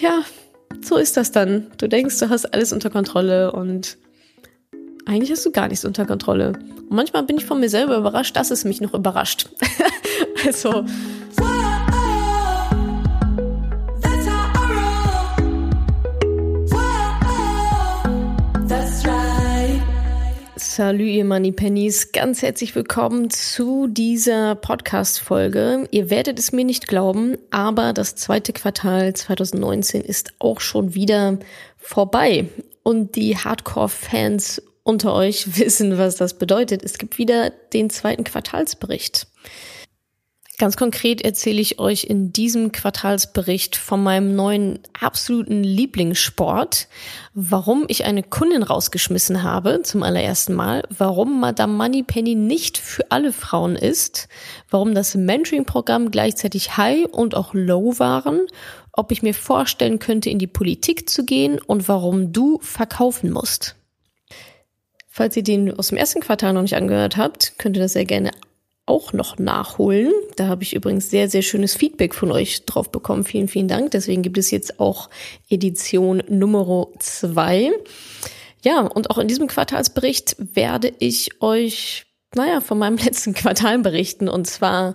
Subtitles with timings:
[0.00, 0.22] ja,
[0.82, 1.66] so ist das dann.
[1.78, 3.98] Du denkst, du hast alles unter Kontrolle und
[5.06, 6.52] eigentlich hast du gar nichts unter Kontrolle.
[6.88, 9.48] Und manchmal bin ich von mir selber überrascht, dass es mich noch überrascht.
[10.44, 10.84] also.
[20.76, 22.12] Salut, ihr Money Pennies.
[22.12, 25.88] Ganz herzlich willkommen zu dieser Podcast-Folge.
[25.90, 31.38] Ihr werdet es mir nicht glauben, aber das zweite Quartal 2019 ist auch schon wieder
[31.78, 32.50] vorbei.
[32.82, 36.84] Und die Hardcore-Fans unter euch wissen, was das bedeutet.
[36.84, 39.28] Es gibt wieder den zweiten Quartalsbericht.
[40.58, 46.88] Ganz konkret erzähle ich euch in diesem Quartalsbericht von meinem neuen absoluten Lieblingssport,
[47.34, 53.32] warum ich eine Kundin rausgeschmissen habe zum allerersten Mal, warum Madame Moneypenny nicht für alle
[53.32, 54.28] Frauen ist,
[54.70, 58.40] warum das Mentoring-Programm gleichzeitig High und auch Low waren,
[58.92, 63.76] ob ich mir vorstellen könnte, in die Politik zu gehen und warum du verkaufen musst.
[65.06, 68.06] Falls ihr den aus dem ersten Quartal noch nicht angehört habt, könnt ihr das sehr
[68.06, 68.30] gerne
[68.86, 70.12] auch noch nachholen.
[70.36, 73.24] Da habe ich übrigens sehr, sehr schönes Feedback von euch drauf bekommen.
[73.24, 73.90] Vielen, vielen Dank.
[73.90, 75.10] Deswegen gibt es jetzt auch
[75.50, 77.72] Edition Nummer zwei.
[78.64, 84.28] Ja, und auch in diesem Quartalsbericht werde ich euch naja, von meinem letzten Quartal berichten
[84.28, 84.94] und zwar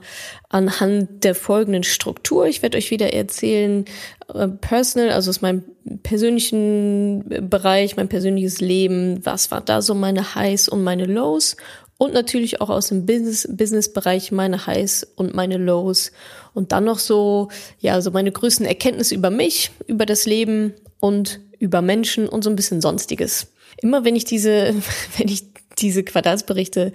[0.49, 2.45] anhand der folgenden Struktur.
[2.45, 3.85] Ich werde euch wieder erzählen,
[4.33, 5.63] äh, personal, also aus meinem
[6.03, 11.57] persönlichen Bereich, mein persönliches Leben, was war da so meine Highs und meine Lows
[12.01, 16.11] und natürlich auch aus dem Business, Business-Bereich meine Highs und meine Lows
[16.55, 17.49] und dann noch so,
[17.79, 22.49] ja, so meine größten Erkenntnisse über mich, über das Leben und über Menschen und so
[22.49, 23.53] ein bisschen Sonstiges.
[23.83, 24.73] Immer wenn ich diese,
[25.19, 25.43] wenn ich
[25.77, 26.91] diese Quartalsberichte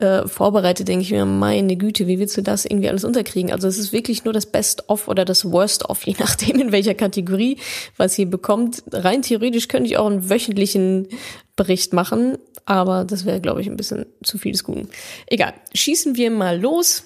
[0.00, 3.52] äh, vorbereite, denke ich mir, meine Güte, wie willst du das irgendwie alles unterkriegen?
[3.52, 7.56] Also es ist wirklich nur das Best-of oder das Worst-of, je nachdem in welcher Kategorie
[7.96, 8.82] was ihr bekommt.
[8.92, 11.08] Rein theoretisch könnte ich auch einen wöchentlichen
[11.56, 14.88] Bericht machen, aber das wäre, glaube ich, ein bisschen zu viel des Guten.
[15.26, 17.04] Egal, schießen wir mal los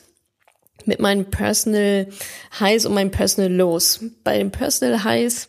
[0.85, 2.09] mit meinen Personal
[2.59, 4.01] Highs und meinen Personal Lows.
[4.25, 5.49] Bei den Personal Highs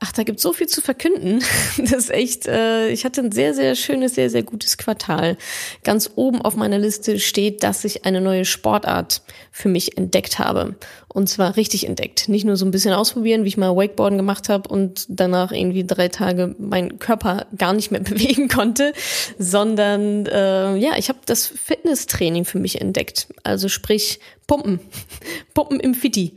[0.00, 1.42] Ach, da gibt's so viel zu verkünden.
[1.78, 5.36] Das ist echt, äh, ich hatte ein sehr, sehr schönes, sehr, sehr gutes Quartal.
[5.82, 10.76] Ganz oben auf meiner Liste steht, dass ich eine neue Sportart für mich entdeckt habe.
[11.08, 12.28] Und zwar richtig entdeckt.
[12.28, 15.84] Nicht nur so ein bisschen ausprobieren, wie ich mal Wakeboarden gemacht habe und danach irgendwie
[15.84, 18.92] drei Tage meinen Körper gar nicht mehr bewegen konnte,
[19.38, 23.28] sondern äh, ja, ich habe das Fitnesstraining für mich entdeckt.
[23.42, 24.78] Also sprich Pumpen.
[25.54, 26.36] Pumpen im Fitti.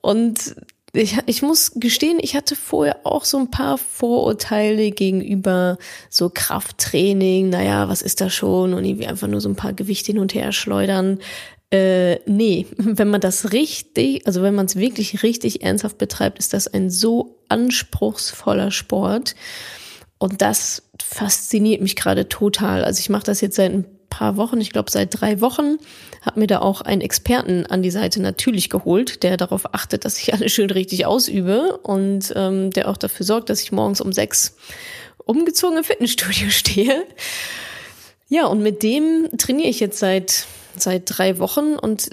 [0.00, 0.54] Und
[0.94, 5.78] ich, ich muss gestehen, ich hatte vorher auch so ein paar Vorurteile gegenüber
[6.10, 7.48] so Krafttraining.
[7.48, 8.74] Naja, was ist das schon?
[8.74, 11.18] Und irgendwie einfach nur so ein paar Gewichte hin und her schleudern.
[11.70, 16.52] Äh, nee, wenn man das richtig, also wenn man es wirklich richtig ernsthaft betreibt, ist
[16.52, 19.34] das ein so anspruchsvoller Sport.
[20.18, 22.84] Und das fasziniert mich gerade total.
[22.84, 25.78] Also ich mache das jetzt seit ein paar Wochen, ich glaube seit drei Wochen,
[26.20, 30.18] habe mir da auch einen Experten an die Seite natürlich geholt, der darauf achtet, dass
[30.18, 34.12] ich alles schön richtig ausübe und ähm, der auch dafür sorgt, dass ich morgens um
[34.12, 34.54] sechs
[35.24, 37.06] umgezogen im Fitnessstudio stehe.
[38.28, 40.46] Ja, und mit dem trainiere ich jetzt seit,
[40.76, 42.10] seit drei Wochen und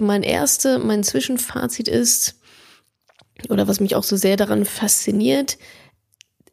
[0.00, 2.36] mein erste, mein Zwischenfazit ist,
[3.48, 5.56] oder was mich auch so sehr daran fasziniert,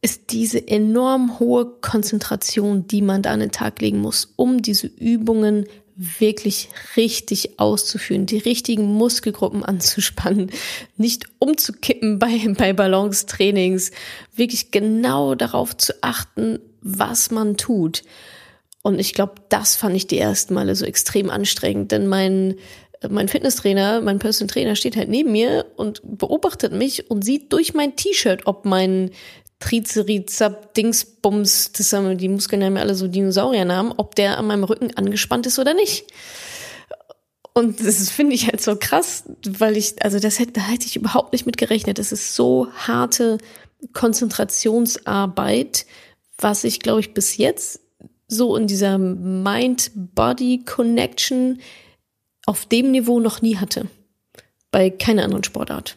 [0.06, 4.86] ist diese enorm hohe Konzentration, die man da an den Tag legen muss, um diese
[4.86, 10.52] Übungen wirklich richtig auszuführen, die richtigen Muskelgruppen anzuspannen,
[10.96, 13.90] nicht umzukippen bei, bei Balance-Trainings,
[14.36, 18.04] wirklich genau darauf zu achten, was man tut.
[18.84, 22.58] Und ich glaube, das fand ich die ersten Male so extrem anstrengend, denn mein
[23.10, 27.74] mein Fitnesstrainer, mein Personal Trainer steht halt neben mir und beobachtet mich und sieht durch
[27.74, 29.12] mein T-Shirt, ob mein
[29.60, 34.66] Tricerizab, Dingsbums, das haben die Muskeln haben ja alle so Dinosauriernamen, ob der an meinem
[34.66, 36.08] Rücken angespannt ist oder nicht.
[37.54, 40.96] Und das finde ich halt so krass, weil ich, also das hätte, da hätte ich
[40.98, 42.00] überhaupt nicht mit gerechnet.
[42.00, 43.38] Das ist so harte
[43.94, 45.86] Konzentrationsarbeit,
[46.38, 47.80] was ich, glaube ich, bis jetzt
[48.28, 51.62] so in dieser Mind-Body-Connection
[52.46, 53.88] auf dem Niveau noch nie hatte.
[54.70, 55.96] Bei keiner anderen Sportart.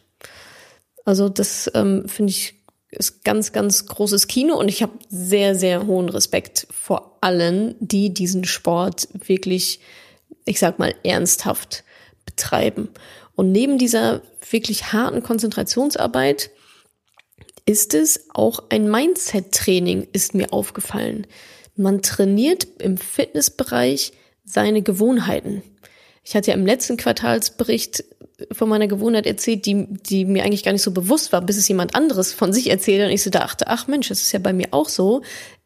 [1.05, 2.58] Also das ähm, finde ich
[2.91, 8.15] ist ganz, ganz großes Kino und ich habe sehr, sehr hohen Respekt vor allen, die
[8.15, 9.81] diesen Sport wirklich,
[10.45, 11.85] ich sag mal, ernsthaft
[12.25, 12.89] betreiben.
[13.35, 16.51] Und neben dieser wirklich harten Konzentrationsarbeit
[17.67, 21.27] ist es auch ein Mindset-Training, ist mir aufgefallen.
[21.77, 24.13] Man trainiert im Fitnessbereich
[24.45, 25.63] seine Gewohnheiten.
[26.25, 28.05] Ich hatte ja im letzten Quartalsbericht
[28.53, 31.69] von meiner Gewohnheit erzählt, die, die mir eigentlich gar nicht so bewusst war, bis es
[31.69, 34.53] jemand anderes von sich erzählt und ich so dachte, ach Mensch, das ist ja bei
[34.53, 35.23] mir auch so,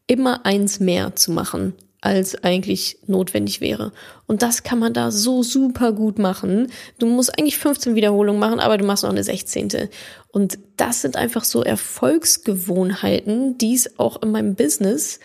[0.07, 1.73] immer eins mehr zu machen
[2.03, 3.93] als eigentlich notwendig wäre.
[4.27, 6.67] Und das kann man da so super gut machen.
[6.99, 9.87] Du musst eigentlich 15 Wiederholungen machen, aber du machst noch eine 16.
[10.27, 15.21] Und das sind einfach so Erfolgsgewohnheiten, die es auch in meinem Business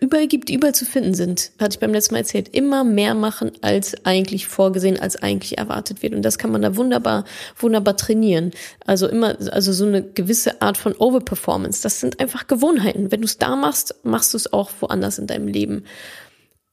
[0.00, 1.52] überall gibt, überall zu finden sind.
[1.58, 2.48] Hatte ich beim letzten Mal erzählt.
[2.48, 6.14] Immer mehr machen als eigentlich vorgesehen, als eigentlich erwartet wird.
[6.14, 7.24] Und das kann man da wunderbar,
[7.56, 8.52] wunderbar trainieren.
[8.86, 11.82] Also immer, also so eine gewisse Art von Overperformance.
[11.82, 13.12] Das sind einfach Gewohnheiten.
[13.12, 15.84] Wenn du es da machst, machst du es auch woanders in deinem Leben.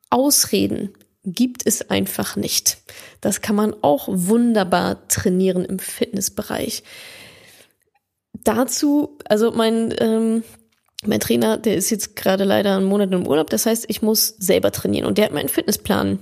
[0.10, 0.94] Ausreden
[1.24, 2.78] gibt es einfach nicht.
[3.22, 6.84] Das kann man auch wunderbar trainieren im Fitnessbereich.
[8.44, 10.44] Dazu, also mein ähm,
[11.06, 14.36] mein Trainer, der ist jetzt gerade leider einen Monat im Urlaub, das heißt, ich muss
[14.38, 16.20] selber trainieren und der hat meinen Fitnessplan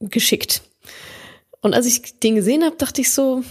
[0.00, 0.62] geschickt.
[1.60, 3.42] Und als ich den gesehen habe, dachte ich so,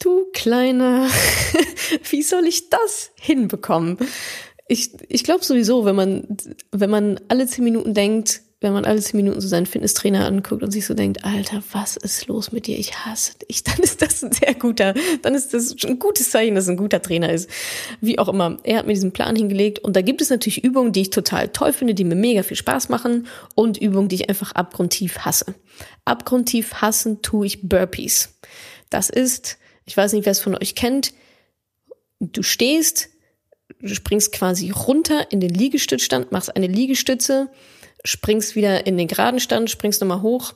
[0.00, 1.08] du kleiner,
[2.10, 3.98] wie soll ich das hinbekommen?
[4.68, 6.36] Ich, ich glaube sowieso, wenn man,
[6.72, 10.64] wenn man alle zehn Minuten denkt, wenn man alle zehn Minuten so seinen Fitnesstrainer anguckt
[10.64, 12.76] und sich so denkt, Alter, was ist los mit dir?
[12.76, 13.62] Ich hasse dich.
[13.68, 16.76] Dann ist das ein sehr guter, dann ist das ein gutes Zeichen, dass es ein
[16.76, 17.48] guter Trainer ist.
[18.00, 18.56] Wie auch immer.
[18.64, 21.48] Er hat mir diesen Plan hingelegt und da gibt es natürlich Übungen, die ich total
[21.48, 25.54] toll finde, die mir mega viel Spaß machen und Übungen, die ich einfach abgrundtief hasse.
[26.04, 28.38] Abgrundtief hassen tue ich Burpees.
[28.90, 31.12] Das ist, ich weiß nicht, wer es von euch kennt,
[32.20, 33.10] du stehst,
[33.80, 37.50] du springst quasi runter in den Liegestützstand, machst eine Liegestütze,
[38.04, 40.54] springst wieder in den geraden Stand, springst nochmal hoch.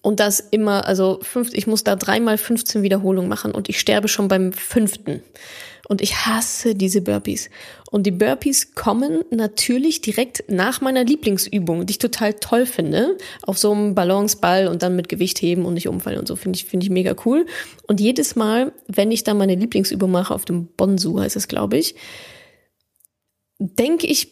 [0.00, 4.08] Und das immer, also fünf, ich muss da dreimal 15 Wiederholungen machen und ich sterbe
[4.08, 5.22] schon beim fünften.
[5.88, 7.50] Und ich hasse diese Burpees.
[7.90, 13.18] Und die Burpees kommen natürlich direkt nach meiner Lieblingsübung, die ich total toll finde.
[13.42, 16.36] Auf so einem Balanceball und dann mit Gewicht heben und nicht umfallen und so.
[16.36, 17.46] Finde ich, finde ich mega cool.
[17.88, 21.76] Und jedes Mal, wenn ich da meine Lieblingsübung mache, auf dem Bonsu heißt es, glaube
[21.76, 21.96] ich,
[23.58, 24.28] denke ich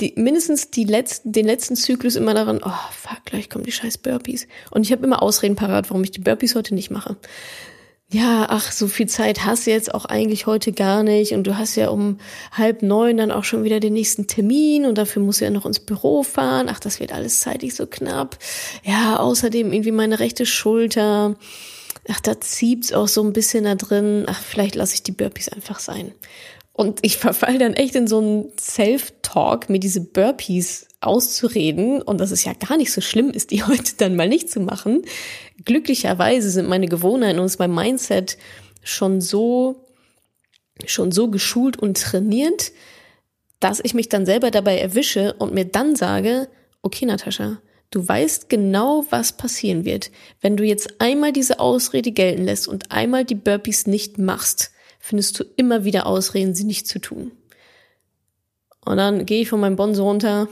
[0.00, 3.98] die, mindestens die letzten, den letzten Zyklus immer daran, oh fuck, gleich kommen die scheiß
[3.98, 4.46] Burpees.
[4.70, 7.16] Und ich habe immer Ausreden parat, warum ich die Burpees heute nicht mache.
[8.08, 11.58] Ja, ach, so viel Zeit hast du jetzt auch eigentlich heute gar nicht und du
[11.58, 12.18] hast ja um
[12.52, 15.66] halb neun dann auch schon wieder den nächsten Termin und dafür musst du ja noch
[15.66, 16.68] ins Büro fahren.
[16.70, 18.38] Ach, das wird alles zeitig so knapp.
[18.84, 21.34] Ja, außerdem irgendwie meine rechte Schulter.
[22.08, 24.24] Ach, da zieht's auch so ein bisschen da drin.
[24.28, 26.12] Ach, vielleicht lasse ich die Burpees einfach sein.
[26.76, 32.30] Und ich verfall dann echt in so einen Self-Talk, mir diese Burpees auszureden und dass
[32.30, 35.02] es ja gar nicht so schlimm ist, die heute dann mal nicht zu machen.
[35.64, 38.36] Glücklicherweise sind meine Gewohnheiten und mein Mindset
[38.82, 39.86] schon so,
[40.84, 42.72] schon so geschult und trainiert,
[43.58, 46.48] dass ich mich dann selber dabei erwische und mir dann sage,
[46.82, 47.58] okay, Natascha,
[47.90, 50.10] du weißt genau, was passieren wird,
[50.42, 54.72] wenn du jetzt einmal diese Ausrede gelten lässt und einmal die Burpees nicht machst
[55.06, 57.30] findest du immer wieder Ausreden, sie nicht zu tun.
[58.84, 60.48] Und dann gehe ich von meinem Bonzo runter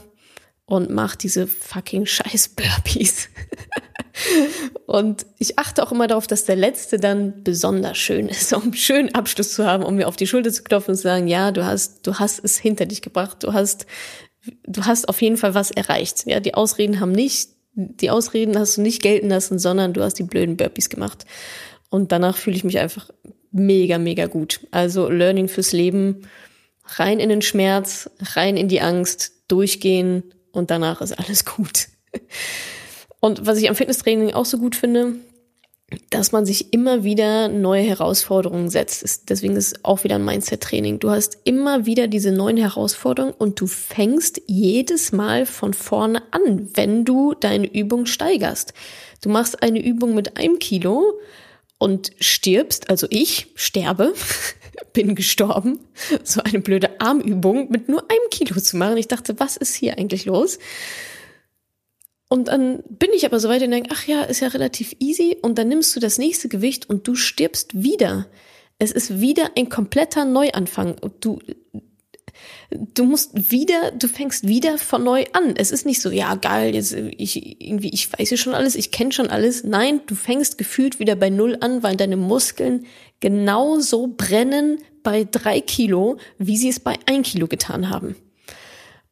[0.64, 3.30] und mache diese fucking scheiß Burpees.
[4.86, 8.74] und ich achte auch immer darauf, dass der letzte dann besonders schön ist, um einen
[8.74, 11.50] schönen Abschluss zu haben, um mir auf die Schulter zu klopfen und zu sagen, ja,
[11.50, 13.86] du hast, du hast es hinter dich gebracht, du hast,
[14.68, 16.26] du hast auf jeden Fall was erreicht.
[16.26, 20.14] Ja, die Ausreden haben nicht, die Ausreden hast du nicht gelten lassen, sondern du hast
[20.14, 21.26] die blöden Burpees gemacht.
[21.90, 23.10] Und danach fühle ich mich einfach
[23.54, 24.60] mega, mega gut.
[24.70, 26.28] Also Learning fürs Leben,
[26.84, 31.88] rein in den Schmerz, rein in die Angst, durchgehen und danach ist alles gut.
[33.20, 35.14] Und was ich am Fitnesstraining auch so gut finde,
[36.10, 39.28] dass man sich immer wieder neue Herausforderungen setzt.
[39.28, 40.98] Deswegen ist es auch wieder ein Mindset-Training.
[40.98, 46.70] Du hast immer wieder diese neuen Herausforderungen und du fängst jedes Mal von vorne an,
[46.74, 48.72] wenn du deine Übung steigerst.
[49.22, 51.18] Du machst eine Übung mit einem Kilo,
[51.84, 54.14] und stirbst, also ich sterbe,
[54.94, 55.80] bin gestorben,
[56.22, 58.96] so eine blöde Armübung mit nur einem Kilo zu machen.
[58.96, 60.58] Ich dachte, was ist hier eigentlich los?
[62.30, 65.36] Und dann bin ich aber so weit und denke, ach ja, ist ja relativ easy.
[65.42, 68.28] Und dann nimmst du das nächste Gewicht und du stirbst wieder.
[68.78, 70.96] Es ist wieder ein kompletter Neuanfang.
[71.20, 71.38] Du,
[72.74, 75.54] du musst wieder, du fängst wieder von neu an.
[75.56, 78.90] Es ist nicht so, ja geil, jetzt ich irgendwie, ich weiß ja schon alles, ich
[78.90, 79.64] kenne schon alles.
[79.64, 82.86] Nein, du fängst gefühlt wieder bei null an, weil deine Muskeln
[83.20, 88.16] genauso brennen bei drei Kilo, wie sie es bei ein Kilo getan haben.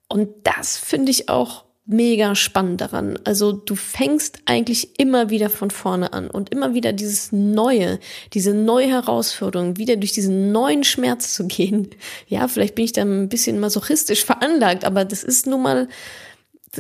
[0.09, 3.19] Und das finde ich auch mega spannend daran.
[3.25, 7.99] Also du fängst eigentlich immer wieder von vorne an und immer wieder dieses Neue,
[8.33, 11.91] diese neue Herausforderung, wieder durch diesen neuen Schmerz zu gehen.
[12.29, 15.89] Ja, vielleicht bin ich da ein bisschen masochistisch veranlagt, aber das ist nun mal,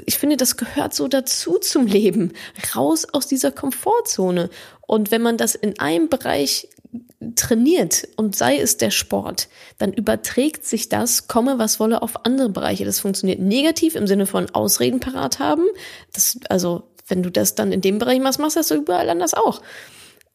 [0.06, 2.32] ich finde, das gehört so dazu zum Leben.
[2.74, 4.48] Raus aus dieser Komfortzone.
[4.86, 6.68] Und wenn man das in einem Bereich
[7.36, 12.50] trainiert und sei es der Sport, dann überträgt sich das, komme was wolle, auf andere
[12.50, 12.84] Bereiche.
[12.84, 15.64] Das funktioniert negativ im Sinne von Ausreden parat haben.
[16.12, 19.34] Das, also, wenn du das dann in dem Bereich machst, machst du das überall anders
[19.34, 19.62] auch.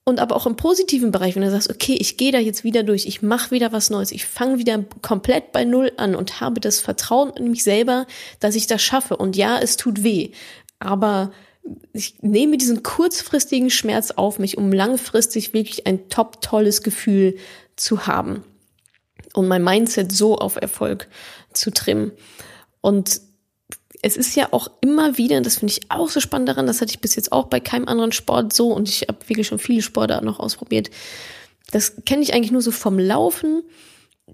[0.03, 2.83] Und aber auch im positiven Bereich, wenn du sagst, okay, ich gehe da jetzt wieder
[2.83, 6.61] durch, ich mache wieder was Neues, ich fange wieder komplett bei Null an und habe
[6.61, 8.07] das Vertrauen in mich selber,
[8.39, 9.17] dass ich das schaffe.
[9.17, 10.31] Und ja, es tut weh,
[10.79, 11.31] aber
[11.93, 17.37] ich nehme diesen kurzfristigen Schmerz auf mich, um langfristig wirklich ein top tolles Gefühl
[17.75, 18.43] zu haben
[19.33, 21.07] und mein Mindset so auf Erfolg
[21.53, 22.11] zu trimmen.
[22.81, 23.21] Und
[24.01, 26.91] es ist ja auch immer wieder, das finde ich auch so spannend daran, das hatte
[26.91, 29.81] ich bis jetzt auch bei keinem anderen Sport so und ich habe wirklich schon viele
[29.81, 30.89] Sportarten noch ausprobiert.
[31.71, 33.63] Das kenne ich eigentlich nur so vom Laufen,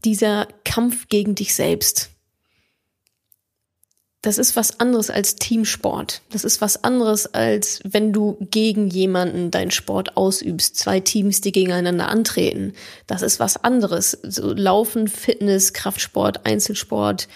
[0.06, 2.10] dieser Kampf gegen dich selbst.
[4.24, 6.22] Das ist was anderes als Teamsport.
[6.32, 10.77] Das ist was anderes als wenn du gegen jemanden deinen Sport ausübst.
[10.77, 12.74] Zwei Teams, die gegeneinander antreten.
[13.06, 14.18] Das ist was anderes.
[14.24, 17.27] So Laufen, Fitness, Kraftsport, Einzelsport,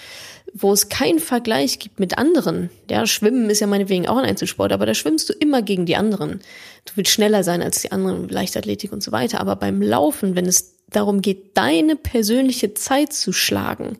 [0.53, 2.69] wo es keinen Vergleich gibt mit anderen.
[2.89, 5.97] Ja, Schwimmen ist ja meinetwegen auch ein Einzelsport, aber da schwimmst du immer gegen die
[5.97, 6.39] anderen.
[6.85, 9.41] Du willst schneller sein als die anderen, Leichtathletik und so weiter.
[9.41, 13.97] Aber beim Laufen, wenn es darum geht, deine persönliche Zeit zu schlagen,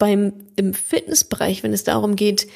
[0.00, 2.48] beim, im Fitnessbereich, wenn es darum geht,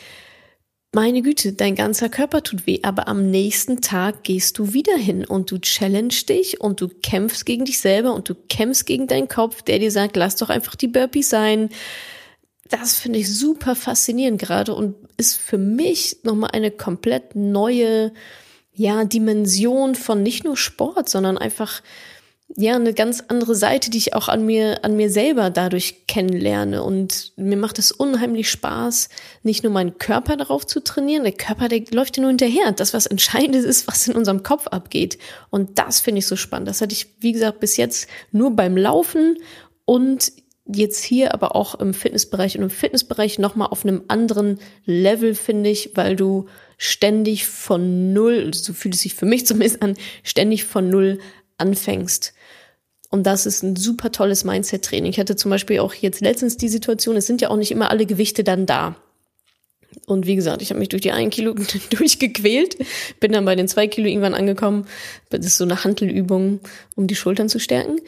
[0.92, 5.24] meine Güte, dein ganzer Körper tut weh, aber am nächsten Tag gehst du wieder hin
[5.24, 9.28] und du challenge dich und du kämpfst gegen dich selber und du kämpfst gegen deinen
[9.28, 11.68] Kopf, der dir sagt, lass doch einfach die Burpees sein,
[12.68, 18.12] das finde ich super faszinierend gerade und ist für mich nochmal eine komplett neue,
[18.72, 21.82] ja, Dimension von nicht nur Sport, sondern einfach,
[22.56, 26.84] ja, eine ganz andere Seite, die ich auch an mir, an mir selber dadurch kennenlerne.
[26.84, 29.08] Und mir macht es unheimlich Spaß,
[29.42, 31.24] nicht nur meinen Körper darauf zu trainieren.
[31.24, 32.70] Der Körper, der läuft ja nur hinterher.
[32.70, 35.18] Das, was entscheidend ist, was in unserem Kopf abgeht.
[35.50, 36.68] Und das finde ich so spannend.
[36.68, 39.36] Das hatte ich, wie gesagt, bis jetzt nur beim Laufen
[39.84, 40.32] und
[40.66, 45.70] jetzt hier aber auch im Fitnessbereich und im Fitnessbereich nochmal auf einem anderen Level, finde
[45.70, 46.46] ich, weil du
[46.78, 51.18] ständig von null, so fühlt es sich für mich zumindest an, ständig von null
[51.58, 52.33] anfängst.
[53.14, 55.08] Und das ist ein super tolles Mindset-Training.
[55.08, 57.90] Ich hatte zum Beispiel auch jetzt letztens die Situation, es sind ja auch nicht immer
[57.90, 58.96] alle Gewichte dann da.
[60.06, 61.54] Und wie gesagt, ich habe mich durch die ein Kilo
[61.90, 62.76] durchgequält,
[63.20, 64.88] bin dann bei den zwei Kilo irgendwann angekommen.
[65.30, 66.58] Das ist so eine Handelübung,
[66.96, 68.00] um die Schultern zu stärken.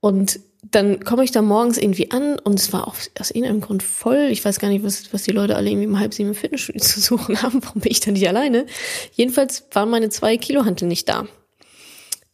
[0.00, 3.84] Und dann komme ich da morgens irgendwie an und es war auch aus irgendeinem Grund
[3.84, 4.30] voll.
[4.32, 6.80] Ich weiß gar nicht, was, was die Leute alle irgendwie um halb sieben im Fitnessstudio
[6.84, 7.62] zu suchen haben.
[7.62, 8.66] Warum bin ich da nicht alleine?
[9.12, 11.28] Jedenfalls waren meine zwei Kilo Hantel nicht da.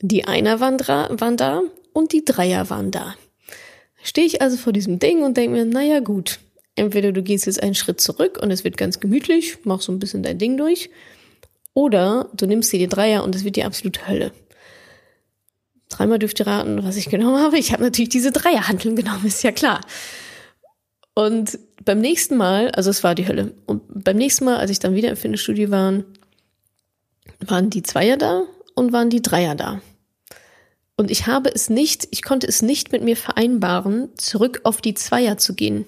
[0.00, 1.60] Die Einer waren, waren da
[1.96, 3.14] und die Dreier waren da.
[4.02, 6.40] Stehe ich also vor diesem Ding und denke mir, naja gut,
[6.74, 9.98] entweder du gehst jetzt einen Schritt zurück und es wird ganz gemütlich, mach so ein
[9.98, 10.90] bisschen dein Ding durch,
[11.72, 14.32] oder du nimmst dir die Dreier und es wird die absolute Hölle.
[15.88, 17.58] Dreimal dürft ihr raten, was ich genommen habe.
[17.58, 19.80] Ich habe natürlich diese Dreierhandeln genommen, ist ja klar.
[21.14, 23.54] Und beim nächsten Mal, also es war die Hölle.
[23.64, 26.02] Und beim nächsten Mal, als ich dann wieder im Fitnessstudio war,
[27.40, 28.42] waren die Zweier da
[28.74, 29.80] und waren die Dreier da.
[30.96, 34.94] Und ich habe es nicht, ich konnte es nicht mit mir vereinbaren, zurück auf die
[34.94, 35.84] Zweier zu gehen.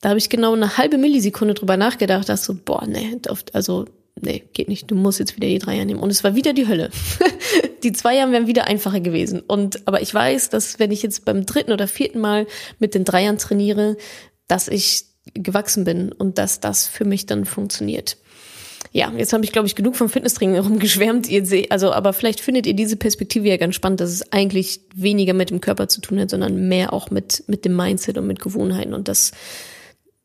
[0.00, 3.16] Da habe ich genau eine halbe Millisekunde drüber nachgedacht, dass so, boah, nee,
[3.54, 3.86] also
[4.20, 6.00] nee, geht nicht, du musst jetzt wieder die Dreier nehmen.
[6.00, 6.90] Und es war wieder die Hölle.
[7.82, 9.40] die Zweier wären wieder einfacher gewesen.
[9.40, 12.46] Und, aber ich weiß, dass wenn ich jetzt beim dritten oder vierten Mal
[12.78, 13.96] mit den Dreiern trainiere,
[14.46, 18.18] dass ich gewachsen bin und dass das für mich dann funktioniert.
[18.96, 21.28] Ja, jetzt habe ich, glaube ich, genug vom Fitnesstraining herumgeschwärmt.
[21.28, 24.82] Ihr seht, also, aber vielleicht findet ihr diese Perspektive ja ganz spannend, dass es eigentlich
[24.94, 28.28] weniger mit dem Körper zu tun hat, sondern mehr auch mit, mit dem Mindset und
[28.28, 28.94] mit Gewohnheiten.
[28.94, 29.32] Und das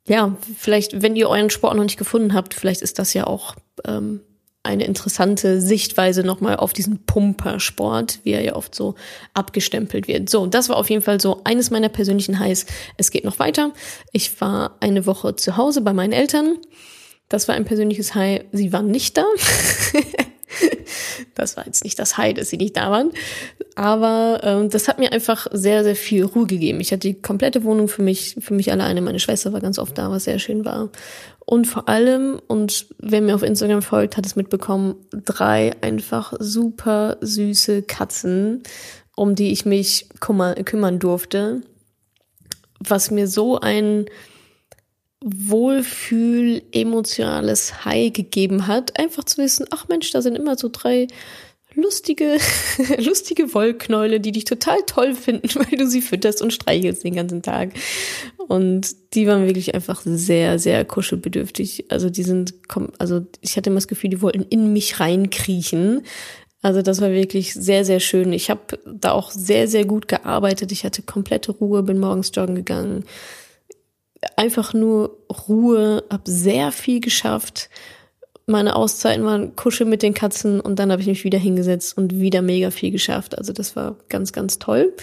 [0.08, 3.56] ja, vielleicht, wenn ihr euren Sport noch nicht gefunden habt, vielleicht ist das ja auch
[3.86, 4.22] ähm,
[4.62, 8.94] eine interessante Sichtweise nochmal auf diesen Pumpersport, wie er ja oft so
[9.34, 10.30] abgestempelt wird.
[10.30, 12.68] So, das war auf jeden Fall so eines meiner persönlichen Highs.
[12.98, 13.72] Es geht noch weiter.
[14.12, 16.58] Ich war eine Woche zu Hause bei meinen Eltern.
[17.30, 18.46] Das war ein persönliches High.
[18.52, 19.24] Sie waren nicht da.
[21.36, 23.12] das war jetzt nicht das High, dass sie nicht da waren.
[23.76, 26.80] Aber ähm, das hat mir einfach sehr, sehr viel Ruhe gegeben.
[26.80, 29.02] Ich hatte die komplette Wohnung für mich, für mich alleine.
[29.02, 30.90] Meine Schwester war ganz oft da, was sehr schön war.
[31.46, 37.18] Und vor allem, und wer mir auf Instagram folgt, hat es mitbekommen, drei einfach super
[37.22, 38.64] süße Katzen,
[39.16, 41.62] um die ich mich kümmern, kümmern durfte.
[42.80, 44.06] Was mir so ein
[45.22, 51.08] Wohlfühl, emotionales High gegeben hat, einfach zu wissen, ach Mensch, da sind immer so drei
[51.76, 52.38] lustige,
[52.98, 57.42] lustige Wollknäule, die dich total toll finden, weil du sie fütterst und streichelst den ganzen
[57.42, 57.72] Tag.
[58.38, 61.86] Und die waren wirklich einfach sehr, sehr kuschelbedürftig.
[61.90, 62.54] Also die sind,
[62.98, 66.04] also ich hatte immer das Gefühl, die wollten in mich reinkriechen.
[66.62, 68.34] Also das war wirklich sehr, sehr schön.
[68.34, 70.72] Ich habe da auch sehr, sehr gut gearbeitet.
[70.72, 73.06] Ich hatte komplette Ruhe, bin morgens joggen gegangen.
[74.36, 77.70] Einfach nur Ruhe, habe sehr viel geschafft.
[78.46, 82.20] Meine Auszeiten waren Kuschel mit den Katzen und dann habe ich mich wieder hingesetzt und
[82.20, 83.38] wieder mega viel geschafft.
[83.38, 84.94] Also das war ganz, ganz toll.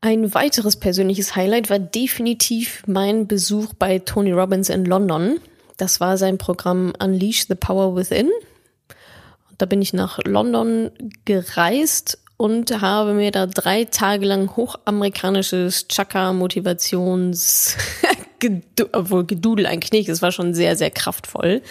[0.00, 5.38] Ein weiteres persönliches Highlight war definitiv mein Besuch bei Tony Robbins in London.
[5.76, 8.28] Das war sein Programm Unleash the Power Within.
[9.58, 10.90] Da bin ich nach London
[11.24, 17.76] gereist und habe mir da drei Tage lang hochamerikanisches Chakra-Motivations,
[18.92, 21.62] obwohl Gedudel eigentlich nicht, es war schon sehr, sehr kraftvoll,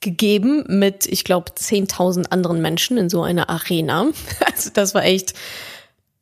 [0.00, 4.08] gegeben mit, ich glaube, 10.000 anderen Menschen in so einer Arena.
[4.46, 5.34] Also das war echt,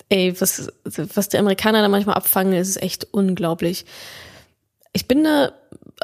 [0.08, 3.86] ey, was, was die Amerikaner da manchmal abfangen, ist echt unglaublich.
[4.92, 5.52] Ich bin da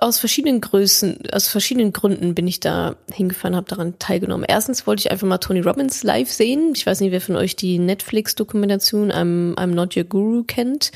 [0.00, 4.46] aus verschiedenen Größen, aus verschiedenen Gründen bin ich da hingefahren, habe daran teilgenommen.
[4.48, 6.72] Erstens wollte ich einfach mal Tony Robbins live sehen.
[6.74, 10.92] Ich weiß nicht, wer von euch die Netflix-Dokumentation I'm, I'm Not Your Guru kennt.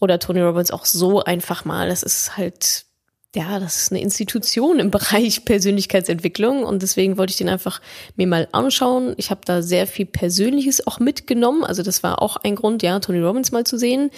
[0.00, 1.88] Oder Tony Robbins auch so einfach mal.
[1.88, 2.86] Das ist halt
[3.34, 7.80] ja, das ist eine Institution im Bereich Persönlichkeitsentwicklung und deswegen wollte ich den einfach
[8.16, 9.14] mir mal anschauen.
[9.18, 12.98] Ich habe da sehr viel Persönliches auch mitgenommen, also das war auch ein Grund, ja,
[12.98, 14.10] Tony Robbins mal zu sehen,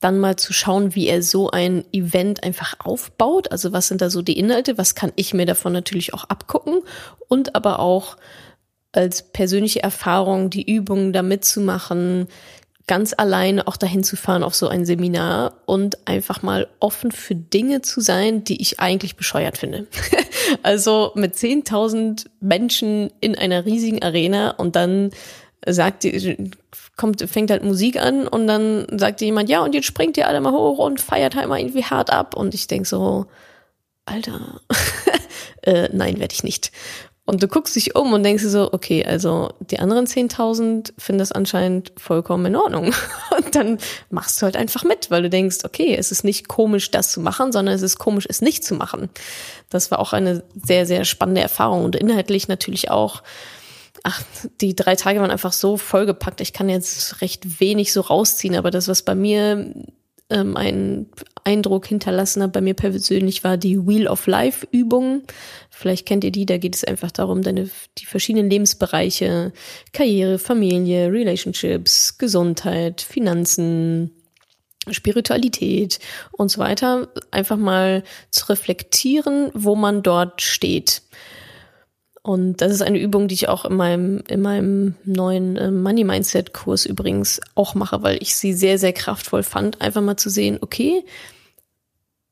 [0.00, 4.10] dann mal zu schauen, wie er so ein Event einfach aufbaut, also was sind da
[4.10, 6.82] so die Inhalte, was kann ich mir davon natürlich auch abgucken?
[7.28, 8.16] Und aber auch
[8.92, 12.26] als persönliche Erfahrung die Übungen da mitzumachen,
[12.88, 17.36] ganz alleine auch dahin zu fahren auf so ein Seminar und einfach mal offen für
[17.36, 19.86] Dinge zu sein, die ich eigentlich bescheuert finde.
[20.64, 25.10] also mit 10.000 Menschen in einer riesigen Arena und dann
[25.66, 26.50] sagt die,
[26.96, 30.40] kommt, fängt halt Musik an und dann sagt jemand, ja, und jetzt springt ihr alle
[30.40, 32.34] mal hoch und feiert halt mal irgendwie hart ab.
[32.36, 33.26] Und ich denk so,
[34.04, 34.60] Alter,
[35.62, 36.72] äh, nein, werde ich nicht.
[37.28, 41.18] Und du guckst dich um und denkst dir so, okay, also die anderen 10.000 finden
[41.18, 42.94] das anscheinend vollkommen in Ordnung.
[43.36, 43.76] Und dann
[44.08, 47.20] machst du halt einfach mit, weil du denkst, okay, es ist nicht komisch, das zu
[47.20, 49.10] machen, sondern es ist komisch, es nicht zu machen.
[49.68, 53.22] Das war auch eine sehr, sehr spannende Erfahrung und inhaltlich natürlich auch.
[54.04, 54.22] Ach,
[54.62, 56.40] die drei Tage waren einfach so vollgepackt.
[56.40, 59.74] Ich kann jetzt recht wenig so rausziehen, aber das, was bei mir
[60.30, 61.10] ähm, einen
[61.44, 65.22] Eindruck hinterlassen hat bei mir persönlich, war die Wheel of Life Übung.
[65.70, 69.52] Vielleicht kennt ihr die, da geht es einfach darum, deine, die verschiedenen Lebensbereiche,
[69.92, 74.12] Karriere, Familie, Relationships, Gesundheit, Finanzen,
[74.90, 75.98] Spiritualität
[76.32, 81.02] und so weiter, einfach mal zu reflektieren, wo man dort steht.
[82.28, 86.04] Und das ist eine Übung, die ich auch in meinem, in meinem neuen äh, Money
[86.04, 90.28] Mindset Kurs übrigens auch mache, weil ich sie sehr, sehr kraftvoll fand, einfach mal zu
[90.28, 91.06] sehen, okay,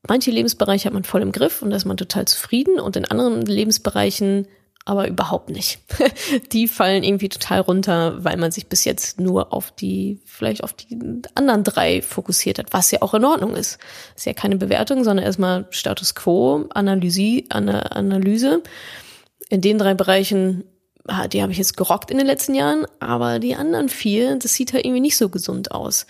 [0.07, 3.05] manche Lebensbereiche hat man voll im Griff und da ist man total zufrieden und in
[3.05, 4.47] anderen Lebensbereichen
[4.85, 5.79] aber überhaupt nicht.
[6.51, 10.73] die fallen irgendwie total runter, weil man sich bis jetzt nur auf die, vielleicht auf
[10.73, 10.95] die
[11.33, 13.79] anderen drei fokussiert hat, was ja auch in Ordnung ist.
[14.15, 18.61] ist ja keine Bewertung, sondern erstmal Status Quo, Analyse, Analyse
[19.49, 20.63] in den drei Bereichen,
[21.31, 24.73] die habe ich jetzt gerockt in den letzten Jahren, aber die anderen vier, das sieht
[24.73, 26.05] halt irgendwie nicht so gesund aus.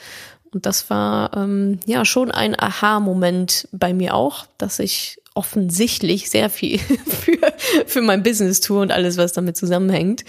[0.51, 6.49] Und das war ähm, ja schon ein Aha-Moment bei mir auch, dass ich offensichtlich sehr
[6.49, 7.53] viel für,
[7.85, 10.25] für mein Business tue und alles, was damit zusammenhängt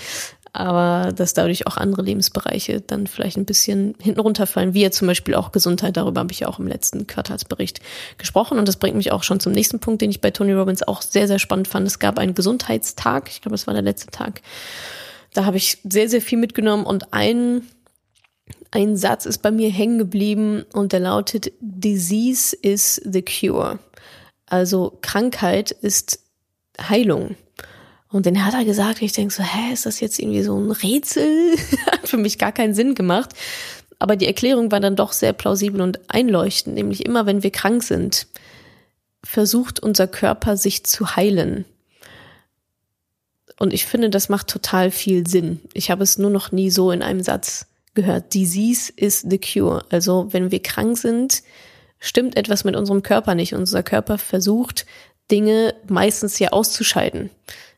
[0.52, 5.06] aber dass dadurch auch andere Lebensbereiche dann vielleicht ein bisschen hinten runterfallen, wie ja zum
[5.06, 7.80] Beispiel auch Gesundheit, darüber habe ich ja auch im letzten Quartalsbericht
[8.16, 10.82] gesprochen und das bringt mich auch schon zum nächsten Punkt, den ich bei Tony Robbins
[10.82, 11.86] auch sehr, sehr spannend fand.
[11.86, 14.42] Es gab einen Gesundheitstag, ich glaube, es war der letzte Tag,
[15.34, 17.62] da habe ich sehr, sehr viel mitgenommen und ein,
[18.70, 23.78] ein Satz ist bei mir hängen geblieben und der lautet, Disease is the cure.
[24.46, 26.20] Also Krankheit ist
[26.80, 27.36] Heilung.
[28.10, 30.70] Und den hat er gesagt, ich denke so, hä, ist das jetzt irgendwie so ein
[30.70, 31.56] Rätsel?
[31.86, 33.30] hat für mich gar keinen Sinn gemacht.
[33.98, 37.82] Aber die Erklärung war dann doch sehr plausibel und einleuchtend, nämlich immer wenn wir krank
[37.82, 38.28] sind,
[39.24, 41.64] versucht unser Körper sich zu heilen.
[43.58, 45.60] Und ich finde, das macht total viel Sinn.
[45.74, 48.32] Ich habe es nur noch nie so in einem Satz gehört.
[48.32, 49.84] Disease is the cure.
[49.90, 51.42] Also wenn wir krank sind,
[51.98, 53.54] stimmt etwas mit unserem Körper nicht.
[53.54, 54.86] Unser Körper versucht,
[55.30, 57.30] Dinge meistens ja auszuscheiden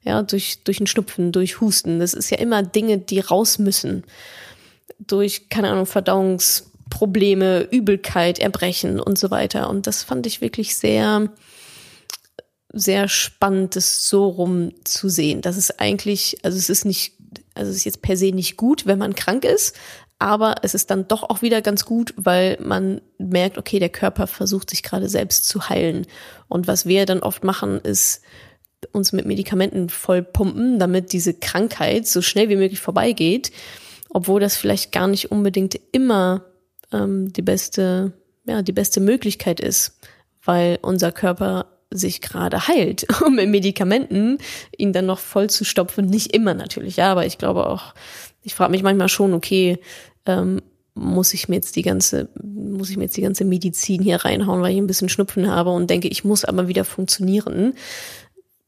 [0.02, 1.98] ja, durch, durch einen Schnupfen, durch Husten.
[1.98, 4.04] Das ist ja immer Dinge, die raus müssen.
[4.98, 9.68] Durch, keine Ahnung, Verdauungsprobleme, Übelkeit, Erbrechen und so weiter.
[9.68, 11.30] Und das fand ich wirklich sehr,
[12.72, 15.42] sehr spannend, das so rum zu sehen.
[15.42, 17.14] Das ist eigentlich, also es ist nicht,
[17.54, 19.76] also es ist jetzt per se nicht gut, wenn man krank ist,
[20.18, 24.26] aber es ist dann doch auch wieder ganz gut, weil man merkt, okay, der Körper
[24.26, 26.06] versucht sich gerade selbst zu heilen.
[26.46, 28.20] Und was wir dann oft machen, ist
[28.92, 33.52] uns mit Medikamenten vollpumpen, damit diese Krankheit so schnell wie möglich vorbeigeht,
[34.08, 36.44] obwohl das vielleicht gar nicht unbedingt immer
[36.92, 38.12] ähm, die beste,
[38.46, 39.98] ja, die beste Möglichkeit ist,
[40.44, 44.38] weil unser Körper sich gerade heilt, um mit Medikamenten
[44.76, 46.06] ihn dann noch voll zu stopfen.
[46.06, 47.94] Nicht immer natürlich, ja, aber ich glaube auch,
[48.42, 49.78] ich frage mich manchmal schon, okay,
[50.26, 50.62] ähm,
[50.94, 54.60] muss ich mir jetzt die ganze, muss ich mir jetzt die ganze Medizin hier reinhauen,
[54.60, 57.74] weil ich ein bisschen Schnupfen habe und denke, ich muss aber wieder funktionieren.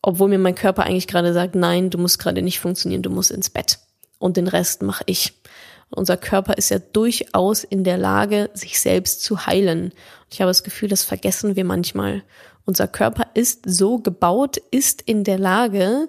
[0.03, 3.31] Obwohl mir mein Körper eigentlich gerade sagt, nein, du musst gerade nicht funktionieren, du musst
[3.31, 3.79] ins Bett.
[4.19, 5.33] Und den Rest mache ich.
[5.91, 9.93] Unser Körper ist ja durchaus in der Lage, sich selbst zu heilen.
[10.31, 12.25] Ich habe das Gefühl, das vergessen wir manchmal.
[12.65, 16.09] Unser Körper ist so gebaut, ist in der Lage,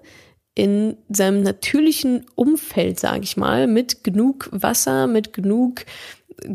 [0.56, 5.86] in seinem natürlichen Umfeld, sage ich mal, mit genug Wasser, mit genug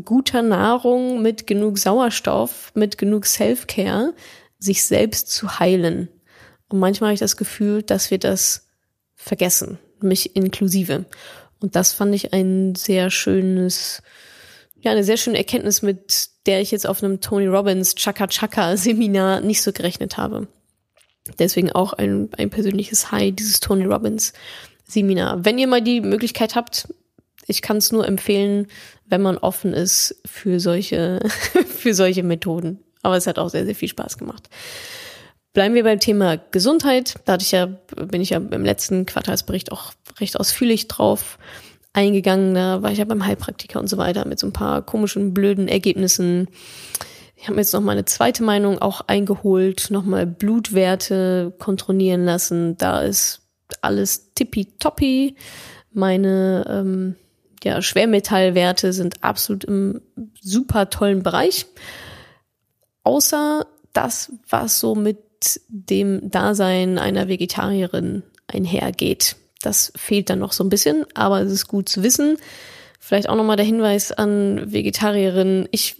[0.03, 4.13] guter Nahrung, mit genug Sauerstoff, mit genug Self-Care,
[4.57, 6.09] sich selbst zu heilen.
[6.69, 8.67] Und manchmal habe ich das Gefühl, dass wir das
[9.15, 11.05] vergessen, mich inklusive.
[11.59, 14.01] Und das fand ich ein sehr schönes,
[14.79, 18.77] ja, eine sehr schöne Erkenntnis, mit der ich jetzt auf einem Tony Robbins Chaka Chaka
[18.77, 20.47] Seminar nicht so gerechnet habe.
[21.37, 24.33] Deswegen auch ein, ein persönliches High, dieses Tony Robbins
[24.85, 25.45] Seminar.
[25.45, 26.87] Wenn ihr mal die Möglichkeit habt,
[27.45, 28.67] ich kann es nur empfehlen,
[29.05, 31.19] wenn man offen ist für solche,
[31.67, 32.79] für solche Methoden.
[33.01, 34.49] Aber es hat auch sehr, sehr viel Spaß gemacht.
[35.53, 37.15] Bleiben wir beim Thema Gesundheit.
[37.25, 41.39] Da hatte ich ja, bin ich ja im letzten Quartalsbericht auch recht ausführlich drauf
[41.93, 42.53] eingegangen.
[42.53, 45.67] Da war ich ja beim Heilpraktiker und so weiter mit so ein paar komischen, blöden
[45.67, 46.47] Ergebnissen.
[47.35, 52.77] Ich habe mir jetzt noch mal eine zweite Meinung auch eingeholt, nochmal Blutwerte kontrollieren lassen.
[52.77, 53.41] Da ist
[53.81, 55.35] alles tippitoppi.
[55.91, 57.15] Meine ähm,
[57.63, 60.01] ja, Schwermetallwerte sind absolut im
[60.41, 61.65] super tollen Bereich.
[63.03, 65.28] Außer das, was so mit
[65.67, 69.35] dem Dasein einer Vegetarierin einhergeht.
[69.61, 72.37] Das fehlt dann noch so ein bisschen, aber es ist gut zu wissen.
[72.99, 75.67] Vielleicht auch nochmal der Hinweis an Vegetarierinnen.
[75.71, 75.97] Ich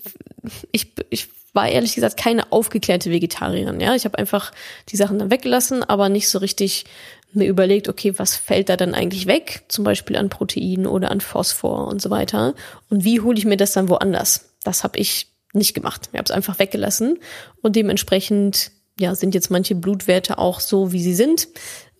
[0.71, 3.79] ich, ich war ehrlich gesagt keine aufgeklärte Vegetarierin.
[3.79, 4.51] Ja, ich habe einfach
[4.89, 6.85] die Sachen dann weggelassen, aber nicht so richtig
[7.31, 11.21] mir überlegt, okay, was fällt da dann eigentlich weg, zum Beispiel an Protein oder an
[11.21, 12.55] Phosphor und so weiter.
[12.89, 14.49] Und wie hole ich mir das dann woanders?
[14.63, 16.09] Das habe ich nicht gemacht.
[16.11, 17.19] Ich habe es einfach weggelassen
[17.61, 21.47] und dementsprechend ja sind jetzt manche Blutwerte auch so, wie sie sind.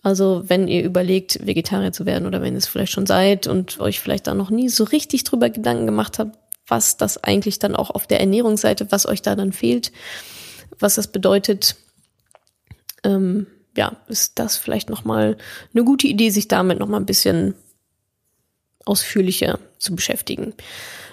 [0.02, 3.80] Also wenn ihr überlegt, Vegetarier zu werden oder wenn ihr es vielleicht schon seid und
[3.80, 7.76] euch vielleicht da noch nie so richtig drüber Gedanken gemacht habt, was das eigentlich dann
[7.76, 9.92] auch auf der Ernährungsseite, was euch da dann fehlt,
[10.78, 11.76] was das bedeutet,
[13.04, 15.36] ähm, ja, ist das vielleicht nochmal
[15.74, 17.54] eine gute Idee, sich damit nochmal ein bisschen
[18.84, 20.54] ausführlicher zu beschäftigen.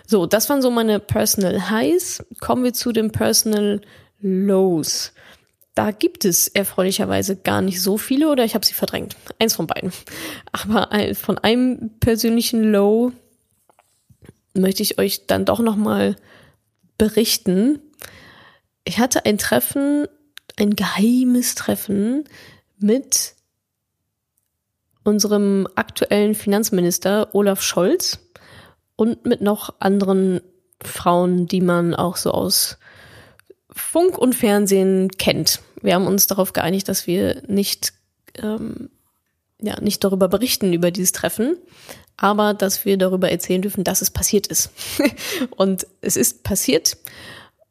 [0.05, 2.23] So, das waren so meine Personal Highs.
[2.39, 3.81] Kommen wir zu den Personal
[4.21, 5.11] Lows.
[5.77, 9.15] Da gibt es erfreulicherweise gar nicht so viele oder ich habe sie verdrängt.
[9.37, 9.91] Eins von beiden.
[10.51, 13.11] Aber von einem persönlichen Low
[14.55, 16.15] möchte ich euch dann doch noch mal
[16.97, 17.79] berichten.
[18.85, 20.07] Ich hatte ein Treffen,
[20.55, 22.23] ein geheimes Treffen
[22.79, 23.35] mit
[25.03, 28.17] unserem aktuellen Finanzminister Olaf Scholz
[28.95, 30.41] und mit noch anderen
[30.81, 32.79] Frauen, die man auch so aus
[33.69, 35.61] Funk und Fernsehen kennt.
[35.87, 37.93] Wir haben uns darauf geeinigt, dass wir nicht
[38.37, 38.89] ähm,
[39.61, 41.55] ja nicht darüber berichten über dieses Treffen,
[42.17, 44.69] aber dass wir darüber erzählen dürfen, dass es passiert ist.
[45.55, 46.97] und es ist passiert.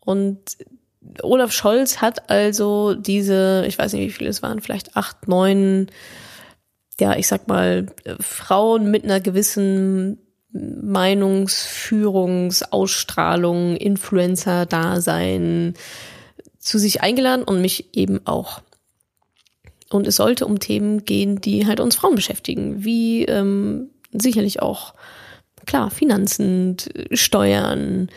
[0.01, 0.39] Und
[1.21, 5.89] Olaf Scholz hat also diese, ich weiß nicht, wie viele es waren, vielleicht acht, neun,
[6.99, 10.21] ja, ich sag mal, Frauen mit einer gewissen
[10.55, 15.75] Meinungsführungs-, Ausstrahlung, Influencer-Dasein
[16.67, 18.61] zu sich eingeladen und mich eben auch.
[19.89, 24.95] Und es sollte um Themen gehen, die halt uns Frauen beschäftigen, wie ähm, sicherlich auch,
[25.65, 26.77] klar, Finanzen,
[27.13, 28.09] Steuern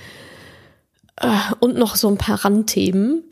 [1.17, 3.23] äh, und noch so ein paar Randthemen.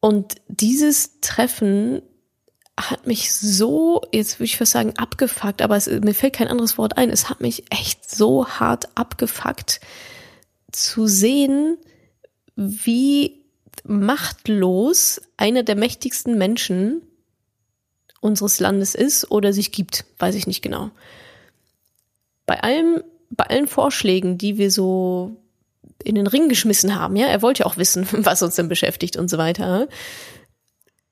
[0.00, 2.02] Und dieses Treffen
[2.76, 6.76] hat mich so, jetzt würde ich fast sagen, abgefuckt, aber es, mir fällt kein anderes
[6.76, 7.10] Wort ein.
[7.10, 9.80] Es hat mich echt so hart abgefuckt
[10.72, 11.78] zu sehen,
[12.58, 13.44] wie
[13.84, 17.02] machtlos einer der mächtigsten Menschen
[18.20, 20.90] unseres Landes ist oder sich gibt, weiß ich nicht genau.
[22.46, 25.36] Bei allem, bei allen Vorschlägen, die wir so
[26.02, 29.16] in den Ring geschmissen haben, ja, er wollte ja auch wissen, was uns denn beschäftigt
[29.16, 29.86] und so weiter,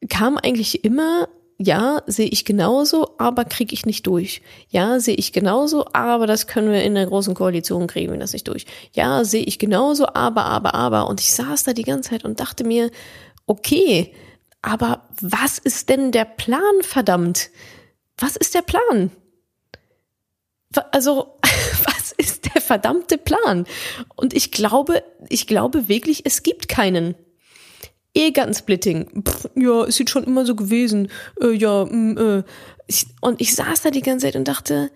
[0.08, 4.42] kam eigentlich immer ja, sehe ich genauso, aber kriege ich nicht durch.
[4.68, 8.34] Ja, sehe ich genauso, aber das können wir in der großen Koalition kriegen wir das
[8.34, 8.66] nicht durch.
[8.92, 11.08] Ja, sehe ich genauso, aber, aber, aber.
[11.08, 12.90] Und ich saß da die ganze Zeit und dachte mir,
[13.46, 14.12] okay,
[14.60, 17.50] aber was ist denn der Plan, verdammt?
[18.18, 19.10] Was ist der Plan?
[20.90, 21.38] Also,
[21.84, 23.66] was ist der verdammte Plan?
[24.14, 27.14] Und ich glaube, ich glaube wirklich, es gibt keinen.
[28.16, 29.22] Ehegattensplitting.
[29.22, 31.08] Pff, ja, ist jetzt schon immer so gewesen.
[31.40, 32.42] Äh, ja, mh, mm, äh.
[32.88, 34.90] Ich, und ich saß da die ganze Zeit und dachte,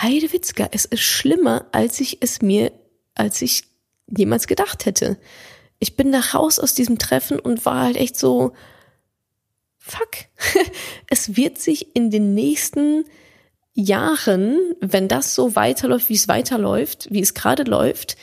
[0.00, 2.72] Heidewitzka, es ist schlimmer, als ich es mir,
[3.14, 3.64] als ich
[4.08, 5.18] jemals gedacht hätte.
[5.78, 8.54] Ich bin da raus aus diesem Treffen und war halt echt so,
[9.78, 10.08] fuck,
[11.10, 13.04] es wird sich in den nächsten
[13.74, 18.16] Jahren, wenn das so weiterläuft, wie es weiterläuft, wie es gerade läuft,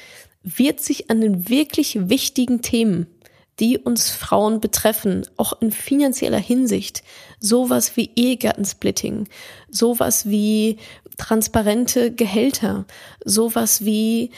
[0.43, 3.07] wird sich an den wirklich wichtigen Themen
[3.61, 7.03] die uns Frauen betreffen, auch in finanzieller Hinsicht.
[7.39, 9.29] Sowas wie Ehegattensplitting,
[9.69, 10.77] sowas wie
[11.17, 12.85] transparente Gehälter,
[13.23, 14.31] sowas wie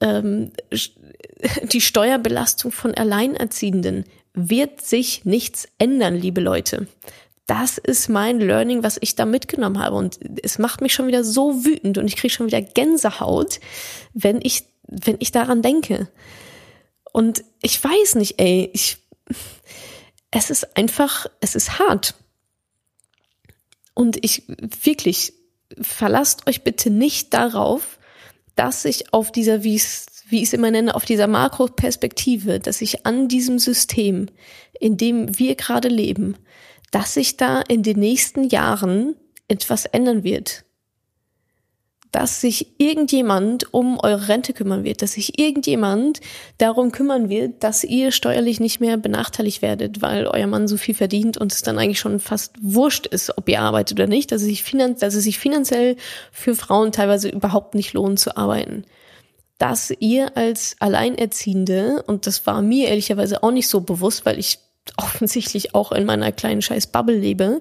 [0.00, 0.52] ähm,
[1.72, 4.04] die Steuerbelastung von Alleinerziehenden.
[4.34, 6.86] Wird sich nichts ändern, liebe Leute.
[7.46, 9.96] Das ist mein Learning, was ich da mitgenommen habe.
[9.96, 13.60] Und es macht mich schon wieder so wütend und ich kriege schon wieder Gänsehaut,
[14.12, 16.08] wenn ich, wenn ich daran denke.
[17.16, 18.98] Und ich weiß nicht, ey, ich,
[20.30, 22.14] es ist einfach, es ist hart.
[23.94, 24.42] Und ich
[24.82, 25.32] wirklich,
[25.80, 27.98] verlasst euch bitte nicht darauf,
[28.54, 32.60] dass ich auf dieser, wie ich es, wie ich es immer nenne, auf dieser Makroperspektive,
[32.60, 34.26] dass ich an diesem System,
[34.78, 36.36] in dem wir gerade leben,
[36.90, 39.16] dass sich da in den nächsten Jahren
[39.48, 40.65] etwas ändern wird
[42.16, 46.22] dass sich irgendjemand um eure Rente kümmern wird, dass sich irgendjemand
[46.56, 50.94] darum kümmern wird, dass ihr steuerlich nicht mehr benachteiligt werdet, weil euer Mann so viel
[50.94, 54.40] verdient und es dann eigentlich schon fast wurscht ist, ob ihr arbeitet oder nicht, dass
[54.40, 55.96] es sich, finan dass es sich finanziell
[56.32, 58.86] für Frauen teilweise überhaupt nicht lohnt zu arbeiten.
[59.58, 64.58] Dass ihr als Alleinerziehende, und das war mir ehrlicherweise auch nicht so bewusst, weil ich
[64.96, 67.60] offensichtlich auch in meiner kleinen scheiß Bubble lebe,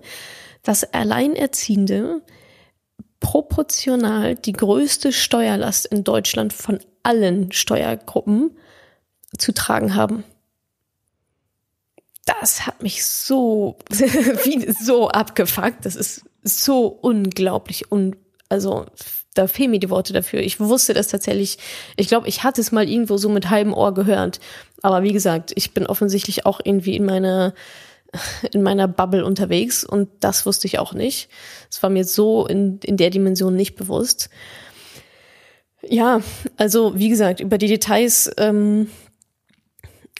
[0.63, 2.21] dass Alleinerziehende
[3.19, 8.51] proportional die größte Steuerlast in Deutschland von allen Steuergruppen
[9.37, 10.23] zu tragen haben.
[12.25, 13.77] Das hat mich so,
[14.81, 15.85] so abgefuckt.
[15.85, 18.17] Das ist so unglaublich und
[18.49, 18.85] also
[19.35, 20.39] da fehlen mir die Worte dafür.
[20.39, 21.57] Ich wusste das tatsächlich.
[21.97, 24.39] Ich glaube, ich hatte es mal irgendwo so mit halbem Ohr gehört.
[24.81, 27.53] Aber wie gesagt, ich bin offensichtlich auch irgendwie in meiner
[28.51, 31.29] in meiner Bubble unterwegs und das wusste ich auch nicht.
[31.69, 34.29] Es war mir so in, in der Dimension nicht bewusst.
[35.87, 36.21] Ja,
[36.57, 38.87] also wie gesagt, über die Details ähm,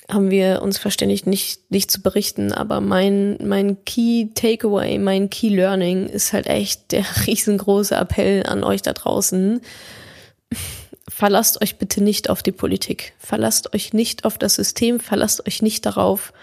[0.10, 5.50] haben wir uns verständigt, nicht, nicht zu berichten, aber mein, mein Key Takeaway, mein Key
[5.50, 9.62] Learning ist halt echt der riesengroße Appell an euch da draußen.
[11.08, 13.14] Verlasst euch bitte nicht auf die Politik.
[13.18, 15.00] Verlasst euch nicht auf das System.
[15.00, 16.34] Verlasst euch nicht darauf,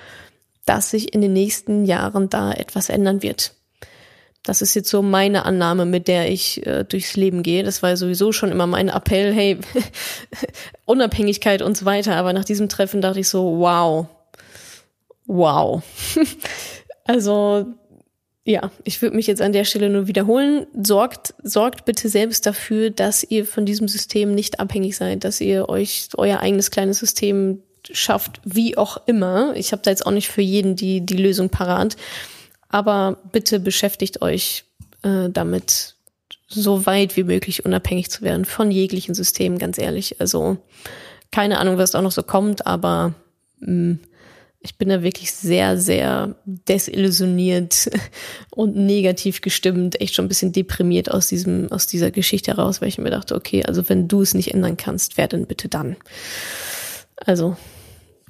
[0.65, 3.55] dass sich in den nächsten Jahren da etwas ändern wird.
[4.43, 7.63] Das ist jetzt so meine Annahme, mit der ich äh, durchs Leben gehe.
[7.63, 9.59] Das war sowieso schon immer mein Appell, hey,
[10.85, 12.17] Unabhängigkeit und so weiter.
[12.17, 14.07] Aber nach diesem Treffen dachte ich so, wow,
[15.27, 15.83] wow.
[17.05, 17.67] also
[18.45, 20.67] ja, ich würde mich jetzt an der Stelle nur wiederholen.
[20.75, 25.69] Sorgt, sorgt bitte selbst dafür, dass ihr von diesem System nicht abhängig seid, dass ihr
[25.69, 29.55] euch euer eigenes kleines System schafft, wie auch immer.
[29.57, 31.97] Ich habe da jetzt auch nicht für jeden die, die Lösung parat.
[32.69, 34.65] Aber bitte beschäftigt euch
[35.03, 35.97] äh, damit,
[36.49, 40.21] so weit wie möglich unabhängig zu werden von jeglichen Systemen, ganz ehrlich.
[40.21, 40.59] Also
[41.31, 43.15] keine Ahnung, was auch noch so kommt, aber
[43.61, 44.01] mh, mm,
[44.65, 47.91] ich bin da wirklich sehr, sehr desillusioniert
[48.51, 52.89] und negativ gestimmt, echt schon ein bisschen deprimiert aus diesem, aus dieser Geschichte heraus, weil
[52.89, 55.97] ich mir dachte, okay, also wenn du es nicht ändern kannst, wer denn bitte dann?
[57.17, 57.57] Also,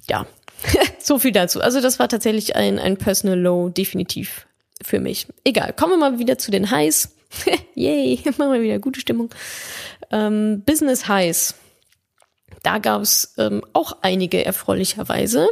[0.09, 0.27] ja,
[0.99, 1.61] so viel dazu.
[1.61, 4.47] Also das war tatsächlich ein, ein Personal Low, definitiv
[4.83, 5.27] für mich.
[5.45, 7.15] Egal, kommen wir mal wieder zu den Highs.
[7.75, 9.31] Yay, machen wir wieder gute Stimmung.
[10.11, 11.55] Ähm, Business Highs.
[12.63, 15.49] Da gab es ähm, auch einige erfreulicherweise.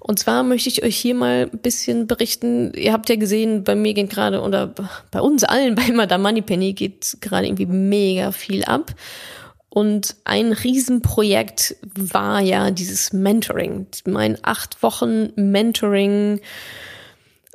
[0.00, 2.72] Und zwar möchte ich euch hier mal ein bisschen berichten.
[2.74, 4.74] Ihr habt ja gesehen, bei mir geht gerade, oder
[5.12, 8.92] bei uns allen bei Madame Moneypenny geht gerade irgendwie mega viel ab.
[9.70, 16.40] Und ein Riesenprojekt war ja dieses Mentoring, mein acht Wochen Mentoring,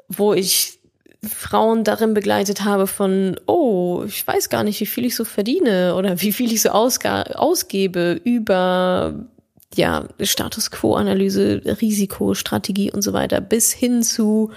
[0.08, 0.80] wo ich
[1.28, 5.96] Frauen darin begleitet habe von, oh, ich weiß gar nicht, wie viel ich so verdiene
[5.96, 9.26] oder wie viel ich so ausgebe über
[9.76, 14.52] ja, Status Quo-Analyse, Risikostrategie und so weiter, bis hin zu,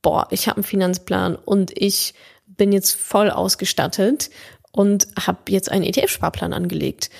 [0.00, 2.14] boah, ich habe einen Finanzplan und ich
[2.46, 4.30] bin jetzt voll ausgestattet
[4.72, 7.10] und habe jetzt einen ETF-Sparplan angelegt.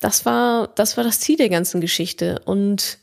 [0.00, 2.40] Das war, das war das Ziel der ganzen Geschichte.
[2.44, 2.98] Und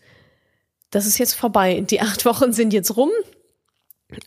[0.90, 1.82] das ist jetzt vorbei.
[1.82, 3.12] Die acht Wochen sind jetzt rum.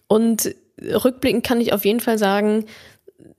[0.06, 2.66] Und rückblickend kann ich auf jeden Fall sagen,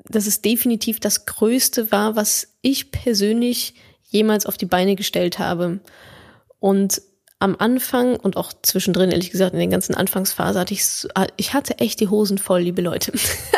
[0.05, 3.75] dass es definitiv das Größte war, was ich persönlich
[4.09, 5.79] jemals auf die Beine gestellt habe.
[6.59, 7.01] Und
[7.41, 11.79] am Anfang und auch zwischendrin, ehrlich gesagt, in der ganzen Anfangsphase hatte ich, ich hatte
[11.79, 13.11] echt die Hosen voll, liebe Leute.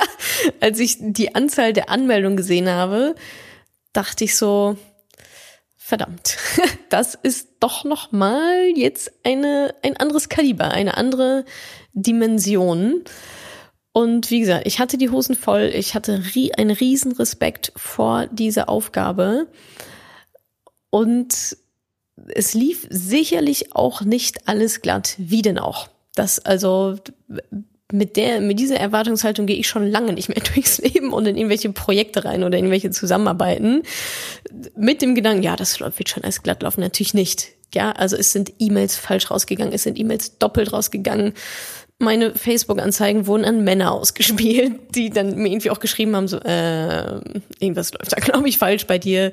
[0.62, 3.14] Als ich die Anzahl der Anmeldungen gesehen habe,
[3.92, 4.78] dachte ich so,
[5.76, 6.38] verdammt,
[6.90, 11.44] das ist doch noch mal jetzt eine, ein anderes Kaliber, eine andere
[11.92, 13.04] Dimension.
[13.92, 16.24] Und wie gesagt, ich hatte die Hosen voll, ich hatte
[16.58, 19.48] einen riesen Respekt vor dieser Aufgabe.
[20.90, 21.58] Und
[22.28, 25.16] es lief sicherlich auch nicht alles glatt.
[25.18, 25.88] Wie denn auch?
[26.16, 26.98] Das also
[27.92, 31.38] mit der, mit dieser Erwartungshaltung gehe ich schon lange nicht mehr durchs Leben und in
[31.38, 33.84] irgendwelche Projekte rein oder in irgendwelche Zusammenarbeiten.
[34.76, 36.82] Mit dem Gedanken, ja, das wird schon alles glatt laufen.
[36.82, 37.50] Natürlich nicht.
[37.74, 41.34] Ja, also es sind E-Mails falsch rausgegangen, es sind E-Mails doppelt rausgegangen.
[42.04, 47.22] Meine Facebook-Anzeigen wurden an Männer ausgespielt, die dann mir irgendwie auch geschrieben haben, so, äh,
[47.60, 49.32] irgendwas läuft da, glaube ich, falsch bei dir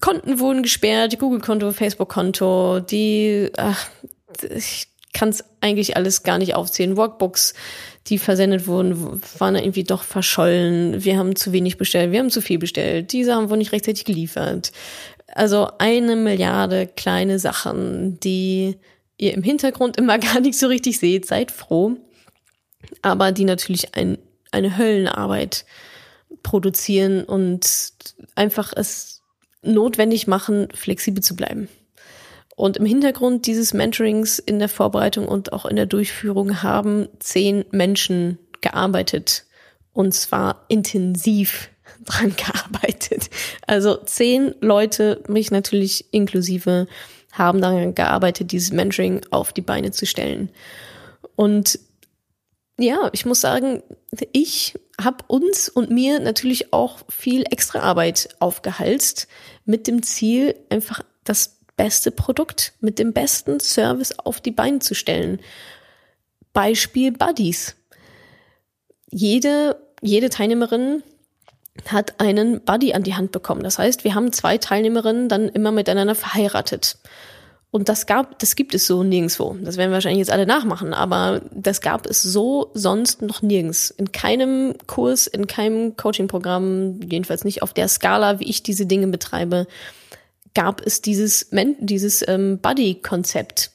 [0.00, 3.88] Konten wurden gesperrt, Google-Konto, Facebook-Konto, die, ach,
[4.54, 6.96] ich kann es eigentlich alles gar nicht aufzählen.
[6.96, 7.54] Workbooks,
[8.06, 11.04] die versendet wurden, waren irgendwie doch verschollen.
[11.04, 13.12] Wir haben zu wenig bestellt, wir haben zu viel bestellt.
[13.12, 14.72] Die Sachen wurden nicht rechtzeitig geliefert.
[15.28, 18.76] Also eine Milliarde kleine Sachen, die
[19.24, 21.26] ihr im Hintergrund immer gar nicht so richtig seht.
[21.26, 21.96] Seid froh.
[23.02, 24.18] Aber die natürlich ein,
[24.50, 25.64] eine Höllenarbeit
[26.42, 27.94] produzieren und
[28.34, 29.22] einfach es
[29.62, 31.68] notwendig machen, flexibel zu bleiben.
[32.56, 37.64] Und im Hintergrund dieses Mentorings in der Vorbereitung und auch in der Durchführung haben zehn
[37.72, 39.44] Menschen gearbeitet.
[39.92, 41.70] Und zwar intensiv
[42.04, 43.30] dran gearbeitet.
[43.66, 46.86] Also zehn Leute, mich natürlich inklusive,
[47.34, 50.50] haben daran gearbeitet, dieses Mentoring auf die Beine zu stellen.
[51.36, 51.78] Und
[52.78, 53.82] ja, ich muss sagen,
[54.32, 59.28] ich habe uns und mir natürlich auch viel extra Arbeit aufgehalst
[59.64, 64.94] mit dem Ziel, einfach das beste Produkt mit dem besten Service auf die Beine zu
[64.94, 65.40] stellen.
[66.52, 67.74] Beispiel Buddies.
[69.10, 71.02] Jede, jede Teilnehmerin
[71.88, 73.62] hat einen Buddy an die Hand bekommen.
[73.62, 76.98] Das heißt, wir haben zwei Teilnehmerinnen dann immer miteinander verheiratet.
[77.74, 79.56] Und das gab, das gibt es so nirgendwo.
[79.60, 83.90] Das werden wir wahrscheinlich jetzt alle nachmachen, aber das gab es so sonst noch nirgends.
[83.90, 89.08] In keinem Kurs, in keinem Coaching-Programm, jedenfalls nicht auf der Skala, wie ich diese Dinge
[89.08, 89.66] betreibe,
[90.54, 91.48] gab es dieses,
[91.80, 93.72] dieses ähm, Buddy-Konzept.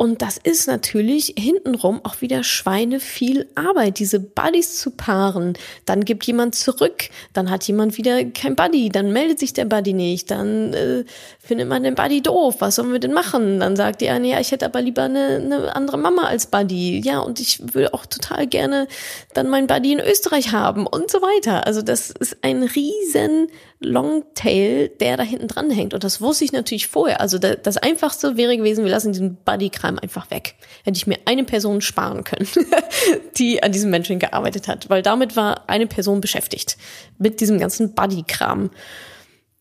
[0.00, 5.58] Und das ist natürlich hintenrum auch wieder Schweine viel Arbeit, diese Buddies zu paaren.
[5.84, 9.92] Dann gibt jemand zurück, dann hat jemand wieder kein Buddy, dann meldet sich der Buddy
[9.92, 11.04] nicht, dann äh,
[11.50, 13.58] findet man den Buddy doof, was sollen wir denn machen?
[13.58, 17.00] Dann sagt die eine, ja, ich hätte aber lieber eine, eine andere Mama als Buddy.
[17.04, 18.86] Ja, und ich will auch total gerne
[19.34, 21.66] dann meinen Buddy in Österreich haben und so weiter.
[21.66, 23.48] Also das ist ein riesen
[23.80, 25.92] Longtail, der da hinten dran hängt.
[25.92, 27.20] Und das wusste ich natürlich vorher.
[27.20, 30.54] Also das Einfachste wäre gewesen, wir lassen diesen Buddy-Kram einfach weg.
[30.84, 32.46] Hätte ich mir eine Person sparen können,
[33.38, 34.88] die an diesem Mentoring gearbeitet hat.
[34.88, 36.76] Weil damit war eine Person beschäftigt.
[37.18, 38.70] Mit diesem ganzen Buddy-Kram.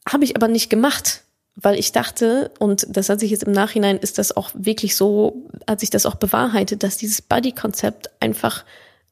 [0.07, 1.23] Habe ich aber nicht gemacht.
[1.61, 5.49] Weil ich dachte, und das hat sich jetzt im Nachhinein, ist das auch wirklich so,
[5.67, 8.63] hat sich das auch bewahrheitet, dass dieses Buddy-Konzept einfach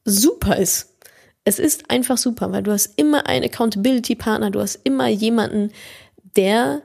[0.04, 0.88] super ist
[1.48, 5.72] es ist einfach super, weil du hast immer einen Accountability-Partner, du hast immer jemanden,
[6.36, 6.82] der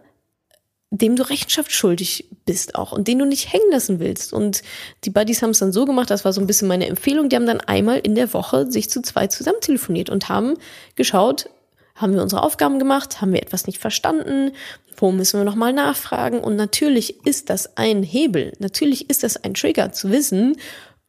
[0.95, 4.31] dem du Rechenschaft schuldig bist auch und den du nicht hängen lassen willst.
[4.31, 4.61] Und
[5.05, 7.35] die Buddies haben es dann so gemacht, das war so ein bisschen meine Empfehlung, die
[7.35, 10.53] haben dann einmal in der Woche sich zu zweit zusammen telefoniert und haben
[10.95, 11.49] geschaut,
[11.95, 14.51] haben wir unsere Aufgaben gemacht, haben wir etwas nicht verstanden,
[14.97, 16.39] wo müssen wir nochmal nachfragen?
[16.39, 20.57] Und natürlich ist das ein Hebel, natürlich ist das ein Trigger zu wissen,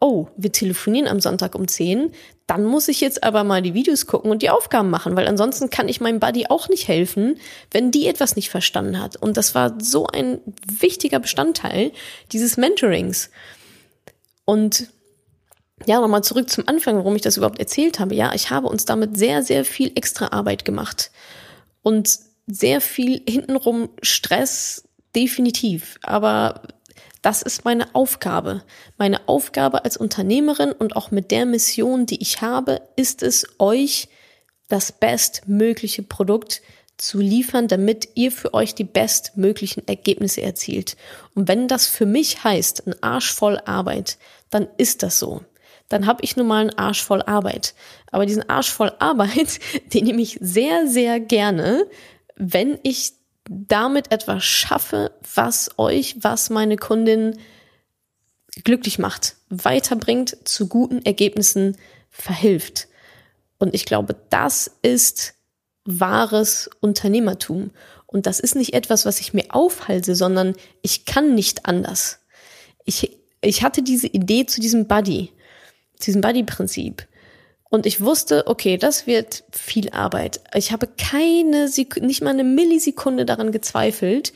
[0.01, 2.11] oh, wir telefonieren am Sonntag um 10,
[2.47, 5.71] dann muss ich jetzt aber mal die Videos gucken und die Aufgaben machen, weil ansonsten
[5.71, 7.39] kann ich meinem Buddy auch nicht helfen,
[7.71, 9.17] wenn die etwas nicht verstanden hat.
[9.17, 11.93] Und das war so ein wichtiger Bestandteil
[12.33, 13.31] dieses Mentorings.
[14.45, 14.89] Und
[15.87, 18.15] ja, nochmal zurück zum Anfang, warum ich das überhaupt erzählt habe.
[18.15, 21.11] Ja, ich habe uns damit sehr, sehr viel extra Arbeit gemacht
[21.83, 25.99] und sehr viel hintenrum Stress, definitiv.
[26.03, 26.63] Aber
[27.23, 28.63] das ist meine Aufgabe.
[28.99, 34.09] Meine Aufgabe als Unternehmerin und auch mit der Mission, die ich habe, ist es, euch
[34.69, 36.63] das bestmögliche Produkt
[36.97, 40.97] zu liefern, damit ihr für euch die bestmöglichen Ergebnisse erzielt.
[41.35, 44.19] Und wenn das für mich heißt, ein Arsch voll Arbeit,
[44.51, 45.43] dann ist das so.
[45.89, 47.75] Dann habe ich nun mal einen Arsch voll Arbeit.
[48.11, 49.61] Aber diesen Arsch voll Arbeit,
[49.95, 51.87] den nehme ich sehr, sehr gerne,
[52.37, 53.13] wenn ich
[53.49, 57.39] damit etwas schaffe, was euch, was meine Kundin
[58.63, 61.77] glücklich macht, weiterbringt, zu guten Ergebnissen
[62.11, 62.89] verhilft.
[63.59, 65.35] Und ich glaube, das ist
[65.85, 67.71] wahres Unternehmertum.
[68.07, 72.21] Und das ist nicht etwas, was ich mir aufhalte, sondern ich kann nicht anders.
[72.85, 75.33] Ich, ich hatte diese Idee zu diesem Buddy,
[76.03, 77.07] diesem Buddy-Prinzip.
[77.71, 80.41] Und ich wusste, okay, das wird viel Arbeit.
[80.55, 81.69] Ich habe keine,
[82.01, 84.33] nicht mal eine Millisekunde daran gezweifelt,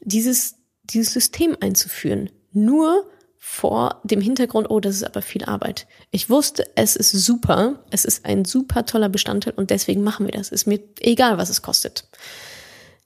[0.00, 2.30] dieses, dieses System einzuführen.
[2.52, 3.04] Nur
[3.38, 5.86] vor dem Hintergrund, oh, das ist aber viel Arbeit.
[6.10, 10.32] Ich wusste, es ist super, es ist ein super toller Bestandteil und deswegen machen wir
[10.32, 10.50] das.
[10.50, 12.08] Ist mir egal, was es kostet.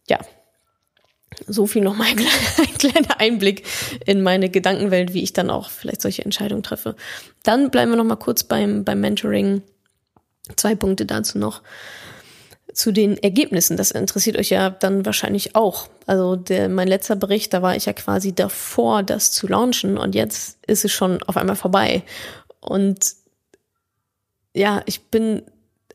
[0.09, 0.19] Ja,
[1.47, 2.07] so viel noch mal
[2.59, 3.65] ein kleiner Einblick
[4.07, 6.97] in meine Gedankenwelt, wie ich dann auch vielleicht solche Entscheidungen treffe.
[7.43, 9.63] Dann bleiben wir noch mal kurz beim, beim Mentoring.
[10.57, 11.63] Zwei Punkte dazu noch.
[12.73, 15.89] Zu den Ergebnissen, das interessiert euch ja dann wahrscheinlich auch.
[16.07, 20.15] Also der, mein letzter Bericht, da war ich ja quasi davor, das zu launchen und
[20.15, 22.03] jetzt ist es schon auf einmal vorbei.
[22.61, 23.15] Und
[24.55, 25.43] ja, ich bin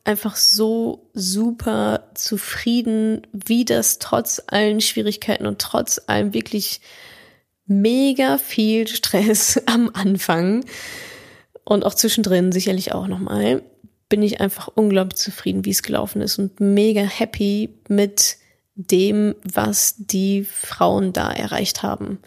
[0.05, 6.79] einfach so super zufrieden, wie das trotz allen Schwierigkeiten und trotz allem wirklich
[7.65, 10.63] mega viel Stress am Anfang
[11.63, 13.63] und auch zwischendrin sicherlich auch nochmal,
[14.07, 18.37] bin ich einfach unglaublich zufrieden, wie es gelaufen ist und mega happy mit
[18.75, 22.19] dem, was die Frauen da erreicht haben.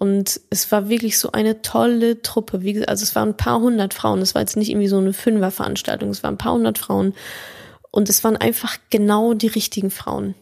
[0.00, 2.62] Und es war wirklich so eine tolle Truppe.
[2.62, 4.22] Wie also es waren ein paar hundert Frauen.
[4.22, 6.08] Es war jetzt nicht irgendwie so eine Fünferveranstaltung.
[6.08, 7.12] Es waren ein paar hundert Frauen.
[7.90, 10.34] Und es waren einfach genau die richtigen Frauen.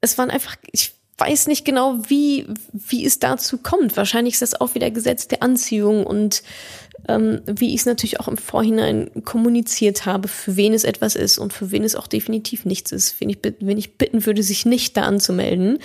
[0.00, 3.96] Es waren einfach, ich weiß nicht genau, wie, wie es dazu kommt.
[3.96, 6.42] Wahrscheinlich ist das auch wieder Gesetz der Anziehung und
[7.06, 11.38] ähm, wie ich es natürlich auch im Vorhinein kommuniziert habe, für wen es etwas ist
[11.38, 13.20] und für wen es auch definitiv nichts ist.
[13.20, 15.78] Wen ich, wen ich bitten würde, sich nicht da anzumelden.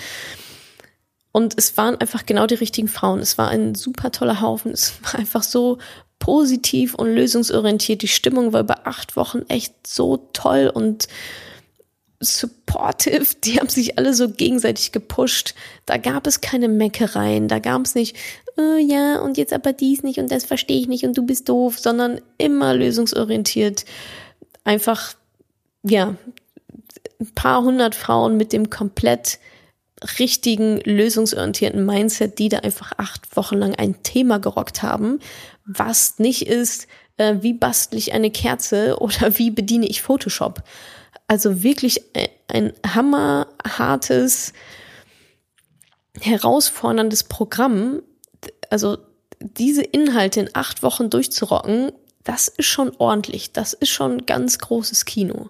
[1.31, 3.19] Und es waren einfach genau die richtigen Frauen.
[3.19, 4.71] Es war ein super toller Haufen.
[4.71, 5.77] Es war einfach so
[6.19, 8.01] positiv und lösungsorientiert.
[8.01, 11.07] Die Stimmung war über acht Wochen echt so toll und
[12.19, 13.35] supportive.
[13.43, 15.55] Die haben sich alle so gegenseitig gepusht.
[15.85, 17.47] Da gab es keine Meckereien.
[17.47, 18.15] Da gab es nicht,
[18.57, 21.49] oh ja, und jetzt aber dies nicht und das verstehe ich nicht und du bist
[21.49, 23.85] doof, sondern immer lösungsorientiert.
[24.63, 25.13] Einfach,
[25.83, 26.15] ja,
[27.19, 29.39] ein paar hundert Frauen mit dem komplett
[30.19, 35.19] richtigen, lösungsorientierten Mindset, die da einfach acht Wochen lang ein Thema gerockt haben,
[35.65, 36.87] was nicht ist,
[37.17, 40.63] äh, wie bastle ich eine Kerze oder wie bediene ich Photoshop.
[41.27, 42.01] Also wirklich
[42.47, 44.53] ein hammerhartes,
[46.19, 48.01] herausforderndes Programm.
[48.69, 48.97] Also
[49.39, 51.93] diese Inhalte in acht Wochen durchzurocken,
[52.23, 53.53] das ist schon ordentlich.
[53.53, 55.49] Das ist schon ganz großes Kino.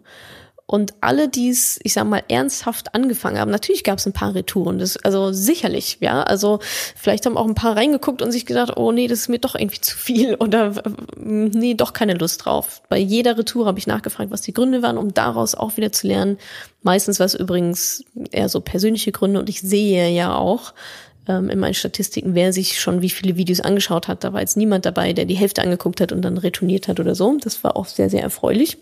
[0.72, 4.34] Und alle, die es, ich sag mal, ernsthaft angefangen haben, natürlich gab es ein paar
[4.36, 6.24] Retouren, das, also sicherlich, ja.
[6.24, 6.60] Also
[6.96, 9.56] vielleicht haben auch ein paar reingeguckt und sich gedacht, oh nee, das ist mir doch
[9.56, 10.82] irgendwie zu viel oder
[11.18, 12.84] nee, doch keine Lust drauf.
[12.88, 16.08] Bei jeder Retour habe ich nachgefragt, was die Gründe waren, um daraus auch wieder zu
[16.08, 16.38] lernen.
[16.84, 20.74] Meistens war es übrigens eher so persönliche Gründe und ich sehe ja auch,
[21.28, 24.24] ähm, in meinen Statistiken, wer sich schon wie viele Videos angeschaut hat.
[24.24, 27.14] Da war jetzt niemand dabei, der die Hälfte angeguckt hat und dann retourniert hat oder
[27.14, 27.38] so.
[27.44, 28.78] Das war auch sehr, sehr erfreulich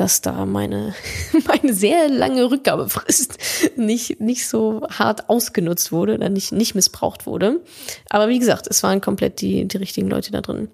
[0.00, 0.94] dass da meine,
[1.46, 3.36] meine sehr lange Rückgabefrist
[3.76, 7.60] nicht, nicht so hart ausgenutzt wurde oder nicht, nicht missbraucht wurde.
[8.08, 10.68] Aber wie gesagt, es waren komplett die, die richtigen Leute da drin.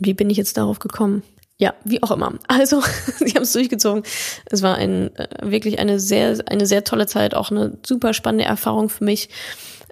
[0.00, 1.22] Wie bin ich jetzt darauf gekommen?
[1.58, 2.34] Ja, wie auch immer.
[2.48, 2.82] Also,
[3.18, 4.02] sie haben es durchgezogen.
[4.46, 8.46] Es war ein, äh, wirklich eine sehr, eine sehr tolle Zeit, auch eine super spannende
[8.46, 9.28] Erfahrung für mich.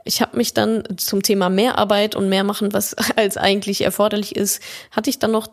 [0.02, 4.60] Ich habe mich dann zum Thema Mehrarbeit und mehr machen, was als eigentlich erforderlich ist,
[4.90, 5.46] hatte ich dann noch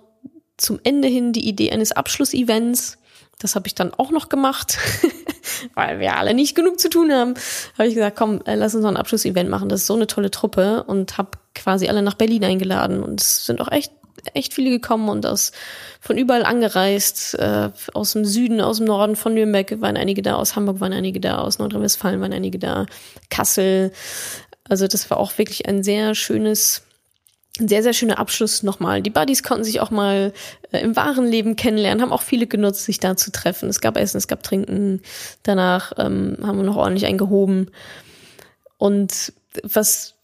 [0.57, 2.97] zum Ende hin die Idee eines Abschlussevents
[3.41, 4.77] das habe ich dann auch noch gemacht,
[5.73, 7.33] weil wir alle nicht genug zu tun haben.
[7.77, 9.69] Habe ich gesagt, komm, äh, lass uns noch ein Abschlussevent machen.
[9.69, 13.45] Das ist so eine tolle Truppe und habe quasi alle nach Berlin eingeladen und es
[13.45, 13.91] sind auch echt
[14.33, 15.51] echt viele gekommen und aus
[15.99, 20.35] von überall angereist, äh, aus dem Süden, aus dem Norden von Nürnberg waren einige da,
[20.35, 22.85] aus Hamburg waren einige da, aus Nordrhein-Westfalen waren einige da,
[23.31, 23.91] Kassel.
[24.69, 26.83] Also das war auch wirklich ein sehr schönes
[27.61, 29.01] ein sehr, sehr schöner Abschluss nochmal.
[29.01, 30.33] Die Buddies konnten sich auch mal
[30.71, 33.69] äh, im wahren Leben kennenlernen, haben auch viele genutzt, sich da zu treffen.
[33.69, 35.01] Es gab Essen, es gab Trinken.
[35.43, 37.71] Danach ähm, haben wir noch ordentlich eingehoben.
[38.77, 39.33] Und
[39.63, 40.15] was,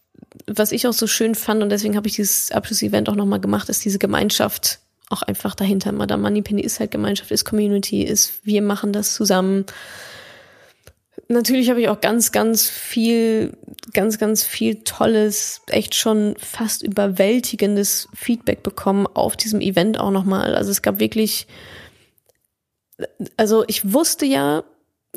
[0.46, 3.68] was ich auch so schön fand, und deswegen habe ich dieses Abschlussevent auch nochmal gemacht,
[3.68, 4.80] ist diese Gemeinschaft
[5.10, 5.92] auch einfach dahinter.
[5.92, 9.64] Madame Moneypenny ist halt Gemeinschaft, ist Community, ist wir machen das zusammen
[11.28, 13.56] natürlich habe ich auch ganz, ganz viel,
[13.92, 20.54] ganz, ganz viel tolles, echt schon fast überwältigendes Feedback bekommen auf diesem Event auch nochmal.
[20.54, 21.46] Also es gab wirklich,
[23.36, 24.64] also ich wusste ja,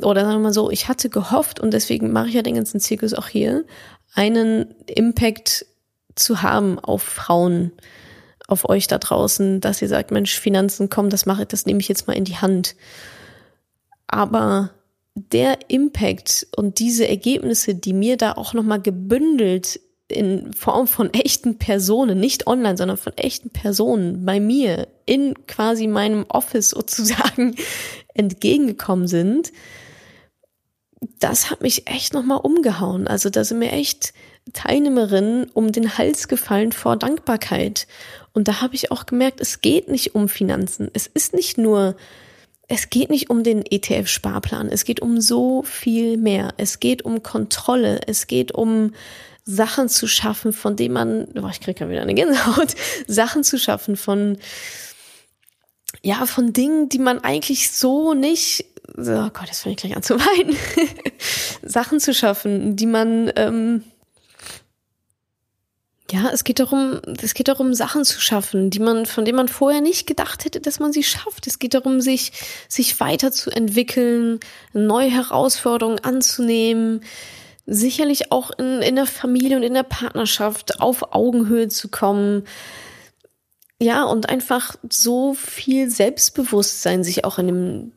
[0.01, 2.79] oder sagen wir mal so, ich hatte gehofft und deswegen mache ich ja den ganzen
[2.79, 3.65] Zirkus auch hier,
[4.13, 5.65] einen Impact
[6.15, 7.71] zu haben auf Frauen,
[8.47, 11.79] auf euch da draußen, dass ihr sagt, Mensch, Finanzen, komm, das mache ich, das nehme
[11.79, 12.75] ich jetzt mal in die Hand.
[14.07, 14.71] Aber
[15.15, 21.57] der Impact und diese Ergebnisse, die mir da auch nochmal gebündelt in Form von echten
[21.57, 27.55] Personen, nicht online, sondern von echten Personen bei mir in quasi meinem Office sozusagen
[28.13, 29.51] entgegengekommen sind,
[31.19, 33.07] das hat mich echt nochmal umgehauen.
[33.07, 34.13] Also da sind mir echt
[34.53, 37.87] Teilnehmerinnen um den Hals gefallen vor Dankbarkeit.
[38.33, 40.89] Und da habe ich auch gemerkt, es geht nicht um Finanzen.
[40.93, 41.95] Es ist nicht nur
[42.71, 44.69] es geht nicht um den ETF-Sparplan.
[44.69, 46.53] Es geht um so viel mehr.
[46.55, 47.99] Es geht um Kontrolle.
[48.07, 48.93] Es geht um
[49.43, 52.75] Sachen zu schaffen, von denen man, oh, ich kriege ja wieder eine Gänsehaut,
[53.07, 54.37] Sachen zu schaffen von,
[56.01, 58.63] ja, von Dingen, die man eigentlich so nicht,
[58.97, 60.55] oh Gott, jetzt fange ich gleich an zu weinen,
[61.63, 63.83] Sachen zu schaffen, die man, ähm,
[66.11, 69.47] ja, es geht darum, es geht darum, Sachen zu schaffen, die man, von denen man
[69.47, 71.47] vorher nicht gedacht hätte, dass man sie schafft.
[71.47, 72.33] Es geht darum, sich,
[72.67, 74.39] sich weiterzuentwickeln,
[74.73, 77.01] neue Herausforderungen anzunehmen,
[77.65, 82.43] sicherlich auch in, in der Familie und in der Partnerschaft auf Augenhöhe zu kommen.
[83.79, 87.91] Ja, und einfach so viel Selbstbewusstsein sich auch in dem,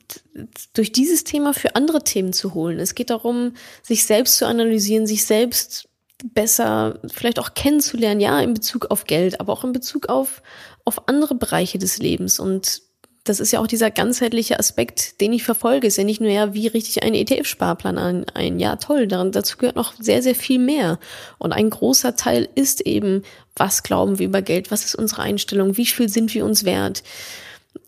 [0.72, 2.78] durch dieses Thema für andere Themen zu holen.
[2.78, 5.88] Es geht darum, sich selbst zu analysieren, sich selbst
[6.22, 10.42] besser vielleicht auch kennenzulernen, ja, in Bezug auf Geld, aber auch in Bezug auf,
[10.84, 12.38] auf andere Bereiche des Lebens.
[12.38, 12.82] Und
[13.24, 15.86] das ist ja auch dieser ganzheitliche Aspekt, den ich verfolge.
[15.86, 18.60] Ist ja nicht nur, ja, wie richte ich einen ETF-Sparplan ein, ein?
[18.60, 20.98] Ja, toll, daran, dazu gehört noch sehr, sehr viel mehr.
[21.38, 23.22] Und ein großer Teil ist eben,
[23.56, 24.70] was glauben wir über Geld?
[24.70, 25.78] Was ist unsere Einstellung?
[25.78, 27.02] Wie viel sind wir uns wert?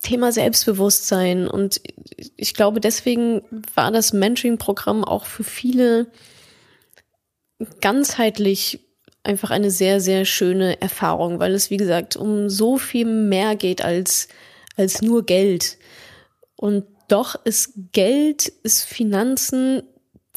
[0.03, 1.47] Thema Selbstbewusstsein.
[1.47, 1.83] Und
[2.37, 3.43] ich glaube, deswegen
[3.75, 6.07] war das Mentoring-Programm auch für viele
[7.81, 8.81] ganzheitlich
[9.23, 13.83] einfach eine sehr, sehr schöne Erfahrung, weil es, wie gesagt, um so viel mehr geht
[13.83, 14.29] als,
[14.77, 15.79] als nur Geld.
[16.57, 19.83] Und doch ist Geld, ist Finanzen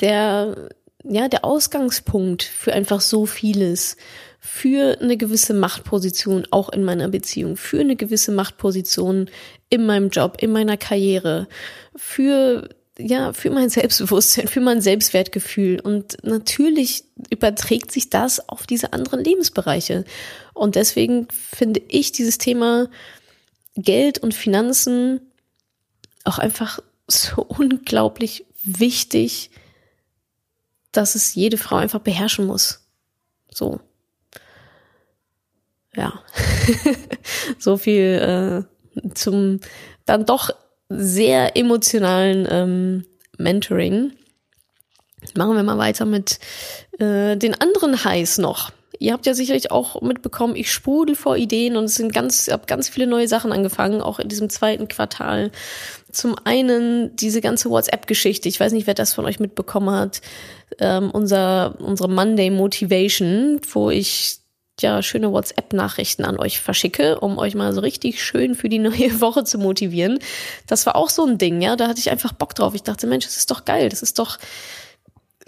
[0.02, 0.70] der,
[1.04, 3.98] ja, der Ausgangspunkt für einfach so vieles.
[4.40, 9.30] Für eine gewisse Machtposition auch in meiner Beziehung, für eine gewisse Machtposition
[9.70, 11.48] in meinem Job, in meiner Karriere,
[11.96, 15.80] für ja, für mein Selbstbewusstsein, für mein Selbstwertgefühl.
[15.80, 20.04] Und natürlich überträgt sich das auf diese anderen Lebensbereiche.
[20.54, 22.90] Und deswegen finde ich dieses Thema
[23.76, 25.22] Geld und Finanzen
[26.26, 29.50] auch einfach so unglaublich wichtig,
[30.92, 32.86] dass es jede Frau einfach beherrschen muss.
[33.50, 33.80] So.
[35.96, 36.22] Ja.
[37.58, 38.66] so viel
[39.02, 39.62] äh, zum
[40.06, 40.52] dann doch
[40.90, 43.06] sehr emotionalen ähm,
[43.38, 44.14] Mentoring.
[45.36, 46.40] Machen wir mal weiter mit
[47.00, 48.72] äh, den anderen Highs noch.
[49.02, 52.66] Ihr habt ja sicherlich auch mitbekommen, ich sprudel vor Ideen und es sind ganz, habe
[52.66, 55.52] ganz viele neue Sachen angefangen, auch in diesem zweiten Quartal.
[56.12, 58.50] Zum einen diese ganze WhatsApp-Geschichte.
[58.50, 60.20] Ich weiß nicht, wer das von euch mitbekommen hat.
[60.80, 64.40] Ähm, unser, unsere Monday Motivation, wo ich
[64.82, 69.22] ja schöne WhatsApp-Nachrichten an euch verschicke, um euch mal so richtig schön für die neue
[69.22, 70.20] Woche zu motivieren.
[70.68, 71.76] Das war auch so ein Ding, ja.
[71.76, 72.76] Da hatte ich einfach Bock drauf.
[72.76, 73.90] Ich dachte, Mensch, das ist doch geil.
[73.90, 74.38] Das ist doch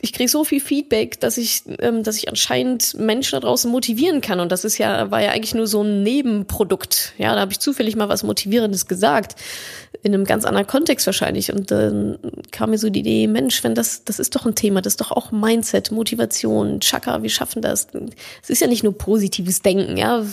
[0.03, 4.19] ich kriege so viel Feedback, dass ich, ähm, dass ich anscheinend Menschen da draußen motivieren
[4.19, 4.39] kann.
[4.39, 7.13] Und das ist ja, war ja eigentlich nur so ein Nebenprodukt.
[7.19, 9.35] Ja, da habe ich zufällig mal was Motivierendes gesagt.
[10.01, 11.53] In einem ganz anderen Kontext wahrscheinlich.
[11.53, 12.17] Und dann
[12.49, 15.01] kam mir so die Idee, Mensch, wenn das, das ist doch ein Thema, das ist
[15.01, 17.87] doch auch Mindset, Motivation, Chaka, wir schaffen das.
[18.41, 20.25] Es ist ja nicht nur positives Denken, ja.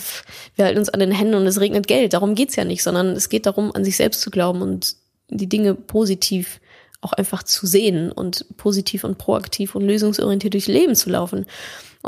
[0.55, 2.13] Wir halten uns an den Händen und es regnet Geld.
[2.13, 4.95] Darum geht's ja nicht, sondern es geht darum, an sich selbst zu glauben und
[5.29, 6.59] die Dinge positiv
[7.01, 11.45] auch einfach zu sehen und positiv und proaktiv und lösungsorientiert durchs Leben zu laufen.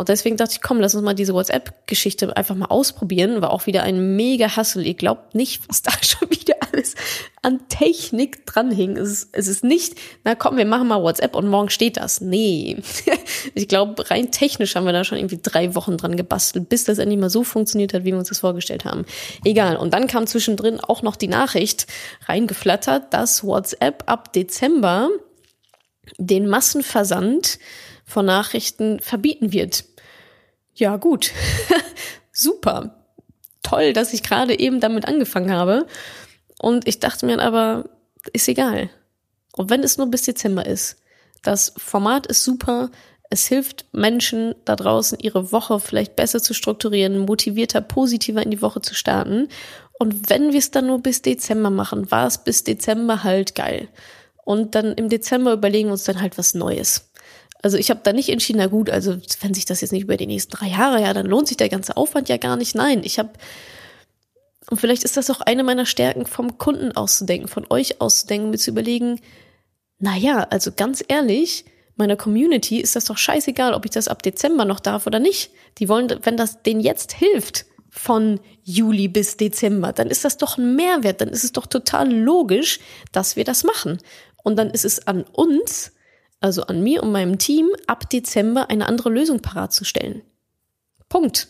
[0.02, 3.43] Und deswegen dachte ich, komm, lass uns mal diese WhatsApp-Geschichte einfach mal ausprobieren.
[3.43, 4.84] War auch wieder ein mega Hassel.
[4.88, 6.95] Ihr glaubt nicht, was da schon wieder alles
[7.43, 8.97] an Technik dranhing.
[8.97, 12.20] Es es ist nicht, na komm, wir machen mal WhatsApp und morgen steht das.
[12.20, 12.78] Nee.
[13.54, 16.97] ich glaube, rein technisch haben wir da schon irgendwie drei Wochen dran gebastelt, bis das
[16.97, 19.06] endlich mal so funktioniert hat, wie wir uns das vorgestellt haben.
[19.45, 19.78] Egal.
[19.78, 21.86] Und dann kam zwischendrin auch noch die Nachricht
[22.26, 25.10] reingeflattert, dass WhatsApp ab Dezember
[26.18, 27.60] den Massenversand
[28.12, 29.86] von Nachrichten verbieten wird.
[30.76, 31.32] Ja, gut.
[32.32, 33.06] Super.
[33.64, 35.86] Toll, dass ich gerade eben damit angefangen habe.
[36.60, 37.90] Und ich dachte mir aber,
[38.34, 38.90] ist egal.
[39.54, 40.98] Und wenn es nur bis Dezember ist,
[41.44, 42.92] Das Format ist super.
[43.32, 48.62] Es hilft Menschen da draußen, ihre Woche vielleicht besser zu strukturieren, motivierter, positiver in die
[48.62, 49.48] Woche zu starten.
[49.98, 53.88] Und wenn wir es dann nur bis Dezember machen, war es bis Dezember halt geil.
[54.44, 57.11] Und dann im Dezember überlegen wir uns dann halt was Neues.
[57.62, 60.18] Also ich habe da nicht entschieden, na gut, also wenn sich das jetzt nicht über
[60.18, 62.76] die nächsten drei Jahre, ja, dann lohnt sich der ganze Aufwand ja gar nicht.
[62.76, 63.32] Nein, ich habe,
[64.70, 68.57] und vielleicht ist das auch eine meiner Stärken, vom Kunden auszudenken, von euch auszudenken, mir
[68.57, 69.20] zu überlegen,
[69.99, 74.24] na ja, also ganz ehrlich, meiner Community ist das doch scheißegal, ob ich das ab
[74.24, 75.51] Dezember noch darf oder nicht.
[75.78, 80.57] Die wollen, wenn das denen jetzt hilft, von Juli bis Dezember, dann ist das doch
[80.57, 82.80] ein Mehrwert, dann ist es doch total logisch,
[83.12, 83.99] dass wir das machen.
[84.43, 85.91] Und dann ist es an uns,
[86.42, 90.24] also an mir und meinem Team, ab Dezember eine andere Lösung parat zu stellen.
[91.08, 91.48] Punkt.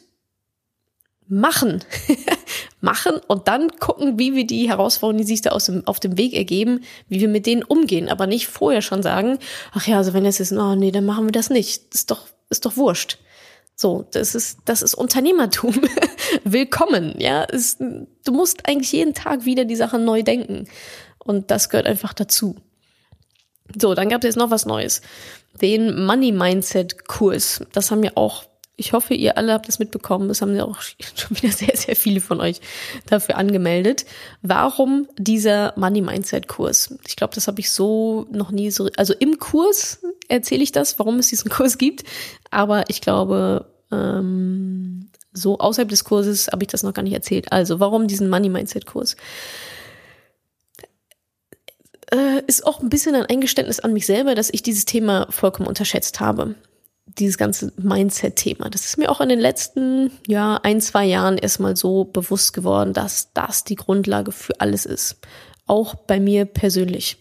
[1.28, 1.82] Machen.
[2.82, 6.18] Machen und dann gucken, wie wir die Herausforderungen, die sich da aus dem, auf dem
[6.18, 8.10] Weg ergeben, wie wir mit denen umgehen.
[8.10, 9.40] Aber nicht vorher schon sagen,
[9.72, 11.94] ach ja, also wenn es ist, oh nee, dann machen wir das nicht.
[11.94, 13.18] ist doch, ist doch wurscht.
[13.78, 15.74] So, das ist, das ist Unternehmertum.
[16.44, 17.46] Willkommen, ja.
[17.46, 20.68] Es, du musst eigentlich jeden Tag wieder die Sachen neu denken.
[21.18, 22.58] Und das gehört einfach dazu.
[23.80, 25.02] So, dann gab es jetzt noch was Neues.
[25.62, 27.62] Den Money Mindset Kurs.
[27.74, 28.44] Das haben ja auch,
[28.76, 30.28] ich hoffe, ihr alle habt das mitbekommen.
[30.28, 30.82] Das haben ja auch
[31.16, 32.62] schon wieder sehr, sehr viele von euch
[33.08, 34.06] dafür angemeldet.
[34.42, 36.96] Warum dieser Money Mindset Kurs?
[37.08, 40.98] Ich glaube, das habe ich so noch nie so, also im Kurs erzähle ich das,
[41.00, 42.04] warum es diesen Kurs gibt.
[42.50, 47.52] Aber ich glaube, ähm, so außerhalb des Kurses habe ich das noch gar nicht erzählt.
[47.52, 49.16] Also, warum diesen Money Mindset Kurs?
[52.12, 55.68] Äh, ist auch ein bisschen ein Eingeständnis an mich selber, dass ich dieses Thema vollkommen
[55.68, 56.56] unterschätzt habe.
[57.06, 58.70] Dieses ganze Mindset-Thema.
[58.70, 62.94] Das ist mir auch in den letzten, ja, ein, zwei Jahren erstmal so bewusst geworden,
[62.94, 65.18] dass das die Grundlage für alles ist.
[65.68, 67.18] Auch bei mir persönlich.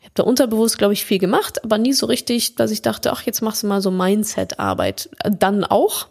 [0.00, 3.12] Ich habe da unterbewusst, glaube ich, viel gemacht, aber nie so richtig, dass ich dachte,
[3.12, 5.10] ach, jetzt machst du mal so Mindset-Arbeit.
[5.24, 6.08] Dann auch,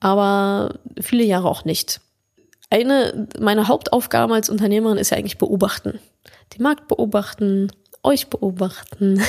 [0.00, 2.00] aber viele Jahre auch nicht.
[2.70, 6.00] Eine meiner Hauptaufgaben als Unternehmerin ist ja eigentlich beobachten
[6.54, 7.70] den Markt beobachten,
[8.02, 9.22] euch beobachten,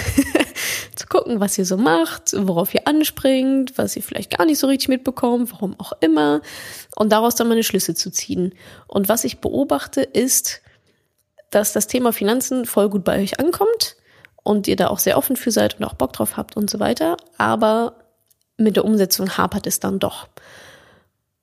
[0.95, 4.67] zu gucken, was ihr so macht, worauf ihr anspringt, was ihr vielleicht gar nicht so
[4.67, 6.41] richtig mitbekommt, warum auch immer,
[6.95, 8.53] und daraus dann meine Schlüsse zu ziehen.
[8.87, 10.61] Und was ich beobachte, ist,
[11.49, 13.95] dass das Thema Finanzen voll gut bei euch ankommt
[14.43, 16.79] und ihr da auch sehr offen für seid und auch Bock drauf habt und so
[16.79, 17.95] weiter, aber
[18.57, 20.27] mit der Umsetzung hapert es dann doch.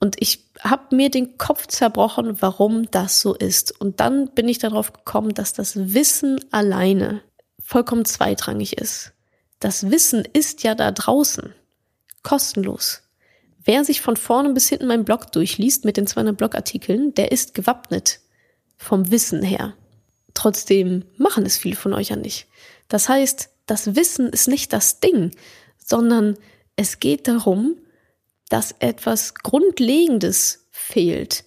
[0.01, 3.79] Und ich habe mir den Kopf zerbrochen, warum das so ist.
[3.81, 7.23] Und dann bin ich darauf gekommen, dass das Wissen alleine
[7.63, 9.13] vollkommen zweitrangig ist.
[9.61, 11.55] Das Wissen ist ja da draußen.
[12.23, 13.03] Kostenlos.
[13.65, 17.55] Wer sich von vorne bis hinten meinen Blog durchliest mit den 200 Blogartikeln, der ist
[17.55, 18.21] gewappnet.
[18.77, 19.75] Vom Wissen her.
[20.35, 22.47] Trotzdem machen es viele von euch ja nicht.
[22.89, 25.31] Das heißt, das Wissen ist nicht das Ding,
[25.79, 26.37] sondern
[26.77, 27.77] es geht darum,
[28.55, 31.43] dass etwas Grundlegendes fehlt.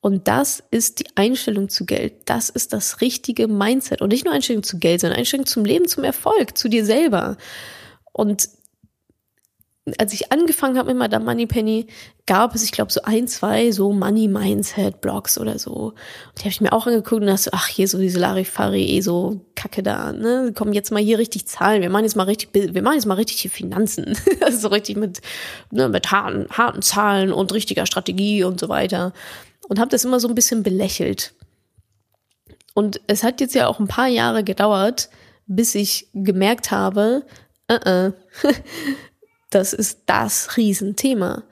[0.00, 2.14] Und das ist die Einstellung zu Geld.
[2.24, 4.02] Das ist das richtige Mindset.
[4.02, 7.36] Und nicht nur Einstellung zu Geld, sondern Einstellung zum Leben, zum Erfolg, zu dir selber.
[8.12, 8.48] Und
[9.98, 11.86] als ich angefangen habe mit Madame Moneypenny,
[12.26, 15.70] gab es, ich glaube, so ein, zwei so Money Mindset Blogs oder so.
[15.70, 15.94] Und
[16.38, 19.40] die habe ich mir auch angeguckt und dachte, ach, hier so diese Larifari, eh so
[19.54, 20.52] Kacke da, ne?
[20.54, 21.82] Kommen jetzt mal hier richtig Zahlen.
[21.82, 24.16] Wir machen jetzt mal richtig, wir machen jetzt mal richtig hier Finanzen.
[24.40, 25.20] also so richtig mit,
[25.70, 29.12] ne, mit harten, harten Zahlen und richtiger Strategie und so weiter.
[29.68, 31.34] Und habe das immer so ein bisschen belächelt.
[32.74, 35.08] Und es hat jetzt ja auch ein paar Jahre gedauert,
[35.46, 37.24] bis ich gemerkt habe,
[37.70, 38.12] uh -uh.
[39.50, 41.44] Das ist das Riesenthema.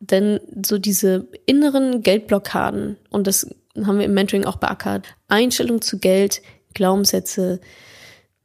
[0.00, 5.98] Denn so diese inneren Geldblockaden, und das haben wir im Mentoring auch beackert, Einstellung zu
[5.98, 6.42] Geld,
[6.74, 7.60] Glaubenssätze,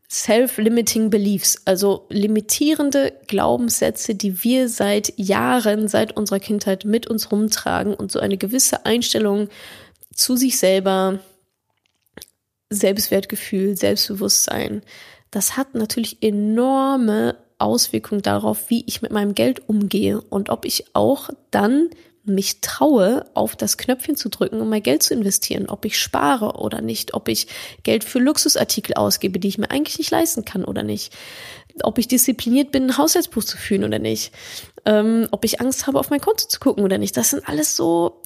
[0.09, 7.93] Self-limiting Beliefs, also limitierende Glaubenssätze, die wir seit Jahren, seit unserer Kindheit mit uns rumtragen
[7.93, 9.49] und so eine gewisse Einstellung
[10.13, 11.19] zu sich selber,
[12.69, 14.81] Selbstwertgefühl, Selbstbewusstsein,
[15.31, 20.85] das hat natürlich enorme Auswirkung darauf, wie ich mit meinem Geld umgehe und ob ich
[20.93, 21.89] auch dann
[22.27, 26.57] mich traue, auf das Knöpfchen zu drücken, um mein Geld zu investieren, ob ich spare
[26.59, 27.47] oder nicht, ob ich
[27.83, 31.15] Geld für Luxusartikel ausgebe, die ich mir eigentlich nicht leisten kann oder nicht,
[31.83, 34.33] ob ich diszipliniert bin, ein Haushaltsbuch zu führen oder nicht,
[34.85, 37.15] ähm, ob ich Angst habe, auf mein Konto zu gucken oder nicht.
[37.15, 38.21] Das sind alles so,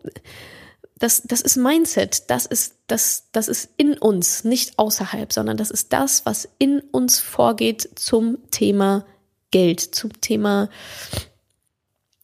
[0.98, 5.70] das, das ist Mindset, das ist, das, das ist in uns, nicht außerhalb, sondern das
[5.70, 9.06] ist das, was in uns vorgeht zum Thema
[9.52, 10.70] Geld, zum Thema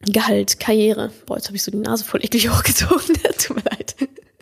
[0.01, 1.11] Gehalt, Karriere.
[1.25, 3.15] Boah, jetzt habe ich so die Nase voll eklig hochgezogen.
[3.37, 3.95] Tut mir leid.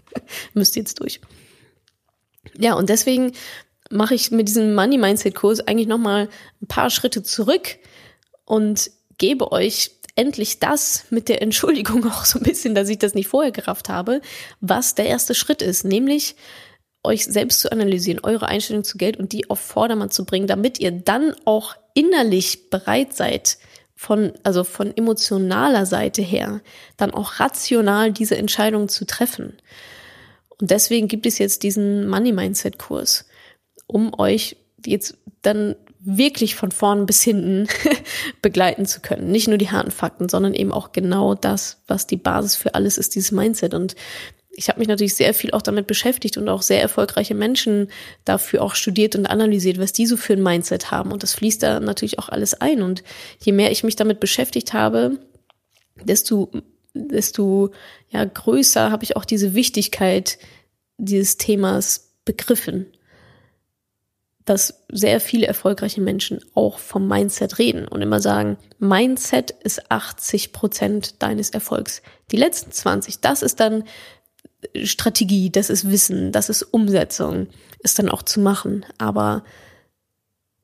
[0.53, 1.19] Müsst jetzt durch.
[2.57, 3.33] Ja, und deswegen
[3.89, 6.29] mache ich mit diesem Money Mindset Kurs eigentlich nochmal
[6.61, 7.77] ein paar Schritte zurück
[8.45, 13.13] und gebe euch endlich das mit der Entschuldigung auch so ein bisschen, dass ich das
[13.13, 14.21] nicht vorher gerafft habe,
[14.61, 16.35] was der erste Schritt ist, nämlich
[17.05, 20.79] euch selbst zu analysieren, eure Einstellung zu Geld und die auf Vordermann zu bringen, damit
[20.79, 23.57] ihr dann auch innerlich bereit seid,
[23.95, 26.61] von, also von emotionaler Seite her,
[26.97, 29.57] dann auch rational diese Entscheidung zu treffen.
[30.59, 33.25] Und deswegen gibt es jetzt diesen Money Mindset Kurs,
[33.87, 35.75] um euch jetzt dann
[36.05, 37.67] wirklich von vorn bis hinten
[38.41, 39.31] begleiten zu können.
[39.31, 42.97] Nicht nur die harten Fakten, sondern eben auch genau das, was die Basis für alles
[42.97, 43.73] ist, dieses Mindset.
[43.73, 43.95] Und
[44.57, 47.89] ich habe mich natürlich sehr viel auch damit beschäftigt und auch sehr erfolgreiche Menschen
[48.23, 51.11] dafür auch studiert und analysiert, was die so für ein Mindset haben.
[51.11, 52.81] Und das fließt da natürlich auch alles ein.
[52.81, 53.03] Und
[53.39, 55.19] je mehr ich mich damit beschäftigt habe,
[56.03, 56.51] desto,
[56.93, 57.71] desto
[58.09, 60.37] ja, größer habe ich auch diese Wichtigkeit
[60.97, 62.87] dieses Themas begriffen.
[64.45, 70.53] Dass sehr viele erfolgreiche Menschen auch vom Mindset reden und immer sagen, Mindset ist 80
[70.53, 72.03] Prozent deines Erfolgs.
[72.31, 73.85] Die letzten 20, das ist dann
[74.83, 77.47] Strategie, das ist Wissen, das ist Umsetzung,
[77.79, 78.85] ist dann auch zu machen.
[78.97, 79.43] Aber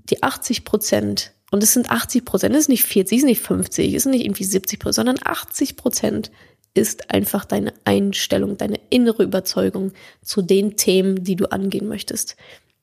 [0.10, 3.42] die 80 Prozent, und es sind 80 Prozent, es ist nicht 40, es ist nicht
[3.42, 6.32] 50, es ist nicht irgendwie 70 Prozent, sondern 80 Prozent
[6.74, 12.38] ist einfach deine Einstellung, deine innere Überzeugung zu den Themen, die du angehen möchtest.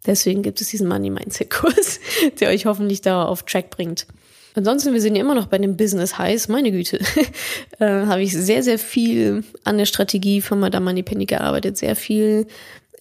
[0.07, 2.01] Deswegen gibt es diesen Money Mindset Kurs,
[2.41, 4.07] der euch hoffentlich da auf Track bringt.
[4.55, 6.49] Ansonsten, wir sind ja immer noch bei dem Business Highs.
[6.49, 6.99] Meine Güte,
[7.79, 12.47] äh, habe ich sehr, sehr viel an der Strategie von Madame Moneypenny gearbeitet, sehr viel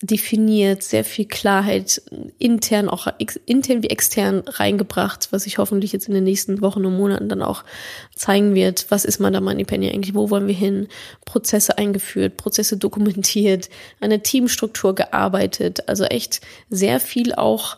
[0.01, 2.01] definiert, sehr viel Klarheit
[2.37, 3.07] intern, auch
[3.45, 7.41] intern wie extern reingebracht, was sich hoffentlich jetzt in den nächsten Wochen und Monaten dann
[7.41, 7.63] auch
[8.15, 8.85] zeigen wird.
[8.89, 10.13] Was ist Madame Moneypenny eigentlich?
[10.13, 10.87] Wo wollen wir hin?
[11.25, 13.69] Prozesse eingeführt, Prozesse dokumentiert,
[13.99, 15.89] eine Teamstruktur gearbeitet.
[15.89, 17.77] Also echt sehr viel auch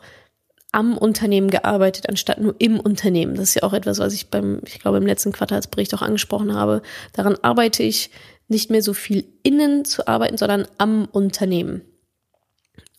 [0.72, 3.36] am Unternehmen gearbeitet, anstatt nur im Unternehmen.
[3.36, 6.54] Das ist ja auch etwas, was ich beim, ich glaube, im letzten Quartalsbericht auch angesprochen
[6.54, 6.82] habe.
[7.14, 8.12] Daran arbeite ich
[8.48, 11.82] nicht mehr so viel innen zu arbeiten, sondern am Unternehmen.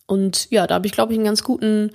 [0.05, 1.91] Und ja, da habe ich, glaube ich, einen ganz guten,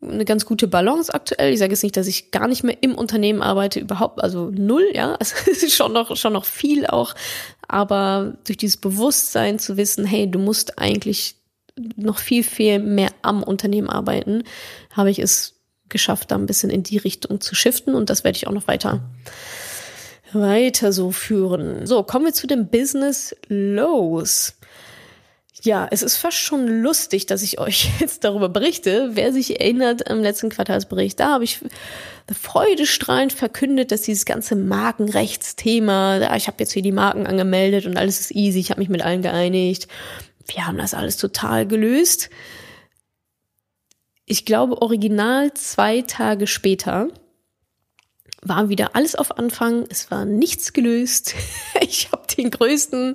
[0.00, 1.52] eine ganz gute Balance aktuell.
[1.52, 4.88] Ich sage jetzt nicht, dass ich gar nicht mehr im Unternehmen arbeite, überhaupt, also null,
[4.94, 5.14] ja.
[5.14, 7.14] Also es ist schon noch, schon noch viel auch.
[7.66, 11.37] Aber durch dieses Bewusstsein zu wissen, hey, du musst eigentlich
[11.96, 14.44] noch viel, viel mehr am Unternehmen arbeiten,
[14.90, 15.54] habe ich es
[15.88, 18.68] geschafft, da ein bisschen in die Richtung zu shiften und das werde ich auch noch
[18.68, 19.02] weiter
[20.32, 21.86] weiter so führen.
[21.86, 24.54] So, kommen wir zu dem Business Lows.
[25.62, 29.10] Ja, es ist fast schon lustig, dass ich euch jetzt darüber berichte.
[29.14, 31.60] Wer sich erinnert am letzten Quartalsbericht, da habe ich
[32.32, 38.20] freudestrahlend verkündet, dass dieses ganze Markenrechtsthema, ich habe jetzt hier die Marken angemeldet und alles
[38.20, 39.88] ist easy, ich habe mich mit allen geeinigt
[40.48, 42.30] wir haben das alles total gelöst.
[44.24, 47.08] Ich glaube, original zwei Tage später
[48.42, 49.86] war wieder alles auf Anfang.
[49.88, 51.34] Es war nichts gelöst.
[51.80, 53.14] Ich habe den größten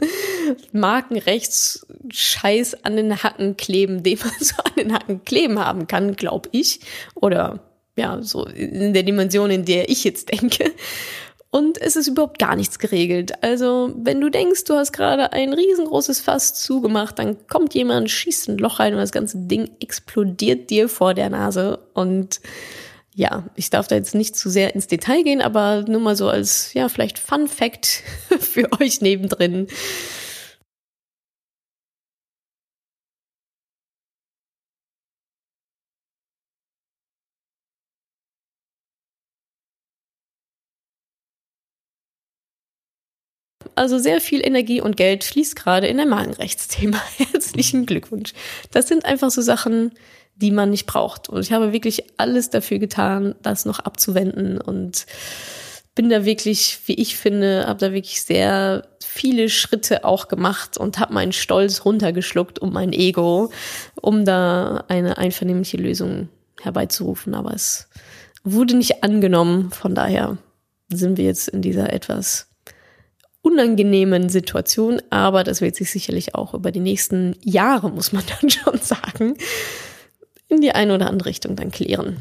[0.72, 6.48] Markenrechtsscheiß an den Hacken kleben, den man so an den Hacken kleben haben kann, glaube
[6.54, 6.80] ich.
[7.14, 7.60] Oder
[7.98, 10.72] ja, so in der Dimension, in der ich jetzt denke
[11.54, 13.44] und es ist überhaupt gar nichts geregelt.
[13.44, 18.50] Also, wenn du denkst, du hast gerade ein riesengroßes Fass zugemacht, dann kommt jemand, schießt
[18.50, 21.78] ein Loch rein und das ganze Ding explodiert dir vor der Nase.
[21.94, 22.42] Und
[23.14, 26.28] ja, ich darf da jetzt nicht zu sehr ins Detail gehen, aber nur mal so
[26.28, 28.02] als, ja, vielleicht Fun Fact
[28.40, 29.68] für euch nebendrin.
[43.76, 47.02] Also sehr viel Energie und Geld fließt gerade in ein Magenrechtsthema.
[47.18, 48.34] Herzlichen Glückwunsch.
[48.72, 49.92] Das sind einfach so Sachen,
[50.36, 51.30] die man nicht braucht.
[51.30, 55.06] Und ich habe wirklich alles dafür getan, das noch abzuwenden und
[55.96, 60.98] bin da wirklich, wie ich finde, habe da wirklich sehr viele Schritte auch gemacht und
[60.98, 63.52] habe meinen Stolz runtergeschluckt um mein Ego,
[64.02, 66.30] um da eine einvernehmliche Lösung
[66.62, 67.36] herbeizurufen.
[67.36, 67.90] Aber es
[68.44, 69.72] wurde nicht angenommen.
[69.72, 70.38] Von daher
[70.90, 72.48] sind wir jetzt in dieser etwas
[73.44, 78.50] unangenehmen Situation, aber das wird sich sicherlich auch über die nächsten Jahre, muss man dann
[78.50, 79.36] schon sagen,
[80.48, 82.18] in die eine oder andere Richtung dann klären.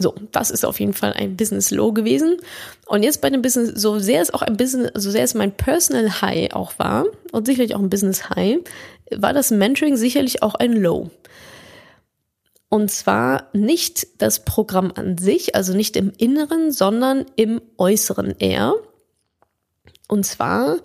[0.00, 2.36] So, das ist auf jeden Fall ein Business Low gewesen.
[2.86, 5.56] Und jetzt bei dem Business, so sehr es auch ein Business, so sehr es mein
[5.56, 8.58] Personal High auch war und sicherlich auch ein Business High,
[9.10, 11.10] war das Mentoring sicherlich auch ein Low.
[12.68, 18.74] Und zwar nicht das Programm an sich, also nicht im Inneren, sondern im Äußeren eher.
[20.08, 20.78] Und zwar,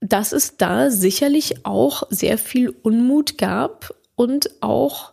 [0.00, 5.12] dass es da sicherlich auch sehr viel Unmut gab und auch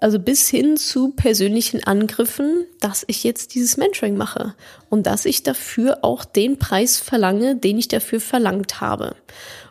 [0.00, 4.54] also bis hin zu persönlichen Angriffen, dass ich jetzt dieses Mentoring mache
[4.90, 9.16] und dass ich dafür auch den Preis verlange, den ich dafür verlangt habe.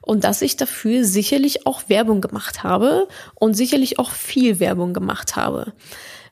[0.01, 5.35] Und dass ich dafür sicherlich auch Werbung gemacht habe und sicherlich auch viel Werbung gemacht
[5.35, 5.73] habe.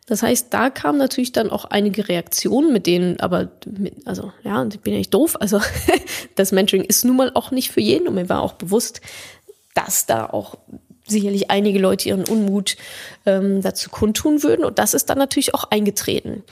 [0.10, 4.66] Das heißt, da kamen natürlich dann auch einige Reaktionen, mit denen, aber, mit, also ja,
[4.66, 5.38] ich bin ja nicht doof.
[5.40, 5.62] Also
[6.36, 9.02] das Mentoring ist nun mal auch nicht für jeden und mir war auch bewusst,
[9.76, 10.58] dass da auch
[11.06, 12.76] sicherlich einige Leute ihren Unmut
[13.28, 14.66] ähm, dazu kundtun würden.
[14.66, 16.44] Und das ist dann natürlich auch eingetreten.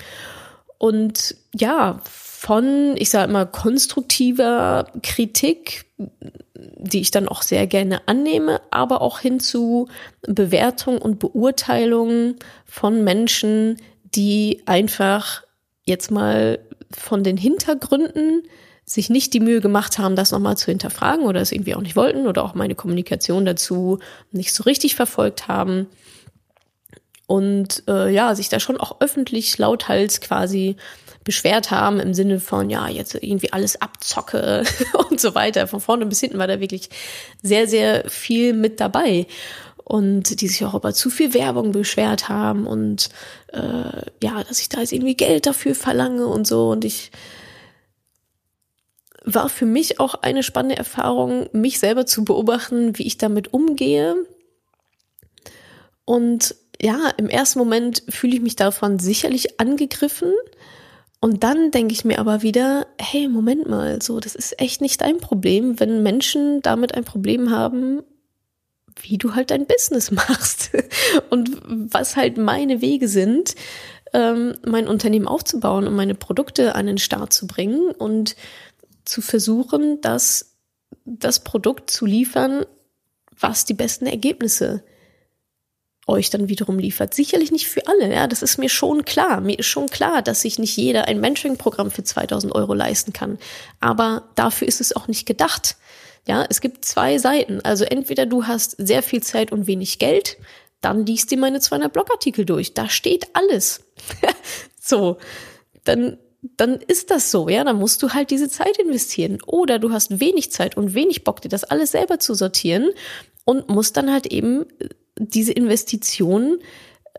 [0.78, 8.61] Und ja, von, ich sage immer, konstruktiver Kritik, die ich dann auch sehr gerne annehme,
[8.71, 9.87] aber auch hin zu
[10.21, 12.35] Bewertung und Beurteilung
[12.65, 15.43] von Menschen, die einfach
[15.83, 16.59] jetzt mal
[16.91, 18.43] von den Hintergründen
[18.85, 21.97] sich nicht die Mühe gemacht haben, das nochmal zu hinterfragen oder es irgendwie auch nicht
[21.97, 23.99] wollten oder auch meine Kommunikation dazu
[24.31, 25.87] nicht so richtig verfolgt haben.
[27.25, 30.77] Und äh, ja, sich da schon auch öffentlich lauthals quasi
[31.28, 34.63] beschwert haben im Sinne von, ja, jetzt irgendwie alles abzocke
[35.09, 35.67] und so weiter.
[35.67, 36.89] Von vorne bis hinten war da wirklich
[37.43, 39.28] sehr, sehr viel mit dabei.
[39.84, 43.09] Und die sich auch über zu viel Werbung beschwert haben und
[43.53, 46.69] äh, ja, dass ich da jetzt irgendwie Geld dafür verlange und so.
[46.69, 47.11] Und ich
[49.23, 54.15] war für mich auch eine spannende Erfahrung, mich selber zu beobachten, wie ich damit umgehe.
[56.03, 60.34] Und ja, im ersten Moment fühle ich mich davon sicherlich angegriffen.
[61.20, 65.01] Und dann denke ich mir aber wieder, hey, Moment mal, so, das ist echt nicht
[65.01, 68.03] dein Problem, wenn Menschen damit ein Problem haben,
[69.01, 70.72] wie du halt dein Business machst
[71.30, 73.55] und was halt meine Wege sind,
[74.13, 78.36] ähm, mein Unternehmen aufzubauen und meine Produkte an den Start zu bringen und
[79.05, 80.55] zu versuchen, das,
[81.05, 82.65] das Produkt zu liefern,
[83.39, 84.84] was die besten Ergebnisse
[86.08, 87.14] euch dann wiederum liefert.
[87.14, 89.41] Sicherlich nicht für alle, ja, das ist mir schon klar.
[89.41, 93.38] Mir ist schon klar, dass sich nicht jeder ein Mentoring-Programm für 2000 Euro leisten kann.
[93.80, 95.76] Aber dafür ist es auch nicht gedacht.
[96.28, 97.62] Ja, es gibt zwei Seiten.
[97.62, 100.38] Also entweder du hast sehr viel Zeit und wenig Geld,
[100.82, 102.74] dann liest dir meine 200 Blogartikel durch.
[102.74, 103.82] Da steht alles.
[104.80, 105.18] so,
[105.84, 106.18] dann
[106.55, 109.39] dann ist das so, ja, dann musst du halt diese Zeit investieren.
[109.45, 112.91] Oder du hast wenig Zeit und wenig Bock, dir das alles selber zu sortieren
[113.43, 114.66] und musst dann halt eben
[115.18, 116.59] diese Investition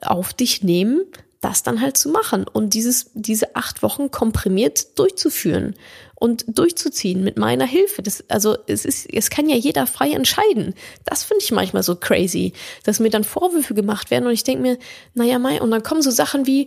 [0.01, 1.03] auf dich nehmen,
[1.40, 5.76] das dann halt zu machen und dieses, diese acht Wochen komprimiert durchzuführen
[6.16, 8.03] und durchzuziehen mit meiner Hilfe.
[8.03, 10.74] Das, also es ist, es kann ja jeder frei entscheiden.
[11.05, 14.62] Das finde ich manchmal so crazy, dass mir dann Vorwürfe gemacht werden und ich denke
[14.62, 14.78] mir,
[15.14, 16.66] naja, Mai, und dann kommen so Sachen wie,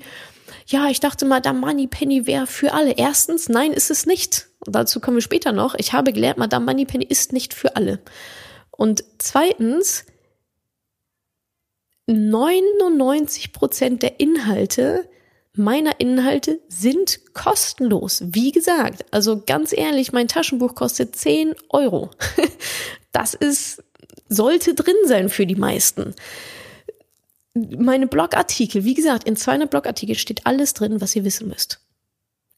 [0.67, 2.91] ja, ich dachte mal, Madame Moneypenny wäre für alle.
[2.91, 4.47] Erstens, nein, ist es nicht.
[4.65, 5.75] Dazu kommen wir später noch.
[5.75, 7.99] Ich habe gelernt, Madame Moneypenny ist nicht für alle.
[8.71, 10.05] Und zweitens,
[12.11, 15.07] 99 Prozent der Inhalte
[15.53, 18.23] meiner Inhalte sind kostenlos.
[18.25, 22.09] Wie gesagt, also ganz ehrlich, mein Taschenbuch kostet 10 Euro.
[23.13, 23.83] Das ist,
[24.29, 26.15] sollte drin sein für die meisten
[27.53, 31.79] meine Blogartikel, wie gesagt, in 200 Blogartikel steht alles drin, was ihr wissen müsst.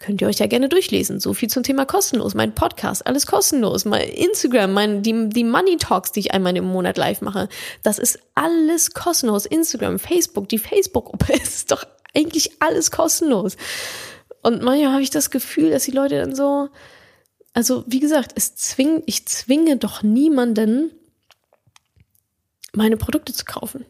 [0.04, 1.22] Könnt ihr euch ja gerne durchlesen.
[1.22, 2.34] So viel zum Thema kostenlos.
[2.34, 3.86] Mein Podcast, alles kostenlos.
[3.86, 7.48] Mein Instagram, mein, die, die Money Talks, die ich einmal im Monat live mache.
[7.84, 9.46] Das ist alles kostenlos.
[9.46, 13.56] Instagram, Facebook, die Facebook-Gruppe ist doch eigentlich alles kostenlos.
[14.42, 16.68] Und manchmal habe ich das Gefühl, dass die Leute dann so,
[17.54, 20.92] also wie gesagt, es zwingt, ich zwinge doch niemanden,
[22.74, 23.86] meine Produkte zu kaufen.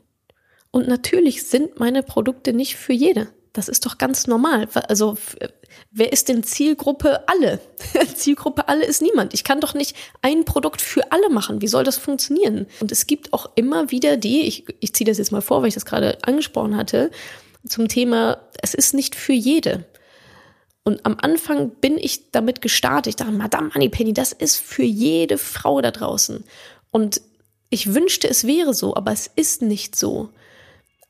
[0.70, 3.30] Und natürlich sind meine Produkte nicht für jede.
[3.51, 4.68] Das ist doch ganz normal.
[4.88, 5.18] Also
[5.94, 7.60] wer ist denn Zielgruppe alle?
[8.16, 9.34] Zielgruppe alle ist niemand.
[9.34, 11.62] Ich kann doch nicht ein Produkt für alle machen.
[11.62, 12.68] Wie soll das funktionieren?
[12.80, 15.70] Und es gibt auch immer wieder die, ich, ich ziehe das jetzt mal vor, weil
[15.70, 17.12] ich das gerade angesprochen hatte,
[17.66, 19.86] zum Thema, es ist nicht für jede.
[20.84, 23.08] Und am Anfang bin ich damit gestartet.
[23.08, 26.44] Ich dachte, Madame Moneypenny, das ist für jede Frau da draußen.
[26.91, 27.22] Und
[27.70, 30.30] ich wünschte, es wäre so, aber es ist nicht so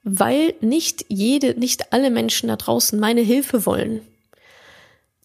[0.03, 4.01] weil nicht jede, nicht alle Menschen da draußen meine Hilfe wollen.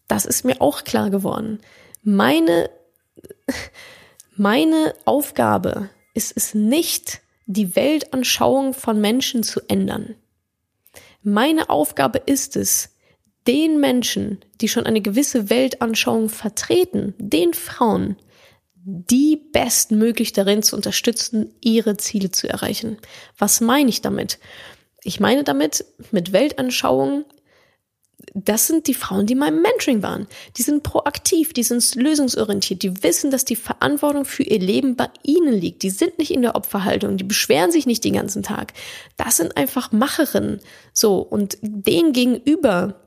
[0.09, 1.61] Das ist mir auch klar geworden.
[2.03, 2.71] Meine,
[4.37, 10.17] meine Aufgabe ist es nicht, die Weltanschauung von Menschen zu ändern.
[11.23, 12.95] Meine Aufgabe ist es,
[13.47, 18.17] den Menschen, die schon eine gewisse Weltanschauung vertreten, den Frauen,
[18.75, 22.99] die bestmöglich darin zu unterstützen, ihre Ziele zu erreichen.
[23.39, 24.39] Was meine ich damit?
[25.03, 27.25] Ich meine damit, mit Weltanschauung
[28.35, 30.27] das sind die Frauen, die in meinem Mentoring waren.
[30.57, 35.09] Die sind proaktiv, die sind lösungsorientiert, die wissen, dass die Verantwortung für ihr Leben bei
[35.23, 35.83] ihnen liegt.
[35.83, 38.73] Die sind nicht in der Opferhaltung, die beschweren sich nicht den ganzen Tag.
[39.17, 40.61] Das sind einfach Macherinnen.
[40.93, 43.01] So, und denen gegenüber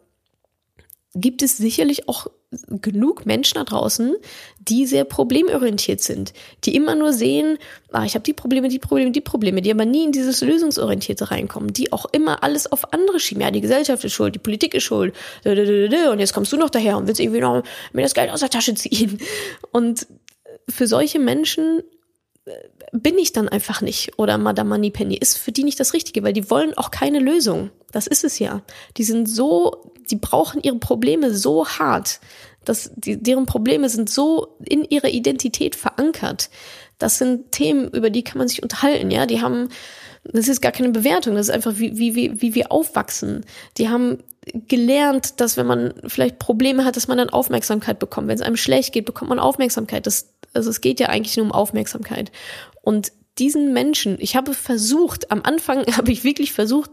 [1.14, 2.28] gibt es sicherlich auch
[2.68, 4.16] genug Menschen da draußen,
[4.60, 6.34] die sehr problemorientiert sind,
[6.66, 7.58] die immer nur sehen,
[7.92, 11.32] ah, ich habe die Probleme, die Probleme, die Probleme, die aber nie in dieses Lösungsorientierte
[11.32, 13.42] reinkommen, die auch immer alles auf andere schieben.
[13.42, 16.98] Ja, die Gesellschaft ist schuld, die Politik ist schuld, und jetzt kommst du noch daher
[16.98, 19.20] und willst irgendwie noch mir das Geld aus der Tasche ziehen.
[19.72, 20.08] Und
[20.68, 21.82] für solche Menschen
[22.46, 22.52] äh,
[22.92, 26.34] bin ich dann einfach nicht oder Madame Moneypenny ist für die nicht das Richtige, weil
[26.34, 27.70] die wollen auch keine Lösung.
[27.92, 28.62] Das ist es ja.
[28.98, 32.20] Die sind so die brauchen ihre Probleme so hart,
[32.66, 36.50] dass die, deren Probleme sind so in ihrer Identität verankert.
[37.00, 39.26] Das sind Themen, über die kann man sich unterhalten, ja.
[39.26, 39.70] Die haben,
[40.24, 43.46] das ist gar keine Bewertung, das ist einfach wie, wie, wie, wie wir aufwachsen.
[43.78, 44.20] Die haben
[44.68, 48.28] gelernt, dass wenn man vielleicht Probleme hat, dass man dann Aufmerksamkeit bekommt.
[48.28, 50.06] Wenn es einem schlecht geht, bekommt man Aufmerksamkeit.
[50.08, 52.32] Das, also es geht ja eigentlich nur um Aufmerksamkeit.
[52.82, 56.92] Und diesen Menschen, ich habe versucht, am Anfang habe ich wirklich versucht,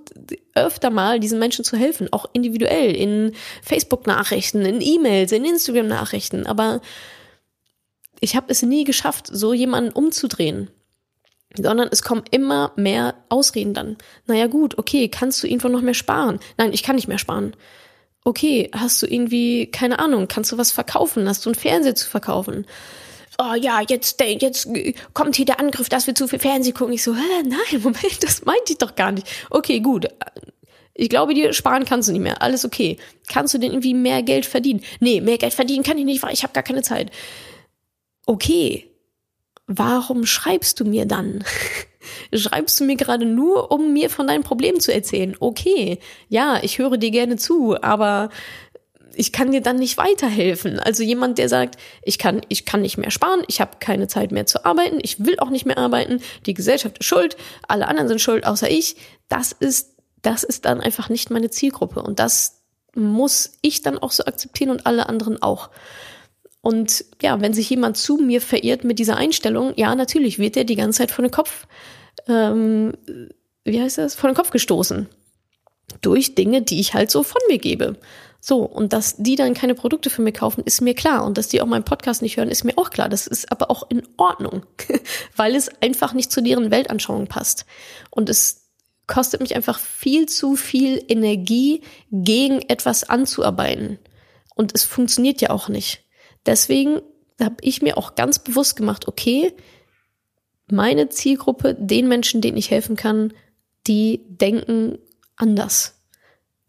[0.55, 3.32] öfter mal diesen Menschen zu helfen, auch individuell, in
[3.62, 6.80] Facebook-Nachrichten, in E-Mails, in Instagram-Nachrichten, aber
[8.20, 10.70] ich habe es nie geschafft, so jemanden umzudrehen.
[11.57, 13.97] Sondern es kommen immer mehr Ausreden dann.
[14.26, 16.41] Naja gut, okay, kannst du irgendwo noch mehr sparen?
[16.59, 17.57] Nein, ich kann nicht mehr sparen.
[18.22, 21.26] Okay, hast du irgendwie, keine Ahnung, kannst du was verkaufen?
[21.26, 22.66] Hast du einen Fernseher zu verkaufen?
[23.39, 24.68] Oh ja, jetzt, jetzt
[25.14, 26.95] kommt hier der Angriff, dass wir zu viel Fernsehen gucken.
[26.95, 29.26] Ich so, hä, nein, Moment, das meinte ich doch gar nicht.
[29.51, 30.07] Okay, gut.
[30.95, 32.43] Ich glaube dir, sparen kannst du nicht mehr.
[32.43, 32.99] Alles okay.
[33.28, 34.82] Kannst du denn irgendwie mehr Geld verdienen?
[34.99, 37.12] Nee, mehr Geld verdienen kann ich nicht, weil ich habe gar keine Zeit.
[38.26, 38.91] Okay.
[39.68, 41.45] Warum schreibst du mir dann?
[42.34, 45.36] Schreibst du mir gerade nur, um mir von deinen Problemen zu erzählen?
[45.39, 45.99] Okay.
[46.28, 48.30] Ja, ich höre dir gerne zu, aber
[49.18, 50.78] ich kann dir dann nicht weiterhelfen.
[50.78, 54.30] Also jemand, der sagt, ich kann, ich kann nicht mehr sparen, ich habe keine Zeit
[54.30, 58.06] mehr zu arbeiten, ich will auch nicht mehr arbeiten, die Gesellschaft ist schuld, alle anderen
[58.08, 58.96] sind schuld, außer ich.
[59.28, 62.62] Das ist, das ist dann einfach nicht meine Zielgruppe und das
[62.94, 65.70] muss ich dann auch so akzeptieren und alle anderen auch.
[66.60, 70.64] Und ja, wenn sich jemand zu mir verirrt mit dieser Einstellung, ja, natürlich wird er
[70.64, 71.66] die ganze Zeit von den Kopf,
[72.28, 72.92] ähm,
[73.64, 75.08] wie heißt das, von den Kopf gestoßen.
[76.02, 77.96] Durch Dinge, die ich halt so von mir gebe.
[78.41, 81.24] So, und dass die dann keine Produkte für mich kaufen, ist mir klar.
[81.24, 83.09] Und dass die auch meinen Podcast nicht hören, ist mir auch klar.
[83.09, 84.62] Das ist aber auch in Ordnung,
[85.36, 87.66] weil es einfach nicht zu deren Weltanschauung passt.
[88.11, 88.68] Und es
[89.09, 91.82] kostet mich einfach viel zu viel Energie,
[92.12, 93.99] gegen etwas anzuarbeiten.
[94.55, 96.05] Und es funktioniert ja auch nicht.
[96.47, 97.01] Deswegen
[97.41, 99.53] habe ich mir auch ganz bewusst gemacht, okay,
[100.70, 103.32] meine Zielgruppe, den Menschen, denen ich helfen kann,
[103.86, 104.99] die denken
[105.36, 105.97] anders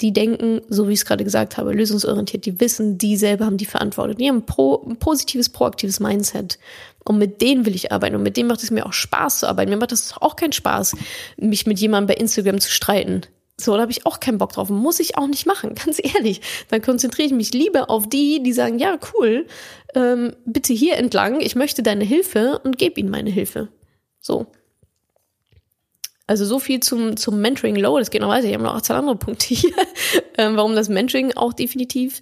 [0.02, 3.58] die denken, so wie ich es gerade gesagt habe, lösungsorientiert, die wissen, die selber haben
[3.58, 4.16] die Verantwortung.
[4.16, 6.58] Die haben ein, pro, ein positives, proaktives Mindset.
[7.04, 8.16] Und mit denen will ich arbeiten.
[8.16, 9.72] Und mit denen macht es mir auch Spaß zu arbeiten.
[9.72, 10.96] Mir macht es auch keinen Spaß,
[11.38, 13.24] mich mit jemandem bei Instagram zu streiten.
[13.60, 14.70] So, da habe ich auch keinen Bock drauf.
[14.70, 16.42] Muss ich auch nicht machen, ganz ehrlich.
[16.70, 19.48] Dann konzentriere ich mich lieber auf die, die sagen, ja, cool,
[19.96, 23.68] ähm, bitte hier entlang, ich möchte deine Hilfe und gebe ihnen meine Hilfe.
[24.22, 24.48] So.
[26.30, 28.46] Also so viel zum, zum Mentoring Low, das geht noch weiter.
[28.46, 29.74] Ich habe noch zwei andere Punkte hier,
[30.38, 32.22] ähm, warum das Mentoring auch definitiv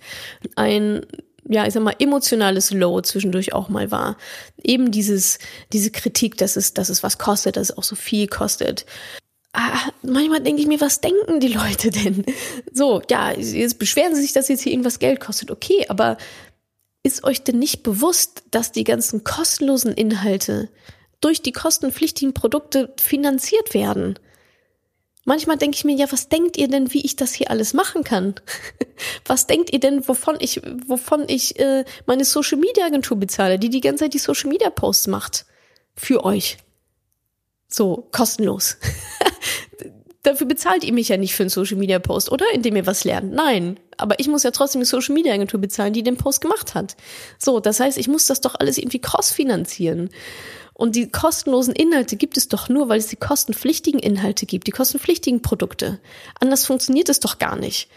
[0.55, 1.05] ein
[1.49, 4.15] ja, ich sag mal, emotionales Low zwischendurch auch mal war.
[4.63, 5.39] Eben dieses,
[5.73, 8.85] diese Kritik, dass es, dass es was kostet, dass es auch so viel kostet.
[9.51, 12.25] Ah, manchmal denke ich mir, was denken die Leute denn?
[12.73, 15.51] So, ja, jetzt beschweren sie sich, dass jetzt hier irgendwas Geld kostet.
[15.51, 16.17] Okay, aber
[17.03, 20.69] ist euch denn nicht bewusst, dass die ganzen kostenlosen Inhalte
[21.21, 24.19] durch die kostenpflichtigen Produkte finanziert werden.
[25.25, 28.05] Manchmal denke ich mir, ja, was denkt ihr denn, wie ich das hier alles machen
[28.05, 28.35] kann?
[29.25, 33.69] was denkt ihr denn, wovon ich, wovon ich äh, meine Social Media Agentur bezahle, die
[33.69, 35.45] die ganze Zeit die Social Media Posts macht
[35.95, 36.57] für euch?
[37.67, 38.77] So kostenlos.
[40.23, 42.45] Dafür bezahlt ihr mich ja nicht für einen Social Media Post, oder?
[42.53, 43.33] Indem ihr was lernt.
[43.33, 43.79] Nein.
[43.97, 46.95] Aber ich muss ja trotzdem die Social Media Agentur bezahlen, die den Post gemacht hat.
[47.37, 50.09] So, das heißt, ich muss das doch alles irgendwie cross finanzieren.
[50.77, 54.71] Und die kostenlosen Inhalte gibt es doch nur, weil es die kostenpflichtigen Inhalte gibt, die
[54.71, 55.99] kostenpflichtigen Produkte.
[56.39, 57.89] Anders funktioniert es doch gar nicht.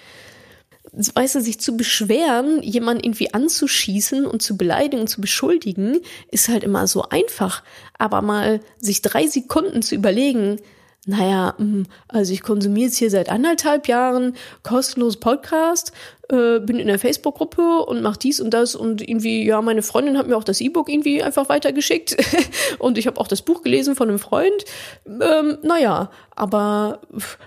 [0.93, 5.99] Weißt du, sich zu beschweren, jemanden irgendwie anzuschießen und zu beleidigen und zu beschuldigen,
[6.31, 7.63] ist halt immer so einfach.
[7.99, 10.59] Aber mal sich drei Sekunden zu überlegen,
[11.05, 15.93] naja, hm, also ich konsumiere jetzt hier seit anderthalb Jahren kostenlos Podcast,
[16.31, 20.17] äh, bin in der Facebook-Gruppe und mache dies und das und irgendwie, ja, meine Freundin
[20.17, 22.17] hat mir auch das E-Book irgendwie einfach weitergeschickt
[22.79, 24.65] und ich habe auch das Buch gelesen von einem Freund.
[25.07, 27.01] Ähm, naja, aber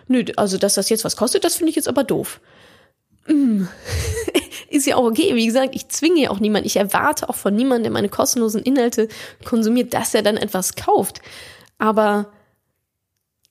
[0.07, 2.41] nö, also dass das jetzt was kostet, das finde ich jetzt aber doof.
[3.27, 3.63] mm,
[4.69, 5.36] ist ja auch okay.
[5.36, 6.67] Wie gesagt, ich zwinge ja auch niemanden.
[6.67, 9.07] Ich erwarte auch von niemandem, der meine kostenlosen Inhalte
[9.45, 11.21] konsumiert, dass er dann etwas kauft.
[11.77, 12.31] Aber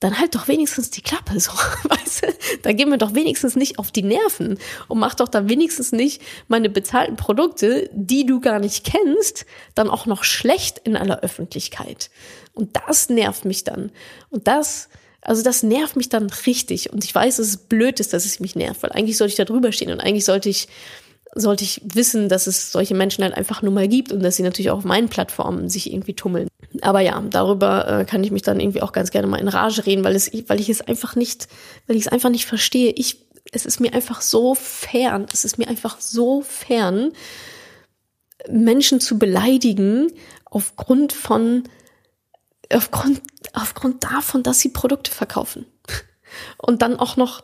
[0.03, 1.51] dann halt doch wenigstens die Klappe, so,
[1.83, 2.27] weißt du?
[2.61, 6.21] Da gehen wir doch wenigstens nicht auf die Nerven und mach doch dann wenigstens nicht
[6.47, 9.45] meine bezahlten Produkte, die du gar nicht kennst,
[9.75, 12.09] dann auch noch schlecht in aller Öffentlichkeit.
[12.53, 13.91] Und das nervt mich dann.
[14.29, 14.89] Und das,
[15.21, 16.91] also das nervt mich dann richtig.
[16.91, 19.37] Und ich weiß, dass es blöd ist, dass es mich nervt, weil eigentlich sollte ich
[19.37, 20.67] da drüber stehen und eigentlich sollte ich
[21.35, 24.43] sollte ich wissen, dass es solche Menschen halt einfach nur mal gibt und dass sie
[24.43, 26.47] natürlich auch auf meinen Plattformen sich irgendwie tummeln.
[26.81, 29.85] Aber ja, darüber äh, kann ich mich dann irgendwie auch ganz gerne mal in Rage
[29.85, 31.47] reden, weil es, weil ich es einfach nicht,
[31.87, 32.91] weil ich es einfach nicht verstehe.
[32.91, 37.11] Ich, es ist mir einfach so fern, es ist mir einfach so fern,
[38.49, 40.11] Menschen zu beleidigen
[40.45, 41.63] aufgrund von,
[42.71, 43.21] aufgrund,
[43.53, 45.65] aufgrund davon, dass sie Produkte verkaufen.
[46.57, 47.43] Und dann auch noch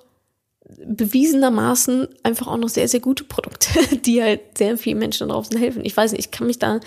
[0.77, 3.69] bewiesenermaßen einfach auch noch sehr, sehr gute Produkte,
[4.05, 5.83] die halt sehr vielen Menschen da draußen helfen.
[5.83, 6.79] Ich weiß nicht, ich kann mich da,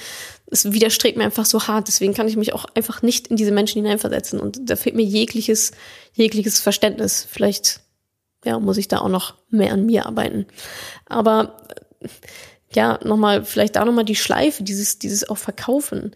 [0.46, 3.52] es widerstrebt mir einfach so hart, deswegen kann ich mich auch einfach nicht in diese
[3.52, 5.72] Menschen hineinversetzen und da fehlt mir jegliches,
[6.12, 7.26] jegliches Verständnis.
[7.28, 7.80] Vielleicht,
[8.44, 10.46] ja, muss ich da auch noch mehr an mir arbeiten.
[11.06, 11.56] Aber,
[12.72, 16.14] ja, nochmal, vielleicht da nochmal die Schleife, dieses, dieses auch Verkaufen.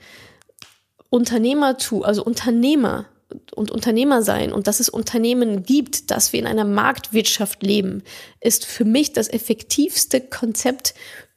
[1.09, 3.07] Unternehmertu, also Unternehmer
[3.55, 8.03] und Unternehmer sein und dass es Unternehmen gibt, dass wir in einer Marktwirtschaft leben,
[8.41, 10.95] ist für mich das effektivste Konzept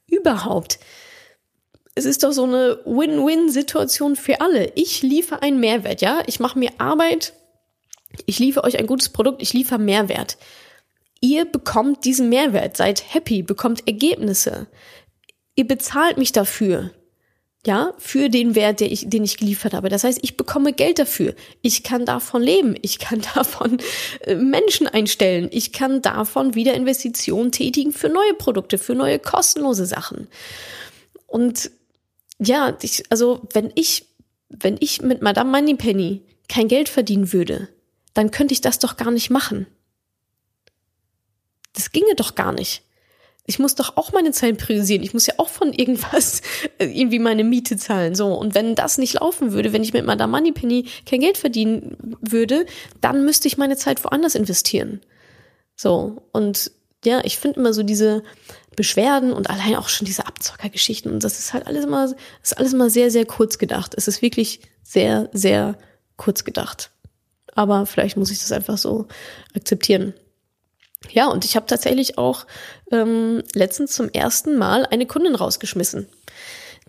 [0.08, 0.80] überhaupt.
[1.96, 4.72] Es ist doch so eine Win-Win-Situation für alle.
[4.76, 6.22] Ich liefere einen Mehrwert, ja?
[6.28, 7.34] Ich mache mir Arbeit,
[8.26, 10.38] ich liefere euch ein gutes Produkt, ich liefere Mehrwert.
[11.22, 14.68] Ihr bekommt diesen Mehrwert, seid happy, bekommt Ergebnisse.
[15.56, 16.92] Ihr bezahlt mich dafür
[17.66, 19.89] ja, für den Wert, der ich, den ich geliefert habe.
[19.89, 21.36] Das heißt, ich bekomme Geld dafür.
[21.62, 22.76] Ich kann davon leben.
[22.82, 23.80] Ich kann davon
[24.22, 25.49] äh, Menschen einstellen.
[25.51, 30.28] Ich kann davon wieder Investitionen tätigen für neue Produkte, für neue kostenlose Sachen.
[31.28, 31.72] Und
[32.39, 34.07] ja, ich, also wenn ich,
[34.47, 37.68] wenn ich mit Madame Moneypenny kein Geld verdienen würde,
[38.14, 39.68] dann könnte ich das doch gar nicht machen.
[41.74, 42.84] Das ginge doch gar nicht
[43.50, 45.02] ich muss doch auch meine Zeit priorisieren.
[45.02, 46.41] Ich muss ja auch von irgendwas
[46.78, 48.14] äh, irgendwie meine Miete zahlen.
[48.14, 48.28] So.
[48.36, 52.68] Und wenn das nicht laufen würde, wenn ich mit Madame Moneypenny kein Geld verdienen würde,
[53.02, 55.02] dann müsste ich meine Zeit woanders investieren.
[55.76, 56.22] So.
[56.32, 56.72] Und
[57.04, 58.22] ja, ich finde immer so diese
[58.76, 62.74] Beschwerden und allein auch schon diese Abzockergeschichten und das ist halt alles immer, ist alles
[62.74, 63.95] immer sehr, sehr kurz gedacht.
[63.97, 65.76] Es ist wirklich sehr, sehr
[66.18, 66.91] kurz gedacht.
[67.56, 69.08] Aber vielleicht muss ich das einfach so
[69.56, 70.14] akzeptieren.
[71.12, 72.45] Ja, und ich habe tatsächlich auch
[72.92, 76.08] ähm, letztens zum ersten Mal eine Kundin rausgeschmissen.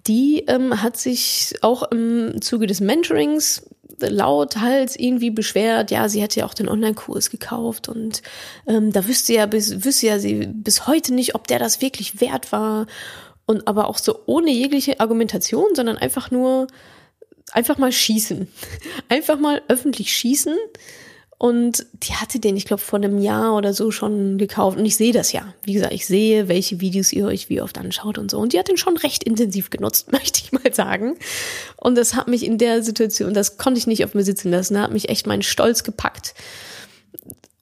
[0.07, 3.62] Die ähm, hat sich auch im Zuge des Mentorings
[4.01, 8.22] lauthals irgendwie beschwert, ja, sie hätte ja auch den Online-Kurs gekauft und
[8.66, 12.20] ähm, da wüsste ja bis wüsste ja sie bis heute nicht, ob der das wirklich
[12.20, 12.86] wert war.
[13.46, 16.68] Und aber auch so ohne jegliche Argumentation, sondern einfach nur
[17.53, 18.48] einfach mal schießen,
[19.09, 20.57] einfach mal öffentlich schießen
[21.41, 24.76] und die hatte den, ich glaube, vor einem Jahr oder so schon gekauft.
[24.76, 25.55] Und ich sehe das ja.
[25.62, 28.38] Wie gesagt, ich sehe, welche Videos ihr euch wie oft anschaut und so.
[28.38, 31.16] Und die hat den schon recht intensiv genutzt, möchte ich mal sagen.
[31.78, 34.74] Und das hat mich in der Situation, das konnte ich nicht auf mir sitzen lassen,
[34.74, 36.34] da hat mich echt mein Stolz gepackt.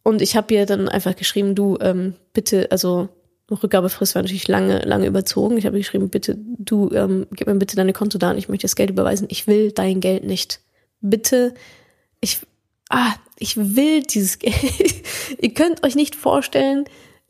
[0.02, 3.08] Und ich habe ihr dann einfach geschrieben, du, ähm, bitte, also
[3.48, 5.56] Rückgabefrist war natürlich lange, lange überzogen.
[5.56, 8.90] Ich habe geschrieben, bitte, du, ähm, gib mir bitte deine Kontodaten, ich möchte das Geld
[8.90, 9.28] überweisen.
[9.30, 10.58] Ich will dein Geld nicht.
[11.00, 11.54] Bitte,
[12.20, 12.40] ich,
[12.90, 14.54] ah, ich will dieses Geld.
[15.40, 16.84] Ihr könnt euch nicht vorstellen,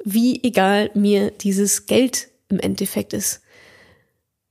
[0.05, 3.43] wie egal mir dieses Geld im Endeffekt ist.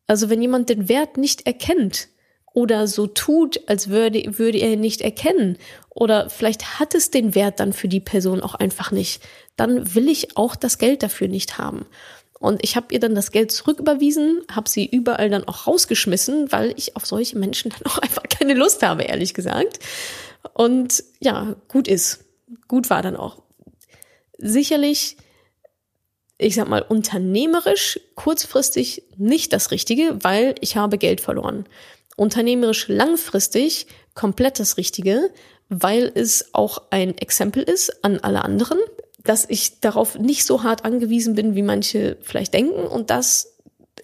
[0.08, 2.08] Also wenn jemand den Wert nicht erkennt
[2.53, 5.58] oder so tut, als würde, würde er ihn nicht erkennen
[5.89, 9.22] oder vielleicht hat es den Wert dann für die Person auch einfach nicht,
[9.58, 11.86] dann will ich auch das Geld dafür nicht haben.
[12.39, 16.74] Und ich habe ihr dann das Geld zurücküberwiesen, habe sie überall dann auch rausgeschmissen, weil
[16.78, 19.79] ich auf solche Menschen dann auch einfach keine Lust habe, ehrlich gesagt.
[20.53, 22.25] Und ja, gut ist.
[22.67, 23.41] Gut war dann auch.
[24.37, 25.17] Sicherlich,
[26.37, 31.65] ich sag mal, unternehmerisch kurzfristig nicht das Richtige, weil ich habe Geld verloren.
[32.15, 35.32] Unternehmerisch langfristig komplett das Richtige,
[35.69, 38.79] weil es auch ein Exempel ist an alle anderen,
[39.24, 43.57] dass ich darauf nicht so hart angewiesen bin, wie manche vielleicht denken und dass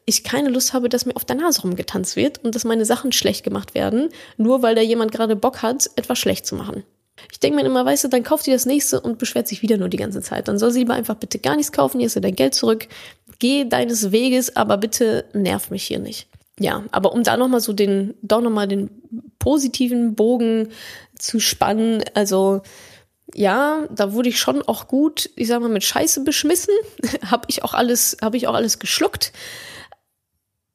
[0.05, 3.11] ich keine Lust habe, dass mir auf der Nase rumgetanzt wird und dass meine Sachen
[3.11, 6.83] schlecht gemacht werden, nur weil da jemand gerade Bock hat, etwas schlecht zu machen.
[7.31, 9.77] Ich denke mir immer, weißt du, dann kauft sie das nächste und beschwert sich wieder
[9.77, 10.47] nur die ganze Zeit.
[10.47, 12.87] Dann soll sie lieber einfach bitte gar nichts kaufen, hier ist dein Geld zurück,
[13.39, 16.27] geh deines Weges, aber bitte nerv mich hier nicht.
[16.59, 18.89] Ja, aber um da nochmal so den, doch nochmal den
[19.39, 20.69] positiven Bogen
[21.17, 22.61] zu spannen, also
[23.35, 26.73] ja, da wurde ich schon auch gut, ich sag mal, mit Scheiße beschmissen.
[27.25, 29.31] habe ich auch alles, habe ich auch alles geschluckt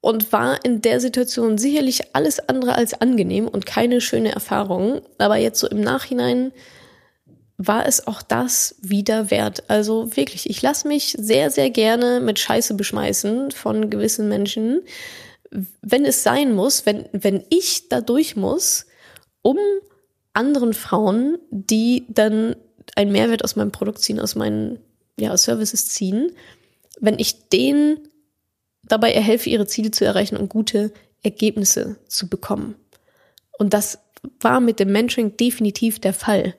[0.00, 5.00] und war in der Situation sicherlich alles andere als angenehm und keine schöne Erfahrung.
[5.18, 6.52] Aber jetzt so im Nachhinein
[7.56, 9.68] war es auch das wieder wert.
[9.68, 14.82] Also wirklich, ich lasse mich sehr, sehr gerne mit Scheiße beschmeißen von gewissen Menschen,
[15.82, 18.86] wenn es sein muss, wenn, wenn ich da durch muss,
[19.42, 19.58] um
[20.32, 22.54] anderen Frauen, die dann
[22.94, 24.78] einen Mehrwert aus meinem Produkt ziehen, aus meinen
[25.18, 26.30] ja, Services ziehen,
[27.00, 28.08] wenn ich denen
[28.82, 30.92] dabei erhelfe, ihre Ziele zu erreichen und gute
[31.22, 32.76] Ergebnisse zu bekommen.
[33.59, 33.98] Und das
[34.40, 36.55] war mit dem Mentoring definitiv der Fall.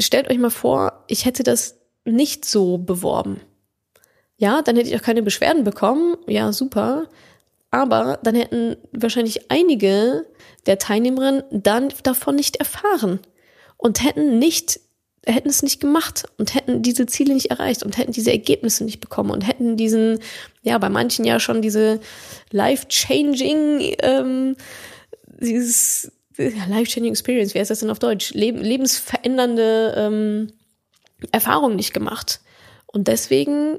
[0.00, 3.40] Stellt euch mal vor, ich hätte das nicht so beworben.
[4.36, 6.16] Ja, dann hätte ich auch keine Beschwerden bekommen.
[6.26, 7.08] Ja, super.
[7.70, 10.26] Aber dann hätten wahrscheinlich einige
[10.66, 13.20] der Teilnehmerinnen dann davon nicht erfahren
[13.76, 14.80] und hätten nicht
[15.32, 19.00] hätten es nicht gemacht und hätten diese Ziele nicht erreicht und hätten diese Ergebnisse nicht
[19.00, 20.20] bekommen und hätten diesen,
[20.62, 22.00] ja, bei manchen ja schon diese
[22.50, 24.56] life-changing, ähm,
[25.40, 28.32] dieses life-changing Experience, wie heißt das denn auf Deutsch?
[28.34, 30.52] Leb lebensverändernde ähm,
[31.32, 32.40] Erfahrung nicht gemacht.
[32.86, 33.78] Und deswegen,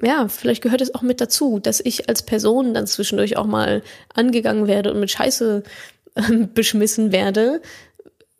[0.00, 3.82] ja, vielleicht gehört es auch mit dazu, dass ich als Person dann zwischendurch auch mal
[4.14, 5.62] angegangen werde und mit Scheiße
[6.14, 7.60] äh, beschmissen werde,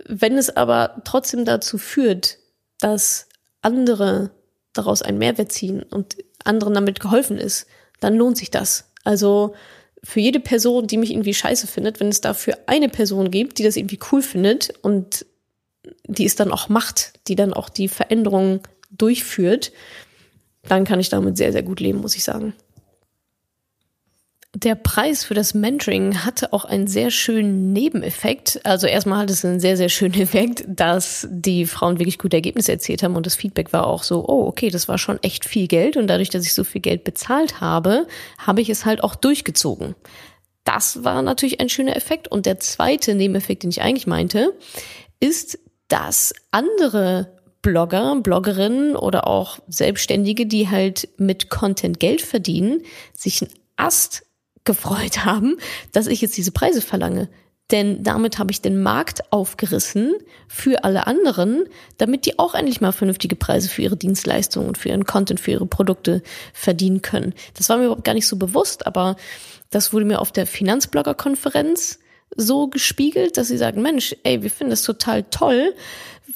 [0.06, 2.38] wenn es aber trotzdem dazu führt,
[2.80, 3.28] dass
[3.62, 4.30] andere
[4.72, 7.66] daraus einen Mehrwert ziehen und anderen damit geholfen ist,
[8.00, 8.90] dann lohnt sich das.
[9.04, 9.54] Also
[10.04, 13.64] für jede Person, die mich irgendwie scheiße findet, wenn es dafür eine Person gibt, die
[13.64, 15.26] das irgendwie cool findet und
[16.04, 18.60] die es dann auch macht, die dann auch die Veränderung
[18.90, 19.72] durchführt,
[20.62, 22.54] dann kann ich damit sehr, sehr gut leben, muss ich sagen.
[24.54, 28.64] Der Preis für das Mentoring hatte auch einen sehr schönen Nebeneffekt.
[28.64, 32.72] Also erstmal hat es einen sehr, sehr schönen Effekt, dass die Frauen wirklich gute Ergebnisse
[32.72, 35.68] erzielt haben und das Feedback war auch so, oh, okay, das war schon echt viel
[35.68, 38.06] Geld und dadurch, dass ich so viel Geld bezahlt habe,
[38.38, 39.94] habe ich es halt auch durchgezogen.
[40.64, 42.28] Das war natürlich ein schöner Effekt.
[42.28, 44.54] Und der zweite Nebeneffekt, den ich eigentlich meinte,
[45.20, 45.58] ist,
[45.88, 52.82] dass andere Blogger, Bloggerinnen oder auch Selbstständige, die halt mit Content Geld verdienen,
[53.14, 54.24] sich ein Ast
[54.68, 55.56] gefreut haben,
[55.92, 57.28] dass ich jetzt diese Preise verlange.
[57.70, 60.14] Denn damit habe ich den Markt aufgerissen
[60.46, 61.64] für alle anderen,
[61.98, 65.50] damit die auch endlich mal vernünftige Preise für ihre Dienstleistungen und für ihren Content, für
[65.50, 66.22] ihre Produkte
[66.54, 67.34] verdienen können.
[67.54, 69.16] Das war mir überhaupt gar nicht so bewusst, aber
[69.70, 71.98] das wurde mir auf der Finanzblogger-Konferenz
[72.36, 75.74] so gespiegelt, dass sie sagen, Mensch, ey, wir finden das total toll,